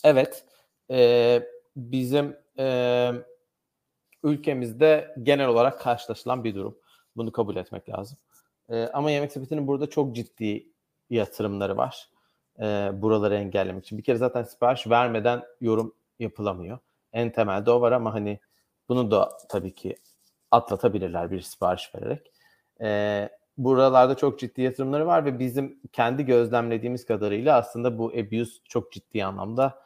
evet 0.04 0.46
e, 0.92 1.42
bizim 1.76 2.38
e, 2.60 3.12
ülkemizde 4.24 5.16
genel 5.24 5.48
olarak 5.48 5.80
karşılaşılan 5.80 6.44
bir 6.44 6.56
durum. 6.56 6.78
Bunu 7.16 7.32
kabul 7.32 7.56
etmek 7.56 7.90
lazım. 7.90 8.18
E, 8.70 8.88
ama 8.94 9.12
Yemek 9.12 9.32
Sepeti'nin 9.32 9.68
burada 9.68 9.90
çok 9.90 10.16
ciddi 10.16 10.68
yatırımları 11.10 11.78
var. 11.78 12.10
E, 12.60 12.92
buraları 12.94 13.36
engellemek 13.36 13.86
için. 13.86 13.98
Bir 13.98 14.04
kere 14.04 14.18
zaten 14.18 14.44
sipariş 14.44 14.88
vermeden 14.88 15.44
yorum 15.62 15.96
yapılamıyor. 16.20 16.80
En 17.14 17.32
temelde 17.32 17.72
o 17.72 17.82
var 17.82 17.92
ama 17.92 18.14
hani 18.14 18.40
bunu 18.90 19.12
da 19.12 19.38
tabii 19.50 19.76
ki 19.76 19.96
atlatabilirler 20.52 21.32
bir 21.32 21.42
sipariş 21.42 21.96
vererek. 21.96 22.32
E, 22.82 23.30
buralarda 23.58 24.16
çok 24.16 24.40
ciddi 24.40 24.62
yatırımları 24.62 25.08
var 25.08 25.26
ve 25.26 25.40
bizim 25.40 25.80
kendi 25.92 26.26
gözlemlediğimiz 26.26 27.06
kadarıyla 27.06 27.58
aslında 27.58 27.98
bu 27.98 28.08
abuse 28.08 28.52
çok 28.66 28.92
ciddi 28.92 29.26
anlamda 29.26 29.80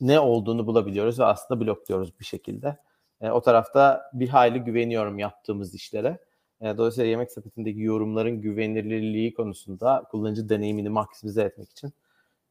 ne 0.00 0.20
olduğunu 0.20 0.66
bulabiliyoruz 0.66 1.18
ve 1.18 1.24
aslında 1.24 1.60
blokluyoruz 1.60 2.20
bir 2.20 2.24
şekilde. 2.24 2.76
E, 3.20 3.30
o 3.30 3.40
tarafta 3.40 4.10
bir 4.12 4.28
hayli 4.28 4.58
güveniyorum 4.58 5.18
yaptığımız 5.18 5.74
işlere. 5.74 6.18
Dolayısıyla 6.62 7.10
yemek 7.10 7.32
sepetindeki 7.32 7.80
yorumların 7.80 8.40
güvenilirliği 8.40 9.34
konusunda 9.34 10.04
kullanıcı 10.10 10.48
deneyimini 10.48 10.88
maksimize 10.88 11.42
etmek 11.42 11.70
için 11.70 11.92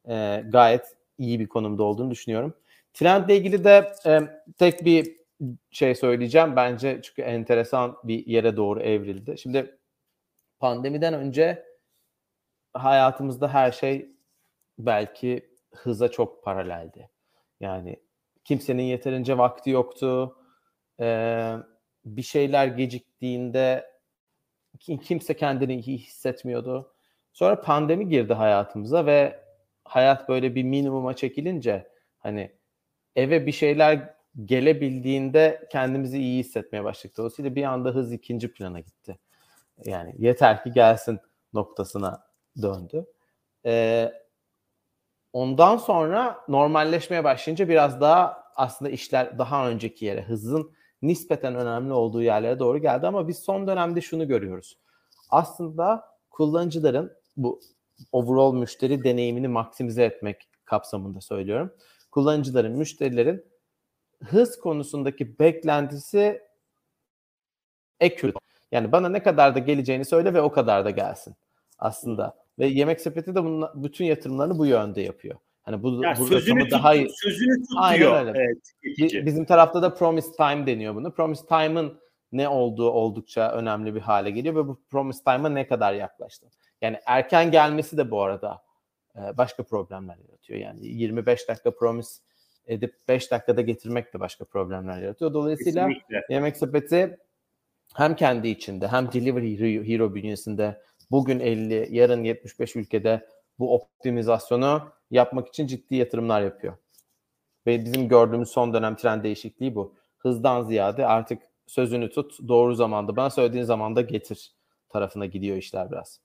e, 0.09 0.43
gayet 0.47 0.85
iyi 1.17 1.39
bir 1.39 1.47
konumda 1.47 1.83
olduğunu 1.83 2.11
düşünüyorum. 2.11 2.53
Trendle 2.93 3.37
ilgili 3.37 3.63
de 3.63 3.93
e, 4.05 4.19
tek 4.57 4.85
bir 4.85 5.21
şey 5.71 5.95
söyleyeceğim. 5.95 6.55
Bence 6.55 6.99
çünkü 7.03 7.21
enteresan 7.21 7.97
bir 8.03 8.25
yere 8.25 8.57
doğru 8.57 8.81
evrildi. 8.81 9.37
Şimdi 9.37 9.77
pandemiden 10.59 11.13
önce 11.13 11.65
hayatımızda 12.73 13.53
her 13.53 13.71
şey 13.71 14.11
belki 14.79 15.49
hıza 15.75 16.11
çok 16.11 16.43
paraleldi. 16.43 17.09
Yani 17.59 17.99
kimsenin 18.43 18.83
yeterince 18.83 19.37
vakti 19.37 19.69
yoktu. 19.69 20.37
Ee, 20.99 21.55
bir 22.05 22.21
şeyler 22.21 22.67
geciktiğinde 22.67 23.90
kimse 24.85 25.33
kendini 25.33 25.79
iyi 25.79 25.97
hissetmiyordu. 25.97 26.93
Sonra 27.33 27.61
pandemi 27.61 28.09
girdi 28.09 28.33
hayatımıza 28.33 29.05
ve 29.05 29.39
hayat 29.85 30.29
böyle 30.29 30.55
bir 30.55 30.63
minimuma 30.63 31.15
çekilince 31.15 31.87
hani 32.17 32.51
eve 33.15 33.45
bir 33.45 33.51
şeyler 33.51 34.15
gelebildiğinde 34.45 35.67
kendimizi 35.71 36.19
iyi 36.19 36.39
hissetmeye 36.39 36.83
başladık. 36.83 37.17
Dolayısıyla 37.17 37.55
bir 37.55 37.63
anda 37.63 37.89
hız 37.89 38.13
ikinci 38.13 38.53
plana 38.53 38.79
gitti. 38.79 39.19
Yani 39.85 40.15
yeter 40.17 40.63
ki 40.63 40.71
gelsin 40.71 41.19
noktasına 41.53 42.23
döndü. 42.61 43.05
Ee, 43.65 44.11
ondan 45.33 45.77
sonra 45.77 46.37
normalleşmeye 46.47 47.23
başlayınca 47.23 47.69
biraz 47.69 48.01
daha 48.01 48.43
aslında 48.55 48.91
işler 48.91 49.39
daha 49.39 49.69
önceki 49.69 50.05
yere, 50.05 50.21
hızın 50.21 50.73
nispeten 51.01 51.55
önemli 51.55 51.93
olduğu 51.93 52.21
yerlere 52.21 52.59
doğru 52.59 52.77
geldi 52.77 53.07
ama 53.07 53.27
biz 53.27 53.39
son 53.39 53.67
dönemde 53.67 54.01
şunu 54.01 54.27
görüyoruz. 54.27 54.77
Aslında 55.29 56.05
kullanıcıların 56.29 57.13
bu 57.37 57.61
overall 58.11 58.53
müşteri 58.53 59.03
deneyimini 59.03 59.47
maksimize 59.47 60.03
etmek 60.03 60.47
kapsamında 60.65 61.21
söylüyorum. 61.21 61.73
Kullanıcıların, 62.11 62.77
müşterilerin 62.77 63.45
hız 64.23 64.59
konusundaki 64.59 65.39
beklentisi 65.39 66.41
accurate. 68.01 68.39
Yani 68.71 68.91
bana 68.91 69.09
ne 69.09 69.23
kadar 69.23 69.55
da 69.55 69.59
geleceğini 69.59 70.05
söyle 70.05 70.33
ve 70.33 70.41
o 70.41 70.51
kadar 70.51 70.85
da 70.85 70.89
gelsin 70.89 71.35
aslında. 71.79 72.41
Ve 72.59 72.67
yemek 72.67 73.01
sepeti 73.01 73.35
de 73.35 73.43
bunun 73.43 73.83
bütün 73.83 74.05
yatırımlarını 74.05 74.57
bu 74.57 74.65
yönde 74.65 75.01
yapıyor. 75.01 75.37
Hani 75.61 75.83
bu, 75.83 76.03
yani 76.03 76.19
bu 76.19 76.27
sözünü 76.27 76.63
tut, 76.63 76.71
daha 76.71 76.95
iyi. 76.95 77.09
Sözünü 77.09 77.57
tut 77.61 77.77
Aynen 77.77 77.99
diyor. 77.99 78.25
Öyle. 78.25 78.31
Evet, 78.35 79.25
Bizim 79.25 79.45
tarafta 79.45 79.81
da 79.81 79.93
promise 79.93 80.31
time 80.31 80.67
deniyor 80.67 80.95
bunu. 80.95 81.13
Promise 81.13 81.45
time'ın 81.45 82.01
ne 82.31 82.49
olduğu 82.49 82.89
oldukça 82.89 83.51
önemli 83.51 83.95
bir 83.95 84.01
hale 84.01 84.31
geliyor 84.31 84.55
ve 84.55 84.67
bu 84.67 84.81
promise 84.89 85.23
time'a 85.23 85.49
ne 85.49 85.67
kadar 85.67 85.93
yaklaştı. 85.93 86.47
Yani 86.81 86.99
erken 87.05 87.51
gelmesi 87.51 87.97
de 87.97 88.11
bu 88.11 88.21
arada 88.21 88.61
başka 89.15 89.63
problemler 89.63 90.17
yaratıyor. 90.17 90.59
Yani 90.59 90.87
25 90.87 91.47
dakika 91.47 91.71
promise 91.71 92.21
edip 92.67 92.95
5 93.07 93.31
dakikada 93.31 93.61
getirmek 93.61 94.13
de 94.13 94.19
başka 94.19 94.45
problemler 94.45 95.01
yaratıyor. 95.01 95.33
Dolayısıyla 95.33 95.87
Kesinlikle. 95.87 96.25
yemek 96.29 96.57
sepeti 96.57 97.17
hem 97.95 98.15
kendi 98.15 98.47
içinde 98.47 98.87
hem 98.87 99.11
Delivery 99.11 99.87
Hero 99.87 100.15
bünyesinde 100.15 100.81
bugün 101.11 101.39
50, 101.39 101.87
yarın 101.91 102.23
75 102.23 102.75
ülkede 102.75 103.27
bu 103.59 103.75
optimizasyonu 103.75 104.91
yapmak 105.11 105.47
için 105.47 105.67
ciddi 105.67 105.95
yatırımlar 105.95 106.41
yapıyor. 106.41 106.77
Ve 107.67 107.85
bizim 107.85 108.07
gördüğümüz 108.07 108.49
son 108.49 108.73
dönem 108.73 108.95
trend 108.95 109.23
değişikliği 109.23 109.75
bu. 109.75 109.95
Hızdan 110.17 110.63
ziyade 110.63 111.05
artık 111.05 111.41
sözünü 111.67 112.09
tut, 112.09 112.47
doğru 112.47 112.75
zamanda, 112.75 113.15
bana 113.15 113.29
söylediğin 113.29 113.63
zamanda 113.63 114.01
getir 114.01 114.51
tarafına 114.89 115.25
gidiyor 115.25 115.57
işler 115.57 115.91
biraz. 115.91 116.21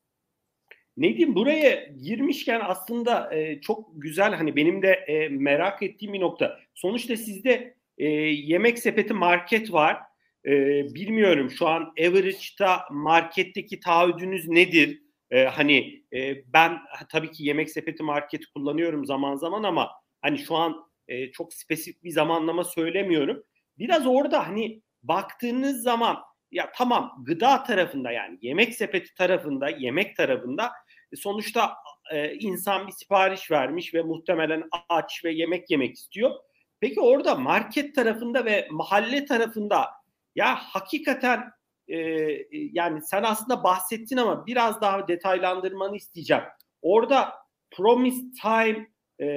Nedim 0.97 1.34
buraya 1.34 1.84
girmişken 1.84 2.61
aslında 2.64 3.34
e, 3.34 3.61
çok 3.61 3.89
güzel 3.95 4.34
hani 4.34 4.57
benim 4.57 4.82
de 4.82 4.93
e, 4.93 5.28
merak 5.28 5.82
ettiğim 5.82 6.12
bir 6.12 6.20
nokta. 6.20 6.59
Sonuçta 6.74 7.16
sizde 7.16 7.74
e, 7.99 8.09
yemek 8.09 8.78
sepeti 8.78 9.14
market 9.14 9.72
var. 9.72 9.97
E, 10.47 10.51
bilmiyorum 10.95 11.51
şu 11.51 11.68
an 11.68 11.93
average'da 12.01 12.80
marketteki 12.91 13.80
taahhüdünüz 13.80 14.49
nedir? 14.49 15.03
E, 15.30 15.44
hani 15.44 16.04
e, 16.12 16.52
ben 16.52 16.78
tabii 17.12 17.30
ki 17.30 17.44
yemek 17.44 17.70
sepeti 17.70 18.02
marketi 18.02 18.46
kullanıyorum 18.54 19.06
zaman 19.06 19.36
zaman 19.36 19.62
ama 19.62 19.90
hani 20.22 20.38
şu 20.38 20.56
an 20.56 20.86
e, 21.08 21.32
çok 21.32 21.54
spesifik 21.54 22.04
bir 22.04 22.10
zamanlama 22.10 22.64
söylemiyorum. 22.64 23.42
Biraz 23.78 24.06
orada 24.06 24.48
hani 24.48 24.82
baktığınız 25.02 25.82
zaman 25.82 26.16
ya 26.50 26.72
tamam 26.74 27.24
gıda 27.26 27.62
tarafında 27.62 28.12
yani 28.12 28.38
yemek 28.42 28.74
sepeti 28.74 29.14
tarafında 29.14 29.68
yemek 29.68 30.16
tarafında 30.16 30.72
e, 31.12 31.16
sonuçta 31.16 31.74
e, 32.12 32.34
insan 32.34 32.86
bir 32.86 32.92
sipariş 32.92 33.50
vermiş 33.50 33.94
ve 33.94 34.02
muhtemelen 34.02 34.64
aç 34.88 35.24
ve 35.24 35.32
yemek 35.32 35.70
yemek 35.70 35.94
istiyor. 35.94 36.30
Peki 36.80 37.00
orada 37.00 37.34
market 37.34 37.94
tarafında 37.94 38.44
ve 38.44 38.68
mahalle 38.70 39.24
tarafında 39.24 39.90
ya 40.34 40.54
hakikaten 40.54 41.44
e, 41.89 41.99
yani 42.53 43.03
sen 43.03 43.22
aslında 43.22 43.64
bahsettin 43.64 44.16
ama 44.16 44.47
biraz 44.47 44.80
daha 44.80 45.09
detaylandırmanı 45.09 45.97
isteyeceğim. 45.97 46.43
Orada 46.82 47.32
promise 47.70 48.20
time 48.43 48.87
e, 49.20 49.28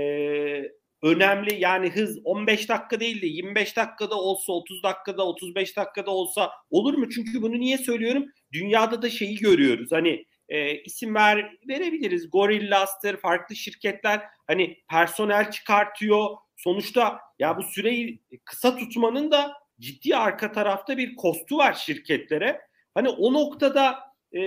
önemli 1.03 1.61
yani 1.61 1.89
hız 1.89 2.19
15 2.23 2.69
dakika 2.69 2.99
değil 2.99 3.21
de 3.21 3.27
25 3.27 3.77
dakikada 3.77 4.15
olsa 4.15 4.53
30 4.53 4.83
dakikada 4.83 5.25
35 5.25 5.77
dakikada 5.77 6.11
olsa 6.11 6.51
olur 6.69 6.93
mu? 6.93 7.09
Çünkü 7.09 7.41
bunu 7.41 7.59
niye 7.59 7.77
söylüyorum? 7.77 8.25
Dünyada 8.53 9.01
da 9.01 9.09
şeyi 9.09 9.37
görüyoruz. 9.37 9.91
Hani 9.91 10.25
e, 10.49 10.75
isim 10.83 11.15
ver 11.15 11.57
verebiliriz. 11.67 12.29
Gorilla'stır, 12.31 13.17
farklı 13.17 13.55
şirketler 13.55 14.21
hani 14.47 14.77
personel 14.89 15.51
çıkartıyor. 15.51 16.27
Sonuçta 16.57 17.19
ya 17.39 17.57
bu 17.57 17.63
süreyi 17.63 18.21
kısa 18.45 18.77
tutmanın 18.77 19.31
da 19.31 19.53
ciddi 19.79 20.15
arka 20.15 20.51
tarafta 20.51 20.97
bir 20.97 21.15
kostu 21.15 21.57
var 21.57 21.73
şirketlere. 21.73 22.61
Hani 22.93 23.09
o 23.09 23.33
noktada 23.33 23.99
e, 24.37 24.41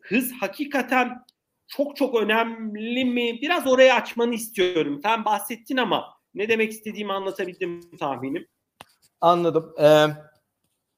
hız 0.00 0.32
hakikaten 0.40 1.24
çok 1.68 1.96
çok 1.96 2.14
önemli 2.14 3.04
mi? 3.04 3.38
Biraz 3.42 3.66
oraya 3.66 3.94
açmanı 3.94 4.34
istiyorum. 4.34 5.00
Sen 5.02 5.24
bahsettin 5.24 5.76
ama 5.76 6.04
ne 6.34 6.48
demek 6.48 6.72
istediğimi 6.72 7.12
anlatabildim 7.12 7.96
tahminim. 7.98 8.48
Anladım. 9.20 9.74
Ee, 9.80 10.06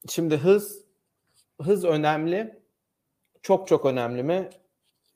şimdi 0.09 0.37
hız 0.37 0.85
hız 1.63 1.85
önemli. 1.85 2.59
Çok 3.43 3.69
çok 3.69 3.87
önemli 3.87 4.23
mi? 4.23 4.51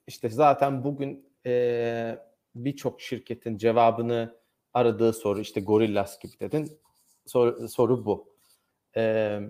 İşte 0.07 0.29
zaten 0.29 0.85
bugün 0.85 1.27
e, 1.47 2.19
birçok 2.55 3.01
şirketin 3.01 3.57
cevabını 3.57 4.37
aradığı 4.75 5.13
soru 5.13 5.41
işte 5.41 5.61
Gorillas 5.61 6.19
gibi 6.19 6.41
dedin. 6.41 6.79
Soru, 7.27 7.69
soru 7.69 8.07
bu. 8.07 8.33
Ee, 8.97 9.41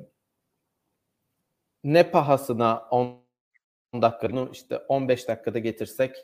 ne 1.85 2.11
pahasına 2.11 2.89
10 2.91 3.23
dakikanı 3.95 4.49
işte 4.53 4.79
15 4.79 5.29
dakikada 5.29 5.59
getirsek 5.59 6.17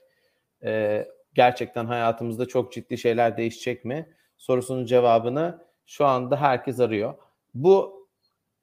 e, 0.65 1.05
gerçekten 1.35 1.87
hayatımızda 1.87 2.47
çok 2.47 2.73
ciddi 2.73 2.99
şeyler 2.99 3.37
değişecek 3.37 3.85
mi? 3.85 4.15
Sorusunun 4.37 4.87
cevabını 4.87 5.67
şu 5.87 6.07
anda 6.07 6.41
herkes 6.41 6.81
arıyor. 6.81 7.15
bu 7.55 8.09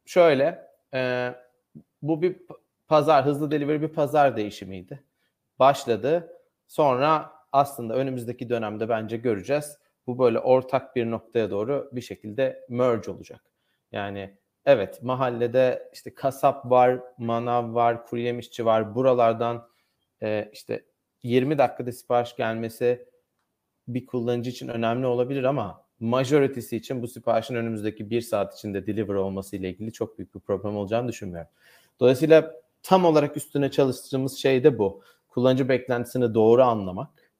şöyle 0.05 0.67
e, 0.93 1.31
bu 2.01 2.21
bir 2.21 2.37
pazar 2.87 3.25
hızlı 3.25 3.51
delivery 3.51 3.81
bir 3.81 3.87
pazar 3.93 4.37
değişimiydi. 4.37 5.03
Başladı. 5.59 6.33
Sonra 6.67 7.31
aslında 7.51 7.95
önümüzdeki 7.95 8.49
dönemde 8.49 8.89
bence 8.89 9.17
göreceğiz. 9.17 9.77
Bu 10.07 10.19
böyle 10.19 10.39
ortak 10.39 10.95
bir 10.95 11.11
noktaya 11.11 11.51
doğru 11.51 11.89
bir 11.91 12.01
şekilde 12.01 12.65
merge 12.69 13.11
olacak. 13.11 13.41
Yani 13.91 14.37
evet 14.65 15.03
mahallede 15.03 15.89
işte 15.93 16.13
kasap 16.13 16.71
var, 16.71 16.99
manav 17.17 17.73
var, 17.73 18.05
kuru 18.05 18.65
var. 18.65 18.95
Buralardan 18.95 19.67
e, 20.21 20.49
işte 20.53 20.85
20 21.23 21.57
dakikada 21.57 21.91
sipariş 21.91 22.35
gelmesi 22.35 23.07
bir 23.87 24.05
kullanıcı 24.05 24.49
için 24.49 24.67
önemli 24.67 25.05
olabilir 25.05 25.43
ama 25.43 25.85
majority'si 25.99 26.77
için 26.77 27.01
bu 27.01 27.07
siparişin 27.07 27.55
önümüzdeki 27.55 28.09
bir 28.09 28.21
saat 28.21 28.57
içinde 28.57 28.87
deliver 28.87 29.13
olması 29.13 29.55
ile 29.55 29.69
ilgili 29.69 29.93
çok 29.93 30.17
büyük 30.17 30.35
bir 30.35 30.39
problem 30.39 30.75
olacağını 30.77 31.07
düşünmüyorum. 31.07 31.49
Dolayısıyla 31.99 32.53
tam 32.83 33.05
olarak 33.05 33.37
üstüne 33.37 33.71
çalıştığımız 33.71 34.37
şey 34.37 34.63
de 34.63 34.79
bu. 34.79 35.01
Kullanıcı 35.27 35.69
beklentisini 35.69 36.33
doğru 36.33 36.63
anlamak 36.63 37.31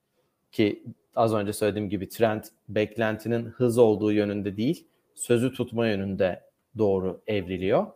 ki 0.52 0.84
az 1.16 1.34
önce 1.34 1.54
söylediğim 1.54 1.90
gibi 1.90 2.10
trend 2.10 2.44
beklentinin 2.70 3.46
hız 3.46 3.78
olduğu 3.78 4.12
yönünde 4.12 4.58
değil, 4.58 4.88
sözü 5.14 5.54
tutma 5.54 5.88
yönünde 5.88 6.44
doğru 6.78 7.22
evriliyor. 7.28 7.88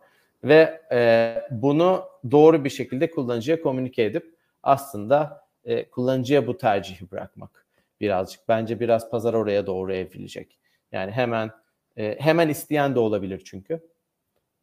Ve 0.44 0.80
e, 0.92 1.34
bunu 1.50 2.04
doğru 2.30 2.64
bir 2.64 2.70
şekilde 2.70 3.10
kullanıcıya 3.10 3.62
komünike 3.62 4.04
edip 4.04 4.34
aslında 4.62 5.46
e, 5.64 5.90
kullanıcıya 5.90 6.46
bu 6.46 6.56
tercihi 6.56 7.10
bırakmak 7.10 7.66
birazcık. 8.00 8.48
Bence 8.48 8.80
biraz 8.80 9.10
pazar 9.10 9.34
oraya 9.34 9.66
doğru 9.66 9.94
evrilecek. 9.94 10.58
Yani 10.92 11.10
hemen 11.10 11.50
e, 11.96 12.16
hemen 12.20 12.48
isteyen 12.48 12.94
de 12.94 12.98
olabilir 12.98 13.42
çünkü. 13.44 13.80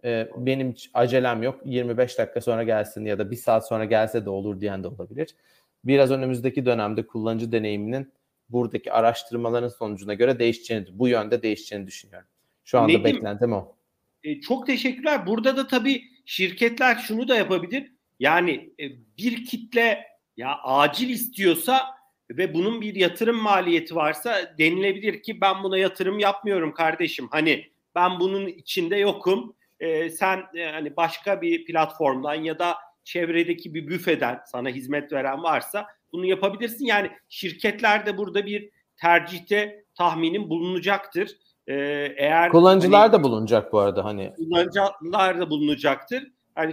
E, 0.04 0.28
benim 0.38 0.76
acelem 0.94 1.44
yok. 1.44 1.62
25 1.66 2.18
dakika 2.18 2.42
sonra 2.42 2.64
gelsin 2.64 3.06
ya 3.06 3.20
da 3.20 3.32
bir 3.32 3.36
saat 3.36 3.68
sonra 3.68 3.86
gelse 3.86 4.26
de 4.26 4.30
olur 4.30 4.62
diyen 4.62 4.84
de 4.84 4.88
olabilir. 4.88 5.36
Biraz 5.84 6.12
önümüzdeki 6.12 6.66
dönemde 6.66 7.08
kullanıcı 7.08 7.52
deneyiminin 7.52 8.12
buradaki 8.50 8.92
araştırmaların 8.92 9.70
sonucuna 9.70 10.14
göre 10.14 10.40
değişeceğini, 10.40 10.86
bu 10.92 11.08
yönde 11.08 11.42
değişeceğini 11.44 11.88
düşünüyorum. 11.88 12.28
Şu 12.66 12.80
anda 12.80 12.88
Nedim, 12.92 13.04
beklentim 13.04 13.54
o. 13.54 13.76
E, 14.24 14.42
çok 14.42 14.68
teşekkürler. 14.68 15.28
Burada 15.28 15.58
da 15.58 15.68
tabii 15.68 16.04
şirketler 16.26 16.96
şunu 16.96 17.28
da 17.28 17.36
yapabilir. 17.36 17.92
Yani 18.20 18.74
e, 18.80 18.86
bir 19.18 19.46
kitle 19.46 20.04
ya 20.38 20.60
acil 20.64 21.10
istiyorsa 21.10 21.98
ve 22.30 22.54
bunun 22.54 22.82
bir 22.82 22.96
yatırım 22.96 23.38
maliyeti 23.38 23.96
varsa 23.96 24.56
denilebilir 24.58 25.22
ki 25.24 25.42
ben 25.42 25.64
buna 25.64 25.78
yatırım 25.78 26.20
yapmıyorum 26.20 26.74
kardeşim. 26.74 27.28
Hani 27.32 27.72
ben 27.96 28.20
bunun 28.20 28.48
içinde 28.48 28.98
yokum. 28.98 29.56
E, 29.80 30.10
sen 30.10 30.44
e, 30.56 30.66
hani 30.66 30.96
başka 30.96 31.42
bir 31.42 31.66
platformdan 31.66 32.36
ya 32.36 32.60
da 32.60 32.78
çevredeki 33.04 33.74
bir 33.74 33.88
büfeden 33.88 34.42
sana 34.46 34.70
hizmet 34.70 35.14
veren 35.14 35.44
varsa 35.44 35.88
bunu 36.12 36.26
yapabilirsin. 36.26 36.86
Yani 36.86 37.12
şirketler 37.30 38.06
de 38.06 38.18
burada 38.18 38.46
bir 38.46 38.70
tercihte 39.02 39.86
tahminim 39.96 40.50
bulunacaktır. 40.50 41.38
Ee, 41.68 41.74
eğer 42.18 42.52
kullanıcılar 42.52 43.02
hani, 43.02 43.14
da 43.14 43.24
bulunacak 43.24 43.74
bu 43.74 43.80
arada 43.80 44.06
hani 44.06 44.34
kullanıcılar 44.38 45.40
da 45.40 45.50
bulunacaktır. 45.50 46.32
Hani 46.56 46.72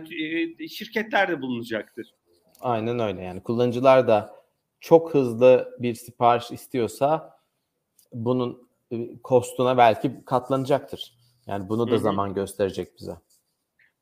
e, 0.59 0.69
şirketler 0.69 1.29
de 1.29 1.43
bulunacaktır. 1.43 2.15
Aynen 2.61 2.99
öyle 2.99 3.23
yani 3.23 3.43
kullanıcılar 3.43 4.09
da 4.09 4.35
çok 4.81 5.15
hızlı 5.15 5.77
bir 5.79 5.95
sipariş 5.95 6.51
istiyorsa 6.51 7.39
bunun 8.13 8.69
e, 8.91 9.23
kostuna 9.23 9.77
belki 9.77 10.25
katlanacaktır. 10.25 11.15
Yani 11.47 11.69
bunu 11.69 11.87
da 11.87 11.93
Hı-hı. 11.93 12.01
zaman 12.01 12.35
gösterecek 12.35 12.99
bize. 12.99 13.17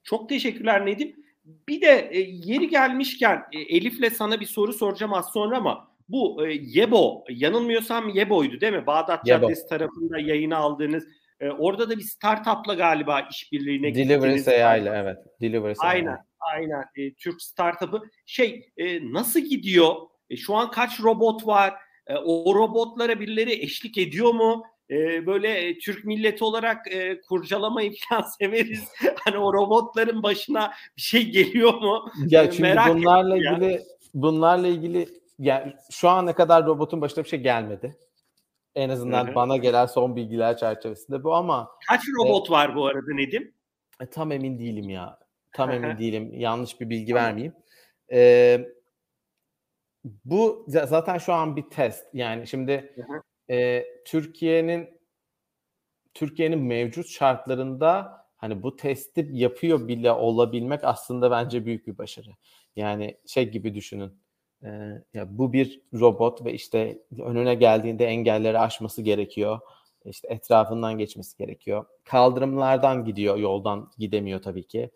Çok 0.02 0.28
teşekkürler 0.28 0.86
Nedim. 0.86 1.21
Bir 1.44 1.80
de 1.80 2.08
e, 2.12 2.20
yeri 2.20 2.68
gelmişken 2.68 3.42
e, 3.52 3.60
Elif'le 3.60 4.12
sana 4.12 4.40
bir 4.40 4.46
soru 4.46 4.72
soracağım 4.72 5.14
az 5.14 5.32
sonra 5.32 5.56
ama 5.56 5.88
bu 6.08 6.46
e, 6.46 6.52
Yebo 6.52 7.24
yanılmıyorsam 7.30 8.08
Yebo'ydu 8.08 8.60
değil 8.60 8.72
mi? 8.72 8.86
Bağdat 8.86 9.28
Yebo. 9.28 9.40
Caddesi 9.40 9.68
tarafında 9.68 10.18
yayını 10.18 10.56
aldığınız 10.56 11.04
e, 11.40 11.50
orada 11.50 11.90
da 11.90 11.98
bir 11.98 12.02
startupla 12.02 12.74
galiba 12.74 13.20
işbirliğine 13.20 13.94
Delivery 13.94 14.64
AI 14.64 14.80
ile 14.80 14.90
evet. 14.90 15.18
Delivery 15.40 15.74
Aynen. 15.78 16.18
Aynen. 16.54 16.84
E, 16.96 17.14
Türk 17.14 17.42
startup'ı. 17.42 18.02
Şey 18.26 18.72
e, 18.76 19.12
nasıl 19.12 19.40
gidiyor? 19.40 19.94
E, 20.30 20.36
şu 20.36 20.54
an 20.54 20.70
kaç 20.70 21.00
robot 21.00 21.46
var? 21.46 21.74
E, 22.06 22.16
o 22.16 22.54
robotlara 22.54 23.20
birileri 23.20 23.52
eşlik 23.52 23.98
ediyor 23.98 24.34
mu? 24.34 24.64
E, 24.92 25.26
böyle 25.26 25.68
e, 25.68 25.78
Türk 25.78 26.04
milleti 26.04 26.44
olarak 26.44 26.92
e, 26.92 27.20
kurcalamayı 27.20 27.92
falan 28.08 28.22
severiz. 28.22 28.88
hani 29.24 29.38
o 29.38 29.52
robotların 29.52 30.22
başına 30.22 30.72
bir 30.96 31.02
şey 31.02 31.30
geliyor 31.30 31.74
mu? 31.74 32.10
Ya 32.26 32.50
çünkü 32.50 32.62
Merak 32.62 32.88
bunlarla 32.88 33.36
ilgili 33.36 33.72
ya. 33.72 33.80
bunlarla 34.14 34.66
ilgili 34.66 35.08
yani 35.38 35.72
şu 35.90 36.08
ana 36.08 36.34
kadar 36.34 36.66
robotun 36.66 37.00
başına 37.00 37.24
bir 37.24 37.28
şey 37.28 37.40
gelmedi. 37.40 37.96
En 38.74 38.88
azından 38.88 39.26
Hı-hı. 39.26 39.34
bana 39.34 39.56
gelen 39.56 39.86
son 39.86 40.16
bilgiler 40.16 40.56
çerçevesinde 40.56 41.24
bu 41.24 41.34
ama 41.34 41.70
kaç 41.88 42.00
robot 42.18 42.48
e, 42.48 42.52
var 42.52 42.74
bu 42.76 42.86
arada 42.86 43.14
Nedim? 43.14 43.54
E, 44.00 44.06
tam 44.06 44.32
emin 44.32 44.58
değilim 44.58 44.90
ya. 44.90 45.18
Tam 45.52 45.70
emin 45.70 45.98
değilim. 45.98 46.30
Yanlış 46.34 46.80
bir 46.80 46.90
bilgi 46.90 47.12
tamam. 47.12 47.24
vermeyeyim. 47.24 47.54
E, 48.12 48.60
bu 50.24 50.64
zaten 50.68 51.18
şu 51.18 51.32
an 51.32 51.56
bir 51.56 51.62
test. 51.62 52.06
Yani 52.14 52.46
şimdi 52.46 52.94
e, 53.50 53.84
Türkiye'nin 54.04 55.02
Türkiye'nin 56.14 56.58
mevcut 56.58 57.08
şartlarında 57.08 58.22
hani 58.36 58.62
bu 58.62 58.76
testi 58.76 59.28
yapıyor 59.32 59.88
bile 59.88 60.12
olabilmek 60.12 60.84
aslında 60.84 61.30
bence 61.30 61.66
büyük 61.66 61.86
bir 61.86 61.98
başarı. 61.98 62.30
Yani 62.76 63.16
şey 63.26 63.50
gibi 63.50 63.74
düşünün. 63.74 64.12
E, 64.62 64.68
ya 65.14 65.38
bu 65.38 65.52
bir 65.52 65.80
robot 65.94 66.44
ve 66.44 66.52
işte 66.52 66.98
önüne 67.18 67.54
geldiğinde 67.54 68.06
engelleri 68.06 68.58
aşması 68.58 69.02
gerekiyor. 69.02 69.60
İşte 70.04 70.28
etrafından 70.28 70.98
geçmesi 70.98 71.38
gerekiyor. 71.38 71.84
Kaldırımlardan 72.04 73.04
gidiyor, 73.04 73.36
yoldan 73.36 73.90
gidemiyor 73.98 74.42
tabii 74.42 74.66
ki. 74.66 74.90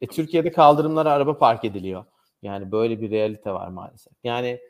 E, 0.00 0.06
Türkiye'de 0.06 0.52
kaldırımlara 0.52 1.12
araba 1.12 1.38
park 1.38 1.64
ediliyor. 1.64 2.04
Yani 2.42 2.72
böyle 2.72 3.00
bir 3.00 3.10
realite 3.10 3.52
var 3.52 3.68
maalesef. 3.68 4.12
Yani 4.24 4.60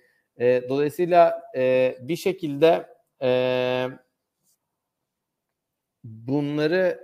e, 0.41 0.63
dolayısıyla 0.69 1.43
e, 1.57 1.97
bir 2.01 2.17
şekilde 2.17 2.94
bunları 6.05 7.01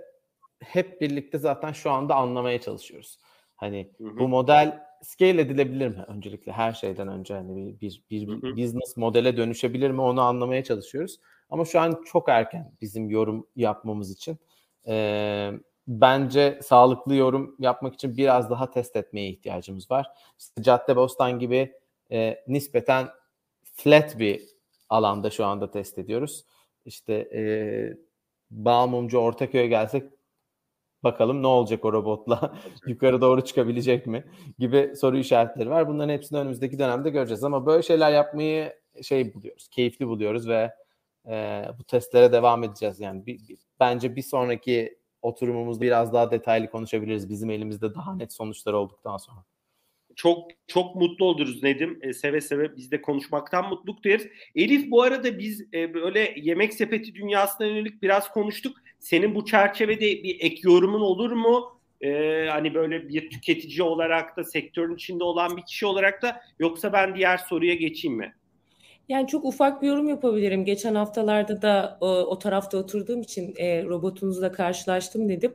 hep 0.59 1.01
birlikte 1.01 1.37
zaten 1.37 1.71
şu 1.71 1.91
anda 1.91 2.15
anlamaya 2.15 2.61
çalışıyoruz. 2.61 3.19
Hani 3.55 3.91
hı 3.97 4.03
hı. 4.03 4.19
bu 4.19 4.27
model 4.27 4.79
scale 5.01 5.41
edilebilir 5.41 5.87
mi 5.87 6.05
öncelikle 6.07 6.51
her 6.51 6.73
şeyden 6.73 7.07
önce 7.07 7.33
hani 7.33 7.55
bir 7.55 7.79
bir, 7.81 8.03
bir 8.09 8.27
hı 8.27 8.47
hı. 8.47 8.57
business 8.57 8.97
modele 8.97 9.37
dönüşebilir 9.37 9.91
mi 9.91 10.01
onu 10.01 10.21
anlamaya 10.21 10.63
çalışıyoruz. 10.63 11.19
Ama 11.49 11.65
şu 11.65 11.79
an 11.79 12.03
çok 12.05 12.29
erken 12.29 12.71
bizim 12.81 13.09
yorum 13.09 13.47
yapmamız 13.55 14.11
için. 14.11 14.37
Ee, 14.87 15.51
bence 15.87 16.59
sağlıklı 16.63 17.15
yorum 17.15 17.55
yapmak 17.59 17.93
için 17.93 18.17
biraz 18.17 18.49
daha 18.49 18.71
test 18.71 18.95
etmeye 18.95 19.29
ihtiyacımız 19.29 19.91
var. 19.91 20.07
İşte 20.39 20.63
Caddebostan 20.63 21.39
gibi 21.39 21.73
e, 22.11 22.43
nispeten 22.47 23.07
flat 23.63 24.19
bir 24.19 24.41
alanda 24.91 25.29
şu 25.29 25.45
anda 25.45 25.71
test 25.71 25.97
ediyoruz. 25.97 26.45
İşte 26.85 27.13
e, 27.13 27.41
Bağmumcu 28.51 29.17
Ortaköy'e 29.17 29.67
gelsek 29.67 30.11
bakalım 31.03 31.43
ne 31.43 31.47
olacak 31.47 31.85
o 31.85 31.93
robotla 31.93 32.53
yukarı 32.87 33.21
doğru 33.21 33.41
çıkabilecek 33.41 34.07
mi 34.07 34.25
gibi 34.59 34.93
soru 34.95 35.17
işaretleri 35.17 35.69
var. 35.69 35.87
Bunların 35.87 36.13
hepsini 36.13 36.39
önümüzdeki 36.39 36.79
dönemde 36.79 37.09
göreceğiz 37.09 37.43
ama 37.43 37.65
böyle 37.65 37.83
şeyler 37.83 38.11
yapmayı 38.11 38.73
şey 39.03 39.33
buluyoruz, 39.33 39.67
keyifli 39.67 40.07
buluyoruz 40.07 40.47
ve 40.47 40.73
e, 41.27 41.65
bu 41.79 41.83
testlere 41.83 42.31
devam 42.31 42.63
edeceğiz. 42.63 42.99
Yani 42.99 43.25
bir, 43.25 43.47
bir, 43.47 43.57
bence 43.79 44.15
bir 44.15 44.21
sonraki 44.21 44.97
oturumumuz 45.21 45.81
biraz 45.81 46.13
daha 46.13 46.31
detaylı 46.31 46.69
konuşabiliriz 46.69 47.29
bizim 47.29 47.49
elimizde 47.49 47.95
daha 47.95 48.15
net 48.15 48.33
sonuçlar 48.33 48.73
olduktan 48.73 49.17
sonra 49.17 49.43
çok 50.15 50.51
çok 50.67 50.95
mutlu 50.95 51.25
oluruz 51.25 51.63
Nedim. 51.63 51.99
E, 52.01 52.13
seve 52.13 52.41
seve 52.41 52.77
biz 52.77 52.91
de 52.91 53.01
konuşmaktan 53.01 53.69
mutluluk 53.69 54.03
duyarız. 54.03 54.27
Elif 54.55 54.91
bu 54.91 55.01
arada 55.01 55.39
biz 55.39 55.67
e, 55.73 55.93
böyle 55.93 56.35
yemek 56.37 56.73
sepeti 56.73 57.15
dünyasına 57.15 57.67
yönelik 57.67 58.01
biraz 58.01 58.31
konuştuk. 58.31 58.77
Senin 58.99 59.35
bu 59.35 59.45
çerçevede 59.45 60.23
bir 60.23 60.37
ek 60.39 60.61
yorumun 60.63 61.01
olur 61.01 61.31
mu? 61.31 61.81
E, 62.01 62.45
hani 62.49 62.73
böyle 62.73 63.09
bir 63.09 63.29
tüketici 63.29 63.83
olarak 63.83 64.37
da 64.37 64.43
sektörün 64.43 64.95
içinde 64.95 65.23
olan 65.23 65.57
bir 65.57 65.65
kişi 65.65 65.85
olarak 65.85 66.21
da 66.21 66.41
yoksa 66.59 66.93
ben 66.93 67.15
diğer 67.15 67.37
soruya 67.37 67.75
geçeyim 67.75 68.17
mi? 68.17 68.33
Yani 69.09 69.27
çok 69.27 69.45
ufak 69.45 69.81
bir 69.81 69.87
yorum 69.87 70.09
yapabilirim. 70.09 70.65
Geçen 70.65 70.95
haftalarda 70.95 71.61
da 71.61 71.97
o, 72.01 72.07
o 72.07 72.39
tarafta 72.39 72.77
oturduğum 72.77 73.21
için 73.21 73.53
e, 73.57 73.83
robotunuzla 73.83 74.51
karşılaştım 74.51 75.29
dedim 75.29 75.53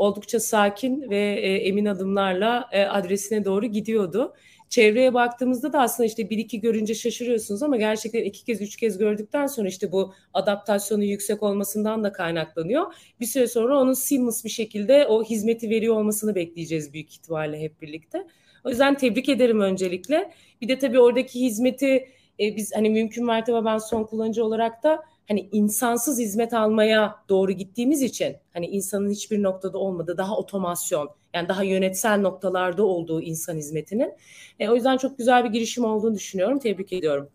oldukça 0.00 0.40
sakin 0.40 1.10
ve 1.10 1.18
e, 1.18 1.56
emin 1.56 1.86
adımlarla 1.86 2.68
e, 2.72 2.84
adresine 2.84 3.44
doğru 3.44 3.66
gidiyordu. 3.66 4.34
çevreye 4.68 5.14
baktığımızda 5.14 5.72
da 5.72 5.80
aslında 5.80 6.06
işte 6.06 6.30
bir 6.30 6.38
iki 6.38 6.60
görünce 6.60 6.94
şaşırıyorsunuz 6.94 7.62
ama 7.62 7.76
gerçekten 7.76 8.24
iki 8.24 8.44
kez 8.44 8.60
üç 8.60 8.76
kez 8.76 8.98
gördükten 8.98 9.46
sonra 9.46 9.68
işte 9.68 9.92
bu 9.92 10.14
adaptasyonu 10.34 11.04
yüksek 11.04 11.42
olmasından 11.42 12.04
da 12.04 12.12
kaynaklanıyor. 12.12 12.94
Bir 13.20 13.26
süre 13.26 13.46
sonra 13.46 13.78
onun 13.78 13.92
seamless 13.92 14.44
bir 14.44 14.50
şekilde 14.50 15.06
o 15.06 15.24
hizmeti 15.24 15.70
veriyor 15.70 15.96
olmasını 15.96 16.34
bekleyeceğiz 16.34 16.92
büyük 16.92 17.10
ihtimalle 17.10 17.60
hep 17.60 17.82
birlikte. 17.82 18.26
O 18.64 18.68
yüzden 18.70 18.94
tebrik 18.94 19.28
ederim 19.28 19.60
öncelikle. 19.60 20.30
Bir 20.60 20.68
de 20.68 20.78
tabii 20.78 21.00
oradaki 21.00 21.40
hizmeti 21.40 22.08
e, 22.40 22.56
biz 22.56 22.72
hani 22.76 22.90
mümkün 22.90 23.26
mertebe 23.26 23.64
ben 23.64 23.78
son 23.78 24.04
kullanıcı 24.04 24.44
olarak 24.44 24.82
da 24.82 25.02
hani 25.30 25.48
insansız 25.52 26.18
hizmet 26.18 26.54
almaya 26.54 27.16
doğru 27.28 27.52
gittiğimiz 27.52 28.02
için 28.02 28.36
hani 28.52 28.66
insanın 28.66 29.10
hiçbir 29.10 29.42
noktada 29.42 29.78
olmadığı 29.78 30.16
daha 30.16 30.36
otomasyon 30.36 31.10
yani 31.34 31.48
daha 31.48 31.62
yönetsel 31.62 32.20
noktalarda 32.20 32.84
olduğu 32.84 33.22
insan 33.22 33.56
hizmetinin. 33.56 34.12
E, 34.58 34.68
o 34.68 34.74
yüzden 34.74 34.96
çok 34.96 35.18
güzel 35.18 35.44
bir 35.44 35.50
girişim 35.50 35.84
olduğunu 35.84 36.14
düşünüyorum. 36.14 36.58
Tebrik 36.58 36.92
ediyorum. 36.92 37.28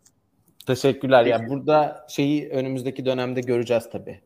Teşekkürler. 0.67 1.25
Ya 1.25 1.29
yani 1.29 1.49
burada 1.49 2.05
şeyi 2.09 2.49
önümüzdeki 2.49 3.05
dönemde 3.05 3.41
göreceğiz 3.41 3.89
tabii. 3.91 4.19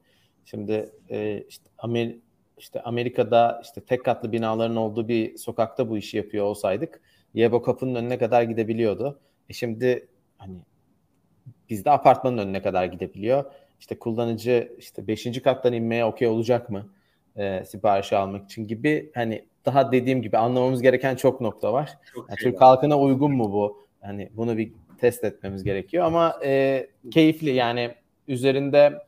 Şimdi 0.45 0.91
e, 1.09 1.43
işte, 1.49 1.69
Amer 1.77 2.15
işte 2.57 2.81
Amerika'da 2.81 3.61
işte 3.63 3.81
tek 3.81 4.05
katlı 4.05 4.31
binaların 4.31 4.75
olduğu 4.75 5.07
bir 5.07 5.37
sokakta 5.37 5.89
bu 5.89 5.97
işi 5.97 6.17
yapıyor 6.17 6.45
olsaydık 6.45 7.01
Yebo 7.33 7.61
kapının 7.61 7.95
önüne 7.95 8.17
kadar 8.17 8.43
gidebiliyordu. 8.43 9.19
E 9.49 9.53
şimdi 9.53 10.07
hani 10.37 10.57
bizde 11.69 11.91
apartmanın 11.91 12.37
önüne 12.37 12.61
kadar 12.61 12.85
gidebiliyor. 12.85 13.45
İşte 13.79 13.99
kullanıcı 13.99 14.75
işte 14.77 15.07
5. 15.07 15.41
kattan 15.41 15.73
inmeye 15.73 16.05
okey 16.05 16.27
olacak 16.27 16.69
mı? 16.69 16.89
E, 17.35 17.63
siparişi 17.65 18.15
almak 18.15 18.45
için 18.45 18.67
gibi 18.67 19.11
hani 19.15 19.45
daha 19.65 19.91
dediğim 19.91 20.21
gibi 20.21 20.37
anlamamız 20.37 20.81
gereken 20.81 21.15
çok 21.15 21.41
nokta 21.41 21.73
var. 21.73 21.97
Çok 22.13 22.29
yani 22.29 22.37
Türk 22.37 22.53
var. 22.53 22.61
halkına 22.61 22.99
uygun 22.99 23.31
mu 23.31 23.51
bu? 23.51 23.87
Hani 24.01 24.29
bunu 24.33 24.57
bir 24.57 24.71
test 24.97 25.23
etmemiz 25.23 25.63
gerekiyor 25.63 26.05
ama 26.05 26.39
e, 26.43 26.87
keyifli 27.11 27.49
yani 27.49 27.95
üzerinde 28.27 29.01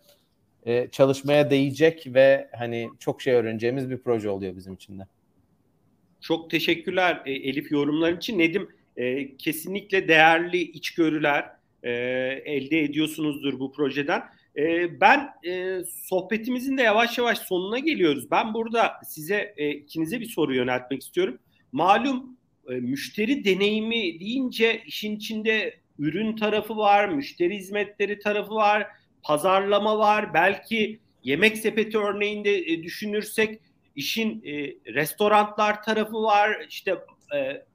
e, 0.66 0.88
çalışmaya 0.92 1.50
değecek 1.50 2.08
ve 2.08 2.50
hani 2.60 2.90
çok 3.00 3.22
şey 3.22 3.34
öğreneceğimiz 3.34 3.90
bir 3.90 3.98
proje 3.98 4.30
oluyor 4.30 4.56
bizim 4.56 4.74
için 4.74 5.00
de. 5.00 5.04
Çok 6.22 6.50
teşekkürler 6.50 7.22
e, 7.26 7.32
Elif 7.32 7.72
yorumlar 7.72 8.12
için. 8.12 8.40
Nedim 8.40 8.70
e, 8.98 9.38
kesinlikle 9.38 10.08
değerli 10.08 10.62
içgörüler 10.62 11.50
e, 11.84 11.92
elde 12.46 12.80
ediyorsunuzdur 12.80 13.60
bu 13.60 13.72
projeden. 13.72 14.24
E, 14.58 15.02
ben 15.02 15.30
e, 15.48 15.80
sohbetimizin 16.04 16.78
de 16.78 16.82
yavaş 16.82 17.18
yavaş 17.18 17.40
sonuna 17.40 17.80
geliyoruz. 17.80 18.32
Ben 18.32 18.54
burada 18.54 18.94
size 19.08 19.54
e, 19.58 19.70
ikinize 19.70 20.20
bir 20.20 20.26
soru 20.26 20.56
yöneltmek 20.56 21.02
istiyorum. 21.02 21.40
Malum 21.72 22.38
e, 22.70 22.74
müşteri 22.74 23.46
deneyimi 23.46 24.20
deyince 24.20 24.84
işin 24.86 25.16
içinde 25.16 25.76
ürün 26.00 26.36
tarafı 26.36 26.78
var, 26.78 27.10
müşteri 27.10 27.56
hizmetleri 27.56 28.20
tarafı 28.20 28.56
var, 28.56 28.88
pazarlama 29.24 29.98
var. 29.98 30.34
Belki 30.34 31.00
yemek 31.24 31.58
sepeti 31.58 31.98
örneğinde 31.98 32.58
e, 32.58 32.84
düşünürsek 32.84 33.60
işin 33.96 34.44
e, 34.46 34.76
restoranlar 34.94 35.84
tarafı 35.84 36.24
var. 36.24 36.66
İşte 36.70 36.96
e, 37.36 37.66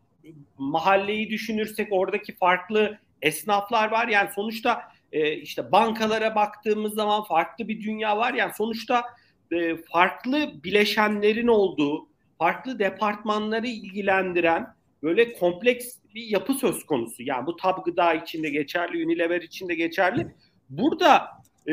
mahalleyi 0.58 1.30
düşünürsek 1.30 1.88
oradaki 1.90 2.34
farklı 2.34 2.98
esnaflar 3.22 3.90
var. 3.90 4.08
Yani 4.08 4.30
sonuçta 4.34 4.82
e, 5.12 5.32
işte 5.32 5.72
bankalara 5.72 6.34
baktığımız 6.34 6.94
zaman 6.94 7.24
farklı 7.24 7.68
bir 7.68 7.82
dünya 7.82 8.16
var. 8.16 8.34
Yani 8.34 8.52
sonuçta 8.56 9.04
e, 9.52 9.76
farklı 9.76 10.64
bileşenlerin 10.64 11.46
olduğu, 11.46 12.08
farklı 12.38 12.78
departmanları 12.78 13.66
ilgilendiren 13.66 14.76
böyle 15.02 15.32
kompleks 15.32 15.96
bir 16.14 16.24
yapı 16.24 16.54
söz 16.54 16.86
konusu. 16.86 17.22
Yani 17.22 17.46
bu 17.46 17.56
tab 17.56 17.84
gıda 17.84 18.14
içinde 18.14 18.50
geçerli, 18.50 19.06
Unilever 19.06 19.42
içinde 19.42 19.74
geçerli. 19.74 20.34
Burada 20.70 21.28
e, 21.68 21.72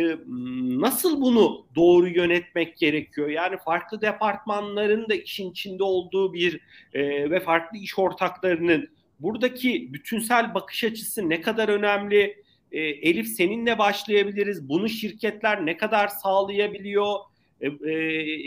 nasıl 0.79 1.21
bunu 1.21 1.65
doğru 1.75 2.07
yönetmek 2.07 2.77
gerekiyor? 2.77 3.29
Yani 3.29 3.57
farklı 3.57 4.01
departmanların 4.01 5.09
da 5.09 5.13
işin 5.13 5.51
içinde 5.51 5.83
olduğu 5.83 6.33
bir 6.33 6.59
e, 6.93 7.31
ve 7.31 7.39
farklı 7.39 7.77
iş 7.77 7.99
ortaklarının 7.99 8.89
buradaki 9.23 9.93
bütünsel 9.93 10.53
bakış 10.53 10.83
açısı 10.83 11.29
ne 11.29 11.41
kadar 11.41 11.69
önemli? 11.69 12.43
E, 12.71 12.79
Elif 12.79 13.27
seninle 13.27 13.77
başlayabiliriz. 13.77 14.69
Bunu 14.69 14.89
şirketler 14.89 15.65
ne 15.65 15.77
kadar 15.77 16.07
sağlayabiliyor? 16.07 17.15
E, 17.61 17.67
e, 17.67 17.93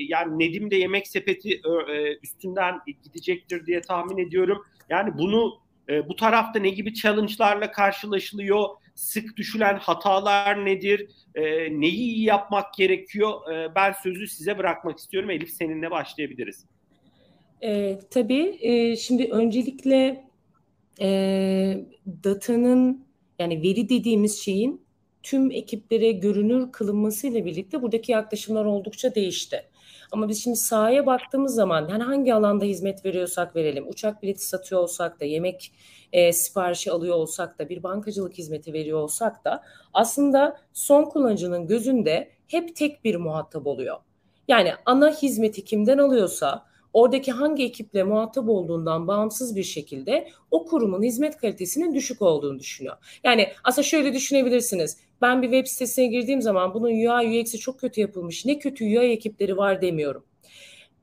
yani 0.09 0.39
Nedim 0.39 0.71
de 0.71 0.77
yemek 0.77 1.09
sepeti 1.09 1.55
e, 1.55 2.19
üstünden 2.23 2.75
gidecektir 3.05 3.67
diye 3.67 3.81
tahmin 3.81 4.19
ediyorum. 4.19 4.65
Yani 4.91 5.19
bunu 5.19 5.59
e, 5.89 6.09
bu 6.09 6.17
tarafta 6.17 6.59
ne 6.59 6.71
gibi 6.71 6.95
challenge'larla 6.95 7.73
karşılaşılıyor? 7.73 8.69
Sık 8.95 9.37
düşülen 9.37 9.77
hatalar 9.77 10.65
nedir? 10.65 11.11
E, 11.35 11.43
neyi 11.81 12.15
iyi 12.15 12.25
yapmak 12.25 12.75
gerekiyor? 12.75 13.53
E, 13.53 13.75
ben 13.75 13.93
sözü 14.03 14.29
size 14.29 14.59
bırakmak 14.59 14.99
istiyorum. 14.99 15.31
Elif 15.31 15.51
seninle 15.51 15.91
başlayabiliriz. 15.91 16.67
E, 17.63 17.99
tabii. 18.11 18.59
E, 18.61 18.97
şimdi 18.97 19.29
öncelikle 19.31 20.27
e, 21.01 21.87
datanın 22.25 23.07
yani 23.39 23.63
veri 23.63 23.89
dediğimiz 23.89 24.41
şeyin 24.41 24.87
tüm 25.23 25.51
ekiplere 25.51 26.13
görünür 26.13 26.73
kılınmasıyla 26.73 27.45
birlikte 27.45 27.83
buradaki 27.83 28.13
yaklaşımlar 28.13 28.65
oldukça 28.65 29.15
değişti. 29.15 29.69
Ama 30.13 30.29
biz 30.29 30.45
şimdi 30.45 30.57
sahaya 30.57 31.07
baktığımız 31.07 31.55
zaman 31.55 31.89
yani 31.89 32.03
hangi 32.03 32.35
alanda 32.35 32.65
hizmet 32.65 33.05
veriyorsak 33.05 33.57
verelim, 33.57 33.89
uçak 33.89 34.23
bileti 34.23 34.47
satıyor 34.47 34.81
olsak 34.81 35.21
da, 35.21 35.25
yemek 35.25 35.73
e, 36.13 36.33
siparişi 36.33 36.93
alıyor 36.93 37.15
olsak 37.15 37.59
da, 37.59 37.69
bir 37.69 37.83
bankacılık 37.83 38.39
hizmeti 38.39 38.73
veriyor 38.73 38.99
olsak 38.99 39.45
da 39.45 39.63
aslında 39.93 40.61
son 40.73 41.05
kullanıcının 41.05 41.67
gözünde 41.67 42.31
hep 42.47 42.77
tek 42.77 43.05
bir 43.05 43.17
muhatap 43.17 43.67
oluyor. 43.67 43.97
Yani 44.49 44.73
ana 44.85 45.11
hizmeti 45.11 45.65
kimden 45.65 45.99
alıyorsa, 45.99 46.67
oradaki 46.97 47.33
hangi 47.33 47.65
ekiple 47.65 48.03
muhatap 48.03 48.49
olduğundan 48.49 49.09
bağımsız 49.09 49.57
bir 49.57 49.63
şekilde 49.63 50.29
o 50.51 50.65
kurumun 50.65 51.03
hizmet 51.03 51.37
kalitesinin 51.37 51.95
düşük 51.95 52.23
olduğunu 52.23 52.59
düşünüyor. 52.59 52.97
Yani 53.25 53.49
aslında 53.65 53.83
şöyle 53.83 54.13
düşünebilirsiniz. 54.13 54.97
Ben 55.23 55.43
bir 55.43 55.47
web 55.47 55.67
sitesine 55.67 56.07
girdiğim 56.07 56.43
zaman 56.43 56.75
bunun 56.75 56.89
UI 56.89 57.41
UX'i 57.41 57.59
çok 57.59 57.81
kötü 57.81 58.01
yapılmış. 58.01 58.47
Ne 58.47 58.59
kötü 58.59 58.85
UI 58.85 59.07
ekipleri 59.11 59.57
var 59.57 59.83
demiyorum. 59.83 60.25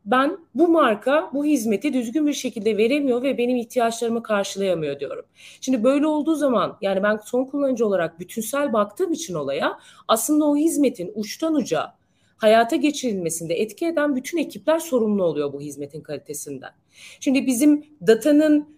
Ben 0.06 0.38
bu 0.56 0.68
marka 0.68 1.30
bu 1.34 1.46
hizmeti 1.46 1.94
düzgün 1.94 2.28
bir 2.28 2.34
şekilde 2.34 2.78
veremiyor 2.78 3.22
ve 3.22 3.38
benim 3.38 3.58
ihtiyaçlarımı 3.58 4.24
karşılayamıyor 4.24 5.00
diyorum. 5.00 5.26
Şimdi 5.62 5.84
böyle 5.84 6.08
olduğu 6.08 6.36
zaman 6.36 6.78
yani 6.82 7.04
ben 7.04 7.20
son 7.26 7.46
kullanıcı 7.46 7.88
olarak 7.88 8.20
bütünsel 8.20 8.74
baktığım 8.74 9.12
için 9.12 9.34
olaya 9.34 9.80
aslında 10.08 10.46
o 10.46 10.58
hizmetin 10.58 11.12
uçtan 11.16 11.56
uca 11.56 11.94
hayata 12.38 12.76
geçirilmesinde 12.76 13.54
etki 13.54 13.86
eden 13.86 14.16
bütün 14.16 14.38
ekipler 14.38 14.80
sorumlu 14.80 15.24
oluyor 15.24 15.54
bu 15.54 15.62
hizmetin 15.62 16.02
kalitesinden. 16.02 16.72
Şimdi 17.20 17.46
bizim 17.48 17.86
datanın 18.08 18.74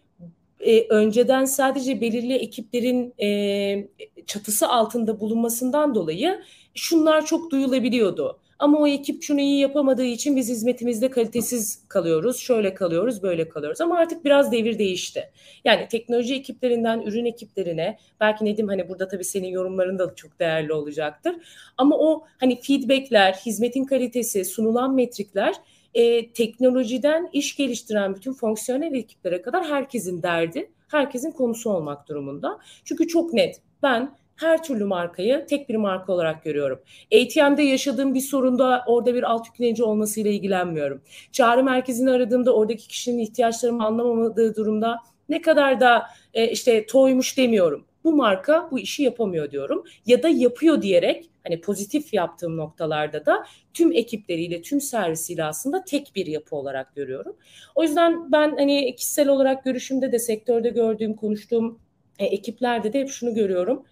e, 0.60 0.88
önceden 0.90 1.46
sadece 1.46 2.02
belirli 2.02 2.34
ekiplerin 2.34 3.14
e, 3.22 3.88
çatısı 4.26 4.70
altında 4.70 5.20
bulunmasından 5.20 5.96
dolayı 5.96 6.42
şunlar 6.76 7.26
çok 7.26 7.52
duyulabiliyordu. 7.52 8.40
Ama 8.60 8.80
o 8.80 8.88
ekip 8.88 9.24
şunu 9.24 9.40
iyi 9.40 9.60
yapamadığı 9.60 10.06
için 10.06 10.36
biz 10.36 10.50
hizmetimizde 10.50 11.10
kalitesiz 11.10 11.84
kalıyoruz, 11.88 12.38
şöyle 12.38 12.74
kalıyoruz, 12.74 13.24
böyle 13.24 13.50
kalıyoruz. 13.50 13.82
Ama 13.82 13.98
artık 13.98 14.26
biraz 14.26 14.52
devir 14.52 14.80
değişti. 14.80 15.32
Yani 15.66 15.88
teknoloji 15.88 16.36
ekiplerinden 16.36 17.02
ürün 17.02 17.26
ekiplerine, 17.26 17.98
belki 18.20 18.46
Nedim 18.46 18.68
hani 18.68 18.90
burada 18.90 19.08
tabii 19.08 19.24
senin 19.24 19.48
yorumların 19.48 20.00
da 20.00 20.16
çok 20.16 20.40
değerli 20.40 20.74
olacaktır. 20.74 21.36
Ama 21.78 21.98
o 21.98 22.26
hani 22.40 22.62
feedbackler, 22.62 23.34
hizmetin 23.34 23.86
kalitesi, 23.86 24.46
sunulan 24.46 24.96
metrikler 24.96 25.56
e, 25.94 26.32
teknolojiden 26.32 27.30
iş 27.34 27.56
geliştiren 27.56 28.16
bütün 28.16 28.34
fonksiyonel 28.34 28.94
ekiplere 28.94 29.42
kadar 29.42 29.66
herkesin 29.66 30.24
derdi, 30.24 30.72
herkesin 30.88 31.32
konusu 31.32 31.70
olmak 31.70 32.10
durumunda. 32.10 32.60
Çünkü 32.84 33.08
çok 33.08 33.34
net. 33.34 33.62
Ben 33.84 34.16
her 34.36 34.64
türlü 34.64 34.86
markayı 34.86 35.46
tek 35.50 35.70
bir 35.70 35.76
marka 35.76 36.14
olarak 36.14 36.44
görüyorum. 36.44 36.80
ATM'de 37.06 37.64
yaşadığım 37.64 38.14
bir 38.14 38.22
sorunda 38.22 38.84
orada 38.88 39.14
bir 39.14 39.24
alt 39.24 39.48
yükleyici 39.48 39.84
olmasıyla 39.84 40.32
ilgilenmiyorum. 40.32 41.02
Çağrı 41.32 41.64
merkezini 41.64 42.12
aradığımda 42.12 42.56
oradaki 42.56 42.88
kişinin 42.88 43.20
ihtiyaçlarımı 43.20 43.86
anlamadığı 43.86 44.56
durumda 44.56 45.00
ne 45.30 45.42
kadar 45.42 45.80
da 45.80 46.04
e, 46.34 46.52
işte 46.52 46.86
toymuş 46.86 47.38
demiyorum. 47.38 47.86
Bu 48.04 48.16
marka 48.16 48.68
bu 48.72 48.80
işi 48.80 49.04
yapamıyor 49.04 49.52
diyorum. 49.52 49.84
Ya 50.06 50.24
da 50.24 50.30
yapıyor 50.30 50.82
diyerek 50.82 51.30
hani 51.44 51.62
pozitif 51.62 52.14
yaptığım 52.14 52.58
noktalarda 52.58 53.26
da 53.26 53.46
tüm 53.74 53.92
ekipleriyle, 53.92 54.62
tüm 54.62 54.82
servisiyle 54.82 55.44
aslında 55.44 55.84
tek 55.84 56.12
bir 56.16 56.26
yapı 56.26 56.56
olarak 56.56 56.96
görüyorum. 56.96 57.36
O 57.76 57.84
yüzden 57.84 58.32
ben 58.32 58.56
hani 58.58 58.96
kişisel 58.96 59.30
olarak 59.30 59.64
görüşümde 59.64 60.12
de 60.12 60.20
sektörde 60.20 60.70
gördüğüm, 60.70 61.16
konuştuğum 61.16 61.80
e, 62.20 62.26
ekiplerde 62.26 62.94
de 62.94 63.00
hep 63.00 63.10
şunu 63.10 63.34
görüyorum 63.34 63.86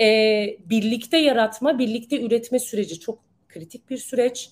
e, 0.00 0.56
birlikte 0.70 1.18
yaratma, 1.18 1.78
birlikte 1.78 2.20
üretme 2.20 2.58
süreci 2.58 3.00
çok 3.00 3.18
kritik 3.48 3.90
bir 3.90 3.98
süreç. 3.98 4.50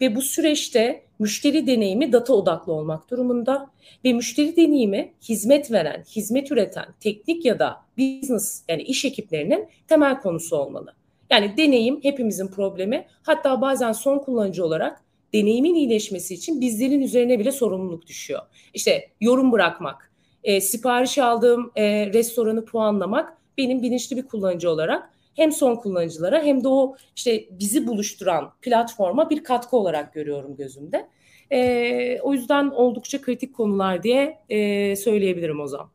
Ve 0.00 0.16
bu 0.16 0.22
süreçte 0.22 1.02
müşteri 1.18 1.66
deneyimi 1.66 2.12
data 2.12 2.34
odaklı 2.34 2.72
olmak 2.72 3.10
durumunda 3.10 3.70
ve 4.04 4.12
müşteri 4.12 4.56
deneyimi 4.56 5.12
hizmet 5.28 5.70
veren, 5.70 6.04
hizmet 6.16 6.52
üreten 6.52 6.86
teknik 7.00 7.44
ya 7.44 7.58
da 7.58 7.76
business 7.98 8.62
yani 8.68 8.82
iş 8.82 9.04
ekiplerinin 9.04 9.68
temel 9.88 10.20
konusu 10.20 10.56
olmalı. 10.56 10.94
Yani 11.30 11.56
deneyim 11.56 12.00
hepimizin 12.02 12.46
problemi. 12.46 13.06
Hatta 13.22 13.60
bazen 13.60 13.92
son 13.92 14.18
kullanıcı 14.18 14.64
olarak 14.64 15.04
deneyimin 15.34 15.74
iyileşmesi 15.74 16.34
için 16.34 16.60
bizlerin 16.60 17.00
üzerine 17.00 17.38
bile 17.38 17.52
sorumluluk 17.52 18.06
düşüyor. 18.06 18.40
İşte 18.74 19.10
yorum 19.20 19.52
bırakmak, 19.52 20.12
e, 20.44 20.60
sipariş 20.60 21.18
aldığım 21.18 21.72
e, 21.76 22.06
restoranı 22.06 22.64
puanlamak 22.64 23.36
benim 23.58 23.82
bilinçli 23.82 24.16
bir 24.16 24.26
kullanıcı 24.26 24.70
olarak 24.70 25.10
hem 25.34 25.52
son 25.52 25.76
kullanıcılara 25.76 26.42
hem 26.42 26.64
de 26.64 26.68
o 26.68 26.96
işte 27.16 27.44
bizi 27.50 27.86
buluşturan 27.86 28.52
platforma 28.62 29.30
bir 29.30 29.44
katkı 29.44 29.76
olarak 29.76 30.14
görüyorum 30.14 30.56
gözümde. 30.56 31.08
E, 31.50 32.20
o 32.20 32.32
yüzden 32.32 32.70
oldukça 32.70 33.20
kritik 33.20 33.54
konular 33.54 34.02
diye 34.02 34.38
e, 34.48 34.96
söyleyebilirim 34.96 35.60
o 35.60 35.66
zaman. 35.66 35.90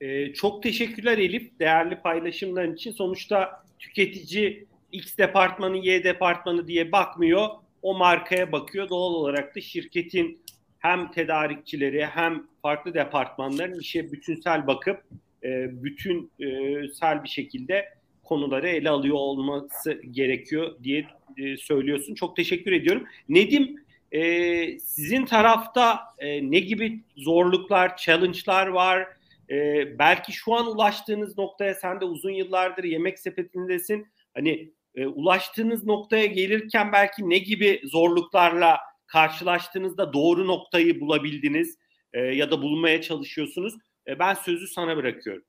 E, 0.00 0.32
çok 0.32 0.62
teşekkürler 0.62 1.18
Elif 1.18 1.58
değerli 1.60 1.96
paylaşımların 1.96 2.74
için. 2.74 2.92
Sonuçta 2.92 3.64
tüketici 3.78 4.66
X 4.92 5.18
departmanı 5.18 5.76
Y 5.76 6.04
departmanı 6.04 6.66
diye 6.66 6.92
bakmıyor. 6.92 7.48
O 7.82 7.94
markaya 7.94 8.52
bakıyor. 8.52 8.88
Doğal 8.88 9.14
olarak 9.14 9.56
da 9.56 9.60
şirketin 9.60 10.42
hem 10.78 11.10
tedarikçileri 11.10 12.06
hem 12.06 12.46
farklı 12.62 12.94
departmanların 12.94 13.80
işe 13.80 14.12
bütünsel 14.12 14.66
bakıp 14.66 15.02
e, 15.44 15.82
bütünsel 15.84 17.24
bir 17.24 17.28
şekilde 17.28 17.88
konuları 18.22 18.68
ele 18.68 18.90
alıyor 18.90 19.16
olması 19.16 20.02
gerekiyor 20.10 20.76
diye 20.82 21.06
e, 21.36 21.56
söylüyorsun. 21.56 22.14
Çok 22.14 22.36
teşekkür 22.36 22.72
ediyorum. 22.72 23.04
Nedim 23.28 23.84
e, 24.12 24.78
sizin 24.78 25.24
tarafta 25.24 26.00
e, 26.18 26.50
ne 26.50 26.58
gibi 26.60 27.04
zorluklar, 27.16 27.96
challenge'lar 27.96 28.66
var? 28.66 29.08
E, 29.50 29.86
belki 29.98 30.32
şu 30.32 30.54
an 30.54 30.66
ulaştığınız 30.66 31.38
noktaya 31.38 31.74
sen 31.74 32.00
de 32.00 32.04
uzun 32.04 32.30
yıllardır 32.30 32.84
yemek 32.84 33.18
sepetindesin. 33.18 34.06
Hani 34.34 34.72
e, 34.94 35.06
ulaştığınız 35.06 35.84
noktaya 35.84 36.26
gelirken 36.26 36.92
belki 36.92 37.30
ne 37.30 37.38
gibi 37.38 37.80
zorluklarla 37.84 38.78
karşılaştığınızda 39.06 40.12
doğru 40.12 40.46
noktayı 40.46 41.00
bulabildiniz 41.00 41.78
e, 42.12 42.20
ya 42.20 42.50
da 42.50 42.62
bulmaya 42.62 43.02
çalışıyorsunuz? 43.02 43.74
E, 44.06 44.18
ben 44.18 44.34
sözü 44.34 44.66
sana 44.66 44.96
bırakıyorum. 44.96 45.44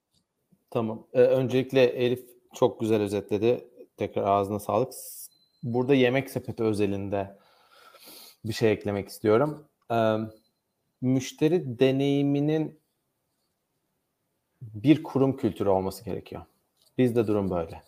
Tamam. 0.71 1.07
Ee, 1.13 1.21
öncelikle 1.21 1.83
Elif 1.83 2.25
çok 2.53 2.79
güzel 2.79 3.01
özetledi. 3.01 3.67
Tekrar 3.97 4.23
ağzına 4.23 4.59
sağlık. 4.59 4.93
Burada 5.63 5.95
yemek 5.95 6.29
sepeti 6.29 6.63
özelinde 6.63 7.37
bir 8.45 8.53
şey 8.53 8.71
eklemek 8.71 9.09
istiyorum. 9.09 9.67
Ee, 9.91 10.17
müşteri 11.01 11.79
deneyiminin 11.79 12.79
bir 14.61 15.03
kurum 15.03 15.37
kültürü 15.37 15.69
olması 15.69 16.05
gerekiyor. 16.05 16.41
Bizde 16.97 17.27
durum 17.27 17.49
böyle. 17.49 17.81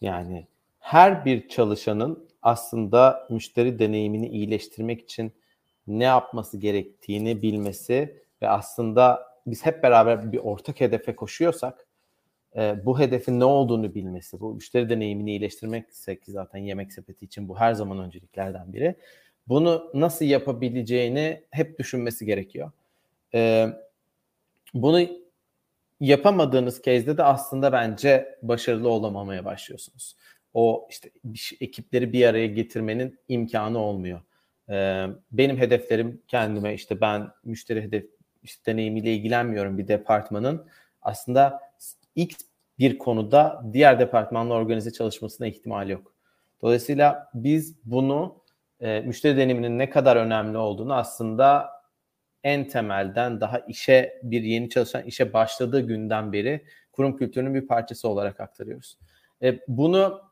Yani 0.00 0.46
her 0.78 1.24
bir 1.24 1.48
çalışanın 1.48 2.28
aslında 2.42 3.26
müşteri 3.30 3.78
deneyimini 3.78 4.28
iyileştirmek 4.28 5.00
için 5.00 5.32
ne 5.86 6.04
yapması 6.04 6.58
gerektiğini 6.58 7.42
bilmesi 7.42 8.22
ve 8.42 8.48
aslında 8.48 9.31
biz 9.46 9.66
hep 9.66 9.82
beraber 9.82 10.32
bir 10.32 10.38
ortak 10.38 10.80
hedefe 10.80 11.16
koşuyorsak 11.16 11.86
e, 12.56 12.74
bu 12.84 13.00
hedefin 13.00 13.40
ne 13.40 13.44
olduğunu 13.44 13.94
bilmesi, 13.94 14.40
bu 14.40 14.54
müşteri 14.54 14.90
deneyimini 14.90 15.30
iyileştirmeksek 15.30 16.22
zaten 16.26 16.58
yemek 16.58 16.92
sepeti 16.92 17.24
için 17.24 17.48
bu 17.48 17.58
her 17.58 17.74
zaman 17.74 17.98
önceliklerden 17.98 18.72
biri. 18.72 18.94
Bunu 19.48 19.90
nasıl 19.94 20.24
yapabileceğini 20.24 21.44
hep 21.50 21.78
düşünmesi 21.78 22.26
gerekiyor. 22.26 22.70
E, 23.34 23.68
bunu 24.74 25.06
yapamadığınız 26.00 26.82
case'de 26.82 27.16
de 27.16 27.22
aslında 27.22 27.72
bence 27.72 28.38
başarılı 28.42 28.88
olamamaya 28.88 29.44
başlıyorsunuz. 29.44 30.16
O 30.54 30.88
işte 30.90 31.10
ekipleri 31.60 32.12
bir 32.12 32.26
araya 32.26 32.46
getirmenin 32.46 33.18
imkanı 33.28 33.78
olmuyor. 33.78 34.20
Ee, 34.70 35.06
benim 35.32 35.58
hedeflerim 35.58 36.22
kendime 36.28 36.74
işte 36.74 37.00
ben 37.00 37.28
müşteri 37.44 37.82
hedef 37.82 38.06
işte 38.42 38.72
deneyimiyle 38.72 39.14
ilgilenmiyorum 39.14 39.78
bir 39.78 39.88
departmanın. 39.88 40.66
Aslında 41.02 41.60
ilk 42.14 42.36
bir 42.78 42.98
konuda 42.98 43.64
diğer 43.72 43.98
departmanla 43.98 44.54
organize 44.54 44.92
çalışmasına 44.92 45.46
ihtimal 45.46 45.88
yok. 45.88 46.14
Dolayısıyla 46.62 47.30
biz 47.34 47.76
bunu 47.84 48.42
e, 48.80 49.00
müşteri 49.00 49.36
deneyiminin 49.36 49.78
ne 49.78 49.90
kadar 49.90 50.16
önemli 50.16 50.58
olduğunu 50.58 50.94
aslında 50.94 51.70
en 52.44 52.68
temelden 52.68 53.40
daha 53.40 53.58
işe 53.58 54.20
bir 54.22 54.42
yeni 54.42 54.70
çalışan 54.70 55.02
işe 55.02 55.32
başladığı 55.32 55.80
günden 55.80 56.32
beri 56.32 56.64
kurum 56.92 57.16
kültürünün 57.16 57.54
bir 57.54 57.66
parçası 57.66 58.08
olarak 58.08 58.40
aktarıyoruz. 58.40 58.98
E, 59.42 59.58
bunu 59.68 60.22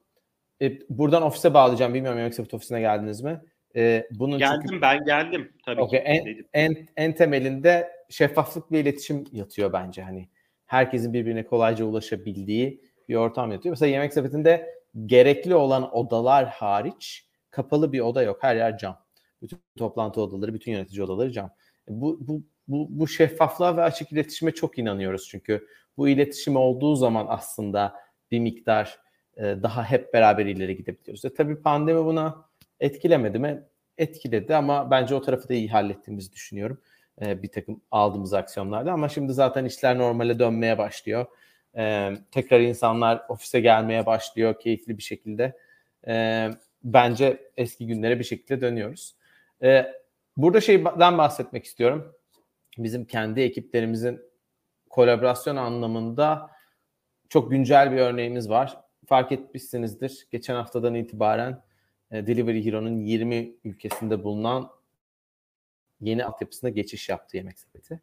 e, 0.62 0.72
buradan 0.88 1.22
ofise 1.22 1.54
bağlayacağım. 1.54 1.94
Bilmiyorum 1.94 2.32
Sepet 2.32 2.54
ofisine 2.54 2.80
geldiniz 2.80 3.20
mi? 3.20 3.40
E, 3.76 4.06
bunun 4.10 4.38
geldim 4.38 4.66
çünkü... 4.68 4.82
ben 4.82 5.04
geldim 5.04 5.52
tabii 5.64 5.80
okay. 5.80 6.00
ki. 6.00 6.06
En, 6.06 6.46
en, 6.52 6.88
en 6.96 7.14
temelinde 7.14 7.99
şeffaflık 8.10 8.72
ve 8.72 8.80
iletişim 8.80 9.24
yatıyor 9.32 9.72
bence. 9.72 10.02
Hani 10.02 10.28
herkesin 10.66 11.12
birbirine 11.12 11.46
kolayca 11.46 11.84
ulaşabildiği 11.84 12.80
bir 13.08 13.14
ortam 13.14 13.52
yatıyor. 13.52 13.72
Mesela 13.72 13.90
Yemek 13.90 14.14
Sepeti'nde 14.14 14.80
gerekli 15.06 15.54
olan 15.54 15.96
odalar 15.96 16.46
hariç 16.46 17.26
kapalı 17.50 17.92
bir 17.92 18.00
oda 18.00 18.22
yok. 18.22 18.38
Her 18.40 18.56
yer 18.56 18.78
cam. 18.78 18.98
Bütün 19.42 19.58
toplantı 19.78 20.20
odaları, 20.20 20.54
bütün 20.54 20.72
yönetici 20.72 21.02
odaları 21.02 21.32
cam. 21.32 21.50
Bu, 21.88 22.18
bu, 22.20 22.42
bu, 22.68 22.86
bu 22.90 23.08
şeffaflığa 23.08 23.76
ve 23.76 23.82
açık 23.82 24.12
iletişime 24.12 24.50
çok 24.50 24.78
inanıyoruz 24.78 25.28
çünkü 25.30 25.66
bu 25.96 26.08
iletişim 26.08 26.56
olduğu 26.56 26.96
zaman 26.96 27.26
aslında 27.28 27.94
bir 28.30 28.38
miktar 28.38 28.98
e, 29.36 29.42
daha 29.42 29.84
hep 29.84 30.14
beraber 30.14 30.46
ileri 30.46 30.76
gidebiliyoruz. 30.76 31.24
E, 31.24 31.34
tabii 31.34 31.62
pandemi 31.62 32.04
buna 32.04 32.44
etkilemedi 32.80 33.38
mi? 33.38 33.62
Etkiledi 33.98 34.56
ama 34.56 34.90
bence 34.90 35.14
o 35.14 35.22
tarafı 35.22 35.48
da 35.48 35.54
iyi 35.54 35.68
hallettiğimizi 35.68 36.32
düşünüyorum. 36.32 36.80
E, 37.22 37.42
bir 37.42 37.48
takım 37.48 37.80
aldığımız 37.90 38.34
aksiyonlarda 38.34 38.92
ama 38.92 39.08
şimdi 39.08 39.32
zaten 39.32 39.64
işler 39.64 39.98
normale 39.98 40.38
dönmeye 40.38 40.78
başlıyor. 40.78 41.26
E, 41.76 42.12
tekrar 42.30 42.60
insanlar 42.60 43.24
ofise 43.28 43.60
gelmeye 43.60 44.06
başlıyor 44.06 44.60
keyifli 44.60 44.98
bir 44.98 45.02
şekilde. 45.02 45.56
E, 46.08 46.48
bence 46.84 47.50
eski 47.56 47.86
günlere 47.86 48.18
bir 48.18 48.24
şekilde 48.24 48.60
dönüyoruz. 48.60 49.14
E, 49.62 49.86
burada 50.36 50.60
şeyden 50.60 51.18
bahsetmek 51.18 51.64
istiyorum. 51.64 52.14
Bizim 52.78 53.04
kendi 53.04 53.40
ekiplerimizin 53.40 54.20
kolaborasyon 54.90 55.56
anlamında 55.56 56.50
çok 57.28 57.50
güncel 57.50 57.92
bir 57.92 57.96
örneğimiz 57.96 58.50
var. 58.50 58.80
Fark 59.06 59.32
etmişsinizdir. 59.32 60.26
Geçen 60.30 60.54
haftadan 60.54 60.94
itibaren 60.94 61.62
e, 62.10 62.26
Delivery 62.26 62.64
Hero'nun 62.64 63.00
20 63.00 63.54
ülkesinde 63.64 64.24
bulunan 64.24 64.70
yeni 66.00 66.24
altyapısına 66.24 66.70
geçiş 66.70 67.08
yaptı 67.08 67.36
Yemek 67.36 67.58
Sepeti. 67.58 68.00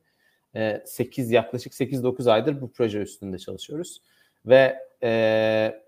8 0.86 1.32
e, 1.32 1.36
yaklaşık 1.36 1.74
8-9 1.74 2.32
aydır 2.32 2.62
bu 2.62 2.72
proje 2.72 3.00
üstünde 3.00 3.38
çalışıyoruz 3.38 4.02
ve 4.45 4.78
e, 5.04 5.82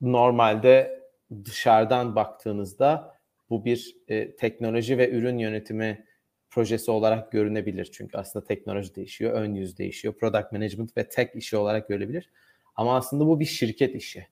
normalde 0.00 1.02
dışarıdan 1.44 2.16
baktığınızda 2.16 3.18
bu 3.50 3.64
bir 3.64 3.96
e, 4.08 4.36
teknoloji 4.36 4.98
ve 4.98 5.10
ürün 5.10 5.38
yönetimi 5.38 6.04
projesi 6.50 6.90
olarak 6.90 7.32
görünebilir. 7.32 7.90
Çünkü 7.92 8.18
aslında 8.18 8.44
teknoloji 8.44 8.94
değişiyor, 8.94 9.32
ön 9.32 9.54
yüz 9.54 9.78
değişiyor, 9.78 10.14
product 10.14 10.52
management 10.52 10.96
ve 10.96 11.08
tech 11.08 11.36
işi 11.36 11.56
olarak 11.56 11.88
görülebilir. 11.88 12.30
Ama 12.76 12.96
aslında 12.96 13.26
bu 13.26 13.40
bir 13.40 13.44
şirket 13.44 13.94
işi. 13.94 14.26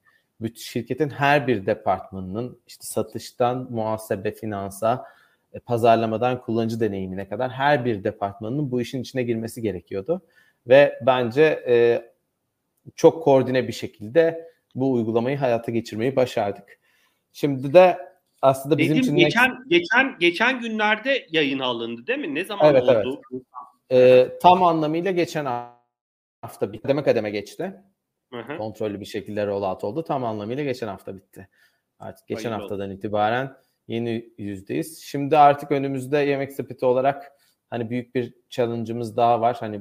Şirketin 0.55 1.11
her 1.11 1.47
bir 1.47 1.67
departmanının 1.67 2.61
işte 2.67 2.87
satıştan 2.87 3.73
muhasebe, 3.73 4.33
finansa, 4.33 5.05
pazarlamadan 5.61 6.41
kullanıcı 6.41 6.81
deneyimine 6.81 7.29
kadar 7.29 7.51
her 7.51 7.85
bir 7.85 8.05
departmanının 8.05 8.71
bu 8.71 8.81
işin 8.81 9.03
içine 9.03 9.23
girmesi 9.23 9.63
gerekiyordu. 9.63 10.23
Ve 10.69 10.99
bence 11.07 11.65
e, 11.69 12.03
çok 12.95 13.23
koordine 13.23 13.69
bir 13.69 13.73
şekilde 13.73 14.51
bu 14.75 14.93
uygulamayı 14.93 15.37
hayata 15.37 15.73
geçirmeyi 15.73 16.17
başardık. 16.17 16.79
Şimdi 17.33 17.75
de 17.75 17.99
aslında 18.43 18.79
bizim 18.79 18.97
Dedim, 18.97 19.05
için 19.05 19.17
geçen 19.17 19.51
ne... 19.51 19.79
geçen 19.79 20.19
geçen 20.19 20.61
günlerde 20.61 21.27
yayına 21.31 21.65
alındı 21.65 22.07
değil 22.07 22.19
mi? 22.19 22.35
Ne 22.35 22.45
zaman 22.45 22.75
evet, 22.75 22.83
oldu? 22.83 23.21
Evet. 23.31 23.43
Ee, 23.93 24.39
tam 24.43 24.63
anlamıyla 24.63 25.11
geçen 25.11 25.47
hafta 26.43 26.73
bir 26.73 26.81
kademe 26.81 27.03
kademe 27.03 27.31
geçti. 27.31 27.75
Hı-hı. 28.33 28.59
Kontrollü 28.59 29.01
bir 29.01 29.05
şekilde 29.05 29.47
rollout 29.47 29.85
oldu. 29.85 30.05
Tam 30.05 30.25
anlamıyla 30.25 30.65
geçen 30.65 30.89
hafta 30.89 31.17
bitti. 31.17 31.49
Artık 31.99 32.27
geçen 32.27 32.51
Hayırlı 32.51 32.63
haftadan 32.63 32.89
oldu. 32.91 32.97
itibaren 32.97 33.57
yeni 33.89 34.29
yüzdeyiz. 34.39 35.03
Şimdi 35.03 35.39
artık 35.39 35.71
önümüzde 35.73 36.19
yemek 36.19 36.53
sepeti 36.53 36.87
olarak 36.87 37.33
hani 37.71 37.91
büyük 37.91 38.15
bir 38.15 38.35
challenge'ımız 38.51 39.17
daha 39.17 39.41
var. 39.41 39.57
Hani 39.61 39.81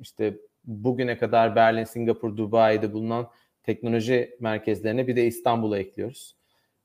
işte 0.00 0.38
bugüne 0.64 1.18
kadar 1.18 1.56
Berlin, 1.56 1.84
Singapur, 1.84 2.36
Dubai'de 2.36 2.92
bulunan 2.92 3.28
teknoloji 3.62 4.36
merkezlerine 4.40 5.06
bir 5.06 5.16
de 5.16 5.26
İstanbul'a 5.26 5.78
ekliyoruz. 5.78 6.36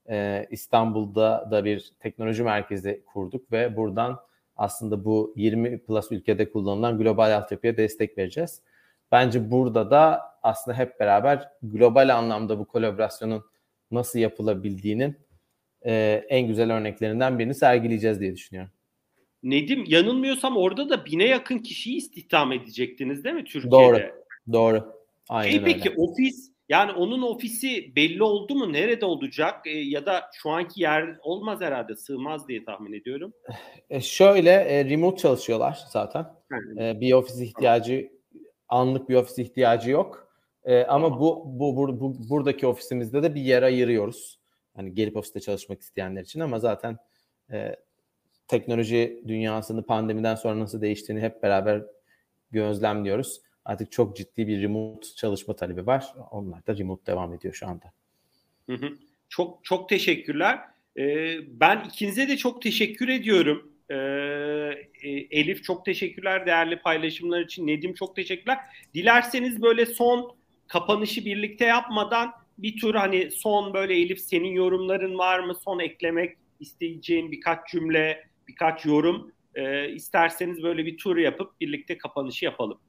e, 0.10 0.47
İstanbul'da 0.52 1.47
da 1.52 1.66
bir 1.66 1.93
teknoloji 2.00 2.43
merkezi 2.43 3.04
kurduk 3.06 3.52
ve 3.52 3.78
buradan 3.78 4.20
aslında 4.56 5.06
bu 5.06 5.34
20 5.36 5.80
plus 5.80 6.12
ülkede 6.12 6.52
kullanılan 6.52 6.97
global 6.97 7.38
altyapıya 7.38 7.78
destek 7.78 8.18
vereceğiz. 8.18 8.62
Bence 9.12 9.52
burada 9.52 9.91
da 9.91 10.22
aslında 10.43 10.78
hep 10.78 11.00
beraber 11.00 11.50
global 11.64 12.16
anlamda 12.16 12.60
bu 12.60 12.66
kolaborasyonun 12.66 13.45
nasıl 13.91 14.20
yapılabildiğinin 14.20 15.18
e, 15.86 16.24
en 16.30 16.48
güzel 16.48 16.74
örneklerinden 16.74 17.40
birini 17.40 17.56
sergileyeceğiz 17.56 18.20
diye 18.20 18.36
düşünüyorum. 18.36 18.72
Nedim 19.44 19.84
yanılmıyorsam 19.88 20.58
orada 20.58 20.90
da 20.90 21.06
bine 21.06 21.28
yakın 21.28 21.58
kişiyi 21.58 21.98
istihdam 21.98 22.52
edecektiniz 22.52 23.24
değil 23.24 23.36
mi 23.36 23.44
Türkiye'de? 23.44 23.72
Doğru. 23.72 24.00
Doğru. 24.52 24.94
Aynen 25.30 25.52
şey 25.52 25.64
peki 25.64 25.90
öyle. 25.90 26.02
ofis 26.02 26.52
yani 26.70 26.92
onun 26.92 27.22
ofisi 27.22 27.96
belli 27.96 28.24
oldu 28.24 28.56
mu? 28.56 28.74
Nerede 28.74 29.06
olacak? 29.06 29.68
E, 29.68 29.70
ya 29.70 30.06
da 30.06 30.22
şu 30.34 30.50
anki 30.50 30.82
yer 30.82 31.18
olmaz 31.22 31.62
herhalde. 31.62 31.96
Sığmaz 31.96 32.48
diye 32.48 32.64
tahmin 32.64 32.94
ediyorum. 32.94 33.34
E, 33.90 34.02
şöyle 34.02 34.52
e, 34.52 34.86
remote 34.86 35.18
çalışıyorlar 35.18 35.80
zaten. 35.90 36.26
Yani, 36.52 36.84
E, 36.84 37.02
bir 37.02 37.14
ofis 37.14 37.42
ihtiyacı 37.42 38.12
anlık 38.68 39.10
bir 39.10 39.16
ofis 39.16 39.40
ihtiyacı 39.40 39.92
yok. 39.92 40.30
E, 40.64 40.84
ama 40.84 41.20
bu, 41.20 41.44
bu, 41.46 41.76
bu, 41.78 42.00
bu 42.00 42.30
buradaki 42.30 42.68
ofisimizde 42.68 43.24
de 43.24 43.36
bir 43.36 43.42
yer 43.42 43.64
ayırıyoruz. 43.64 44.39
Hani 44.80 44.96
gelip 44.96 45.18
ofiste 45.18 45.40
çalışmak 45.40 45.82
isteyenler 45.82 46.22
için 46.22 46.40
ama 46.40 46.60
zaten 46.60 46.98
e, 47.52 47.76
teknoloji 48.48 49.24
dünyasını 49.28 49.86
pandemiden 49.86 50.36
sonra 50.36 50.60
nasıl 50.60 50.82
değiştiğini 50.82 51.22
hep 51.22 51.44
beraber 51.44 51.82
gözlemliyoruz. 52.52 53.42
Artık 53.66 53.92
çok 53.92 54.18
ciddi 54.18 54.48
bir 54.48 54.62
remote 54.62 55.08
çalışma 55.16 55.56
talebi 55.56 55.88
var. 55.88 56.14
Onlar 56.32 56.68
da 56.68 56.78
remote 56.78 57.06
devam 57.06 57.34
ediyor 57.34 57.54
şu 57.54 57.68
anda. 57.68 57.94
Hı 58.70 58.76
hı. 58.76 58.90
Çok 59.30 59.66
çok 59.66 59.90
teşekkürler. 59.90 60.60
Ee, 60.98 61.36
ben 61.60 61.84
ikinize 61.88 62.28
de 62.28 62.38
çok 62.38 62.62
teşekkür 62.62 63.08
ediyorum. 63.08 63.72
Ee, 63.90 63.96
Elif 65.32 65.64
çok 65.64 65.86
teşekkürler 65.86 66.46
değerli 66.46 66.80
paylaşımlar 66.82 67.42
için. 67.42 67.68
Nedim 67.68 67.94
çok 67.94 68.16
teşekkürler. 68.16 68.58
Dilerseniz 68.94 69.62
böyle 69.62 69.86
son 69.86 70.36
kapanışı 70.68 71.26
birlikte 71.26 71.66
yapmadan 71.66 72.39
bir 72.64 72.82
tur 72.82 72.95
hani 72.95 73.32
son 73.32 73.74
böyle 73.74 73.95
Elif 73.95 74.20
senin 74.20 74.51
yorumların 74.51 75.18
var 75.18 75.39
mı? 75.39 75.55
Son 75.64 75.80
eklemek 75.80 76.38
isteyeceğin 76.60 77.32
birkaç 77.32 77.60
cümle, 77.72 78.28
birkaç 78.47 78.86
yorum. 78.86 79.32
Ee, 79.55 79.89
isterseniz 79.89 80.64
böyle 80.64 80.86
bir 80.86 80.97
tur 80.97 81.18
yapıp 81.18 81.62
birlikte 81.62 81.97
kapanışı 81.97 82.45
yapalım. 82.45 82.80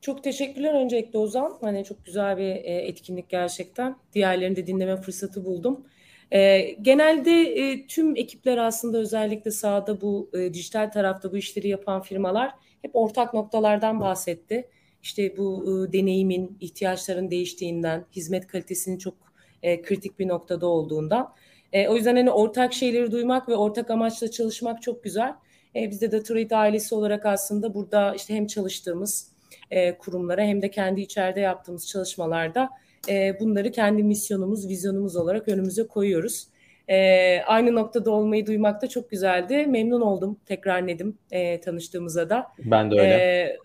Çok 0.00 0.24
teşekkürler 0.24 0.74
öncelikle 0.74 1.18
Ozan. 1.18 1.58
Hani 1.60 1.84
çok 1.84 2.04
güzel 2.04 2.38
bir 2.38 2.48
e, 2.48 2.74
etkinlik 2.86 3.28
gerçekten. 3.28 3.96
Diğerlerini 4.14 4.56
de 4.56 4.66
dinleme 4.66 4.96
fırsatı 4.96 5.44
buldum. 5.44 5.86
E, 6.30 6.60
genelde 6.82 7.30
e, 7.42 7.86
tüm 7.86 8.16
ekipler 8.16 8.58
aslında 8.58 8.98
özellikle 8.98 9.50
sahada 9.50 10.00
bu 10.00 10.30
e, 10.34 10.54
dijital 10.54 10.90
tarafta 10.90 11.32
bu 11.32 11.36
işleri 11.36 11.68
yapan 11.68 12.02
firmalar 12.02 12.50
hep 12.82 12.90
ortak 12.96 13.34
noktalardan 13.34 14.00
bahsetti. 14.00 14.68
İşte 15.02 15.36
bu 15.36 15.64
e, 15.64 15.92
deneyimin, 15.92 16.56
ihtiyaçların 16.60 17.30
değiştiğinden, 17.30 18.04
hizmet 18.16 18.46
kalitesinin 18.46 18.98
çok 18.98 19.14
e, 19.62 19.82
kritik 19.82 20.18
bir 20.18 20.28
noktada 20.28 20.66
olduğundan. 20.66 21.34
E, 21.72 21.88
o 21.88 21.96
yüzden 21.96 22.16
hani 22.16 22.30
ortak 22.30 22.72
şeyleri 22.72 23.12
duymak 23.12 23.48
ve 23.48 23.56
ortak 23.56 23.90
amaçla 23.90 24.30
çalışmak 24.30 24.82
çok 24.82 25.04
güzel. 25.04 25.34
E, 25.76 25.90
biz 25.90 26.00
de 26.00 26.12
Datorate 26.12 26.56
ailesi 26.56 26.94
olarak 26.94 27.26
aslında 27.26 27.74
burada 27.74 28.14
işte 28.14 28.34
hem 28.34 28.46
çalıştığımız 28.46 29.32
e, 29.70 29.98
kurumlara 29.98 30.42
hem 30.42 30.62
de 30.62 30.70
kendi 30.70 31.00
içeride 31.00 31.40
yaptığımız 31.40 31.88
çalışmalarda 31.88 32.70
e, 33.08 33.40
bunları 33.40 33.70
kendi 33.72 34.02
misyonumuz, 34.02 34.68
vizyonumuz 34.68 35.16
olarak 35.16 35.48
önümüze 35.48 35.86
koyuyoruz. 35.86 36.48
E, 36.88 37.40
aynı 37.42 37.74
noktada 37.74 38.10
olmayı 38.10 38.46
duymak 38.46 38.82
da 38.82 38.88
çok 38.88 39.10
güzeldi. 39.10 39.66
Memnun 39.66 40.00
oldum 40.00 40.38
tekrar 40.46 40.86
Nedim 40.86 41.18
e, 41.30 41.60
tanıştığımıza 41.60 42.30
da. 42.30 42.46
Ben 42.58 42.90
de 42.90 42.94
öyle. 42.94 43.14
E, 43.14 43.56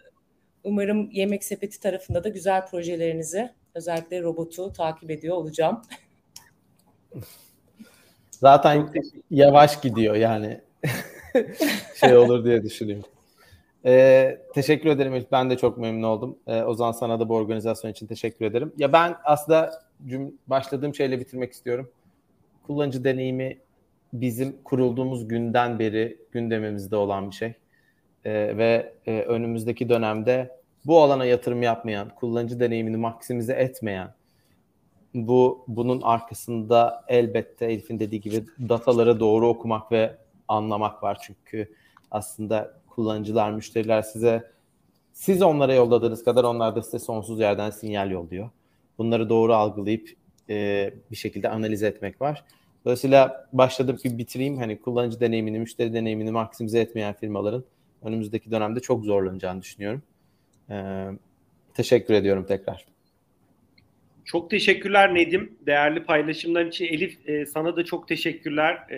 umarım 0.64 1.12
Yemek 1.12 1.44
Sepeti 1.44 1.80
tarafında 1.80 2.24
da 2.24 2.30
güzel 2.30 2.66
projelerinizi, 2.66 3.52
özellikle 3.76 4.22
robotu 4.22 4.74
takip 4.74 5.12
ediyor 5.12 5.36
olacağım. 5.36 5.82
Zaten 8.32 8.94
yavaş 9.32 9.82
gidiyor 9.82 10.16
yani 10.16 10.62
şey 12.00 12.18
olur 12.18 12.46
diye 12.46 12.64
düşünüyorum. 12.64 13.06
Ee, 13.86 14.40
teşekkür 14.54 14.90
ederim 14.90 15.16
İlk. 15.16 15.32
Ben 15.32 15.50
de 15.50 15.58
çok 15.58 15.78
memnun 15.78 16.04
oldum. 16.04 16.38
Ee, 16.48 16.64
Ozan 16.64 16.92
sana 16.92 17.20
da 17.20 17.30
bu 17.30 17.36
organizasyon 17.36 17.92
için 17.92 18.08
teşekkür 18.08 18.46
ederim. 18.46 18.74
Ya 18.78 18.94
ben 18.94 19.16
aslında 19.24 19.72
cüm 20.06 20.38
başladığım 20.48 20.96
şeyle 20.96 21.20
bitirmek 21.20 21.54
istiyorum. 21.54 21.92
Kullanıcı 22.68 23.04
deneyimi 23.04 23.58
bizim 24.14 24.64
kurulduğumuz 24.64 25.28
günden 25.28 25.80
beri 25.80 26.18
gündemimizde 26.32 26.96
olan 26.96 27.30
bir 27.30 27.36
şey. 27.36 27.54
Ee, 28.26 28.58
ve 28.58 28.94
e, 29.06 29.22
önümüzdeki 29.22 29.90
dönemde 29.90 30.60
bu 30.86 31.02
alana 31.02 31.26
yatırım 31.26 31.64
yapmayan, 31.64 32.10
kullanıcı 32.10 32.60
deneyimini 32.60 32.98
maksimize 32.98 33.54
etmeyen, 33.54 34.14
bu 35.14 35.66
bunun 35.68 36.02
arkasında 36.02 37.04
elbette 37.08 37.66
Elif'in 37.66 38.00
dediği 38.00 38.22
gibi 38.22 38.44
dataları 38.70 39.20
doğru 39.20 39.48
okumak 39.48 39.92
ve 39.92 40.18
anlamak 40.48 41.04
var. 41.04 41.18
Çünkü 41.22 41.74
aslında 42.12 42.74
kullanıcılar, 42.90 43.52
müşteriler 43.52 44.02
size 44.02 44.52
siz 45.14 45.42
onlara 45.42 45.74
yolladığınız 45.74 46.24
kadar 46.24 46.44
onlar 46.44 46.76
da 46.76 46.82
size 46.82 47.00
sonsuz 47.00 47.40
yerden 47.40 47.70
sinyal 47.70 48.12
yolluyor. 48.12 48.50
Bunları 48.98 49.30
doğru 49.30 49.54
algılayıp 49.54 50.10
e, 50.50 50.94
bir 51.12 51.16
şekilde 51.16 51.50
analiz 51.50 51.84
etmek 51.84 52.22
var. 52.22 52.44
Dolayısıyla 52.86 53.48
başladım 53.54 53.98
ki 53.98 54.18
bitireyim. 54.18 54.58
Hani 54.58 54.82
kullanıcı 54.82 55.20
deneyimini, 55.20 55.60
müşteri 55.60 55.94
deneyimini 55.94 56.32
maksimize 56.32 56.80
etmeyen 56.80 57.14
firmaların 57.14 57.64
önümüzdeki 58.04 58.52
dönemde 58.52 58.80
çok 58.80 59.06
zorlanacağını 59.06 59.62
düşünüyorum. 59.62 60.04
E, 60.70 61.08
teşekkür 61.74 62.14
ediyorum 62.14 62.46
tekrar. 62.48 62.86
Çok 64.26 64.50
teşekkürler 64.50 65.16
Nedim. 65.16 65.58
Değerli 65.66 66.04
paylaşımların 66.04 66.70
için. 66.70 66.86
Elif 66.86 67.30
e, 67.30 67.46
sana 67.46 67.76
da 67.76 67.86
çok 67.86 68.08
teşekkürler. 68.08 68.74
E, 68.92 68.98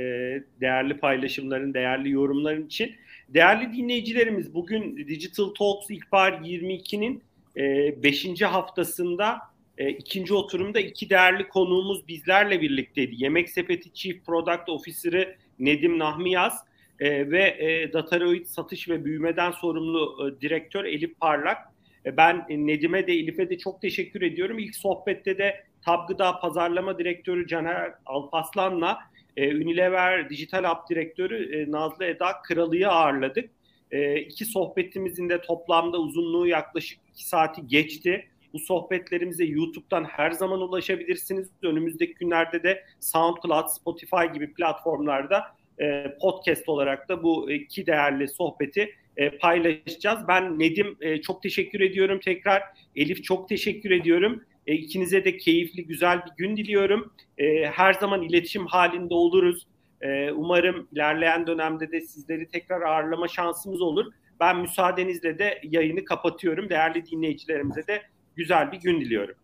değerli 0.62 0.98
paylaşımların, 0.98 1.74
değerli 1.74 2.12
yorumların 2.12 2.66
için. 2.66 2.96
Değerli 3.30 3.74
dinleyicilerimiz 3.74 4.54
bugün 4.54 4.98
Digital 4.98 5.46
Talks 5.46 5.90
İlkbahar 5.90 6.34
22'nin 6.34 7.24
5. 7.56 8.26
E, 8.26 8.46
haftasında 8.46 9.38
e, 9.78 9.90
ikinci 9.90 10.34
oturumda 10.34 10.80
iki 10.80 11.10
değerli 11.10 11.48
konuğumuz 11.48 12.08
bizlerle 12.08 12.62
birlikteydi. 12.62 13.16
Yemek 13.18 13.50
Sepeti 13.50 13.94
Chief 13.94 14.26
Product 14.26 14.70
Officer'ı 14.70 15.36
Nedim 15.60 16.00
Nahmiyaz 16.00 16.66
e, 17.00 17.32
ve 17.32 17.44
e, 17.44 17.94
Dataroid 17.94 18.46
satış 18.46 18.90
ve 18.90 19.06
büyümeden 19.06 19.52
sorumlu 19.52 20.28
e, 20.28 20.42
direktör 20.42 20.86
Elif 20.86 21.20
Parlak. 21.20 21.58
E, 22.06 22.18
ben 22.18 22.46
Nedim'e 22.50 23.08
de 23.08 23.14
Elif'e 23.14 23.50
de 23.50 23.58
çok 23.58 23.82
teşekkür 23.82 24.22
ediyorum. 24.22 24.60
İlk 24.60 24.76
sohbette 24.76 25.38
de 25.38 25.64
Tab 25.82 26.08
Gıda 26.08 26.40
Pazarlama 26.40 27.00
Direktörü 27.00 27.48
Caner 27.48 27.94
Alpaslan'la 28.06 29.00
e, 29.38 29.56
Unilever 29.56 30.30
Dijital 30.30 30.64
Hub 30.64 30.90
Direktörü 30.90 31.56
e, 31.56 31.72
Nazlı 31.72 32.06
Eda 32.06 32.42
Kralı'yı 32.42 32.90
ağırladık. 32.90 33.50
E, 33.92 34.20
iki 34.20 34.46
sohbetimizin 34.46 35.30
de 35.30 35.42
toplamda 35.42 35.98
uzunluğu 35.98 36.48
yaklaşık 36.48 37.00
iki 37.14 37.28
saati 37.28 37.68
geçti. 37.68 38.28
Bu 38.54 38.60
sohbetlerimize 38.60 39.46
YouTube'dan 39.46 40.04
her 40.04 40.32
zaman 40.32 40.62
ulaşabilirsiniz. 40.62 41.50
Önümüzdeki 41.64 42.14
günlerde 42.14 42.64
de 42.64 42.84
SoundCloud, 43.00 43.68
Spotify 43.68 44.34
gibi 44.34 44.54
platformlarda 44.54 45.44
e, 45.80 46.18
podcast 46.22 46.70
olarak 46.70 47.10
da 47.10 47.24
bu 47.24 47.52
iki 47.52 47.86
değerli 47.86 48.28
sohbeti 48.28 48.90
e, 49.18 49.30
paylaşacağız. 49.30 50.20
Ben 50.28 50.60
Nedim 50.60 50.98
e, 51.02 51.22
çok 51.22 51.44
teşekkür 51.44 51.80
ediyorum 51.80 52.20
tekrar. 52.26 52.64
Elif 52.96 53.24
çok 53.24 53.50
teşekkür 53.50 53.92
ediyorum. 53.92 54.44
E, 54.68 54.74
ikinize 54.74 55.26
de 55.26 55.38
keyifli, 55.38 55.86
güzel 55.86 56.22
bir 56.26 56.32
gün 56.38 56.58
diliyorum. 56.58 57.14
E, 57.38 57.66
her 57.66 57.94
zaman 57.94 58.22
iletişim 58.22 58.66
halinde 58.66 59.14
oluruz. 59.14 59.68
E, 60.02 60.32
umarım 60.32 60.88
ilerleyen 60.92 61.48
dönemde 61.48 61.92
de 61.92 62.02
sizleri 62.02 62.48
tekrar 62.48 62.82
ağırlama 62.82 63.28
şansımız 63.28 63.82
olur. 63.82 64.06
Ben 64.40 64.58
müsaadenizle 64.58 65.40
de 65.40 65.62
yayını 65.64 66.06
kapatıyorum. 66.06 66.70
Değerli 66.70 67.06
dinleyicilerimize 67.06 67.88
de 67.88 68.02
güzel 68.36 68.72
bir 68.72 68.80
gün 68.80 69.02
diliyorum. 69.02 69.36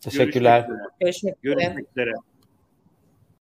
Teşekkürler. 0.00 0.66
Görüşmek 1.00 1.36
üzere. 1.44 1.54
Görüşmek 1.54 1.88
üzere. 1.90 2.12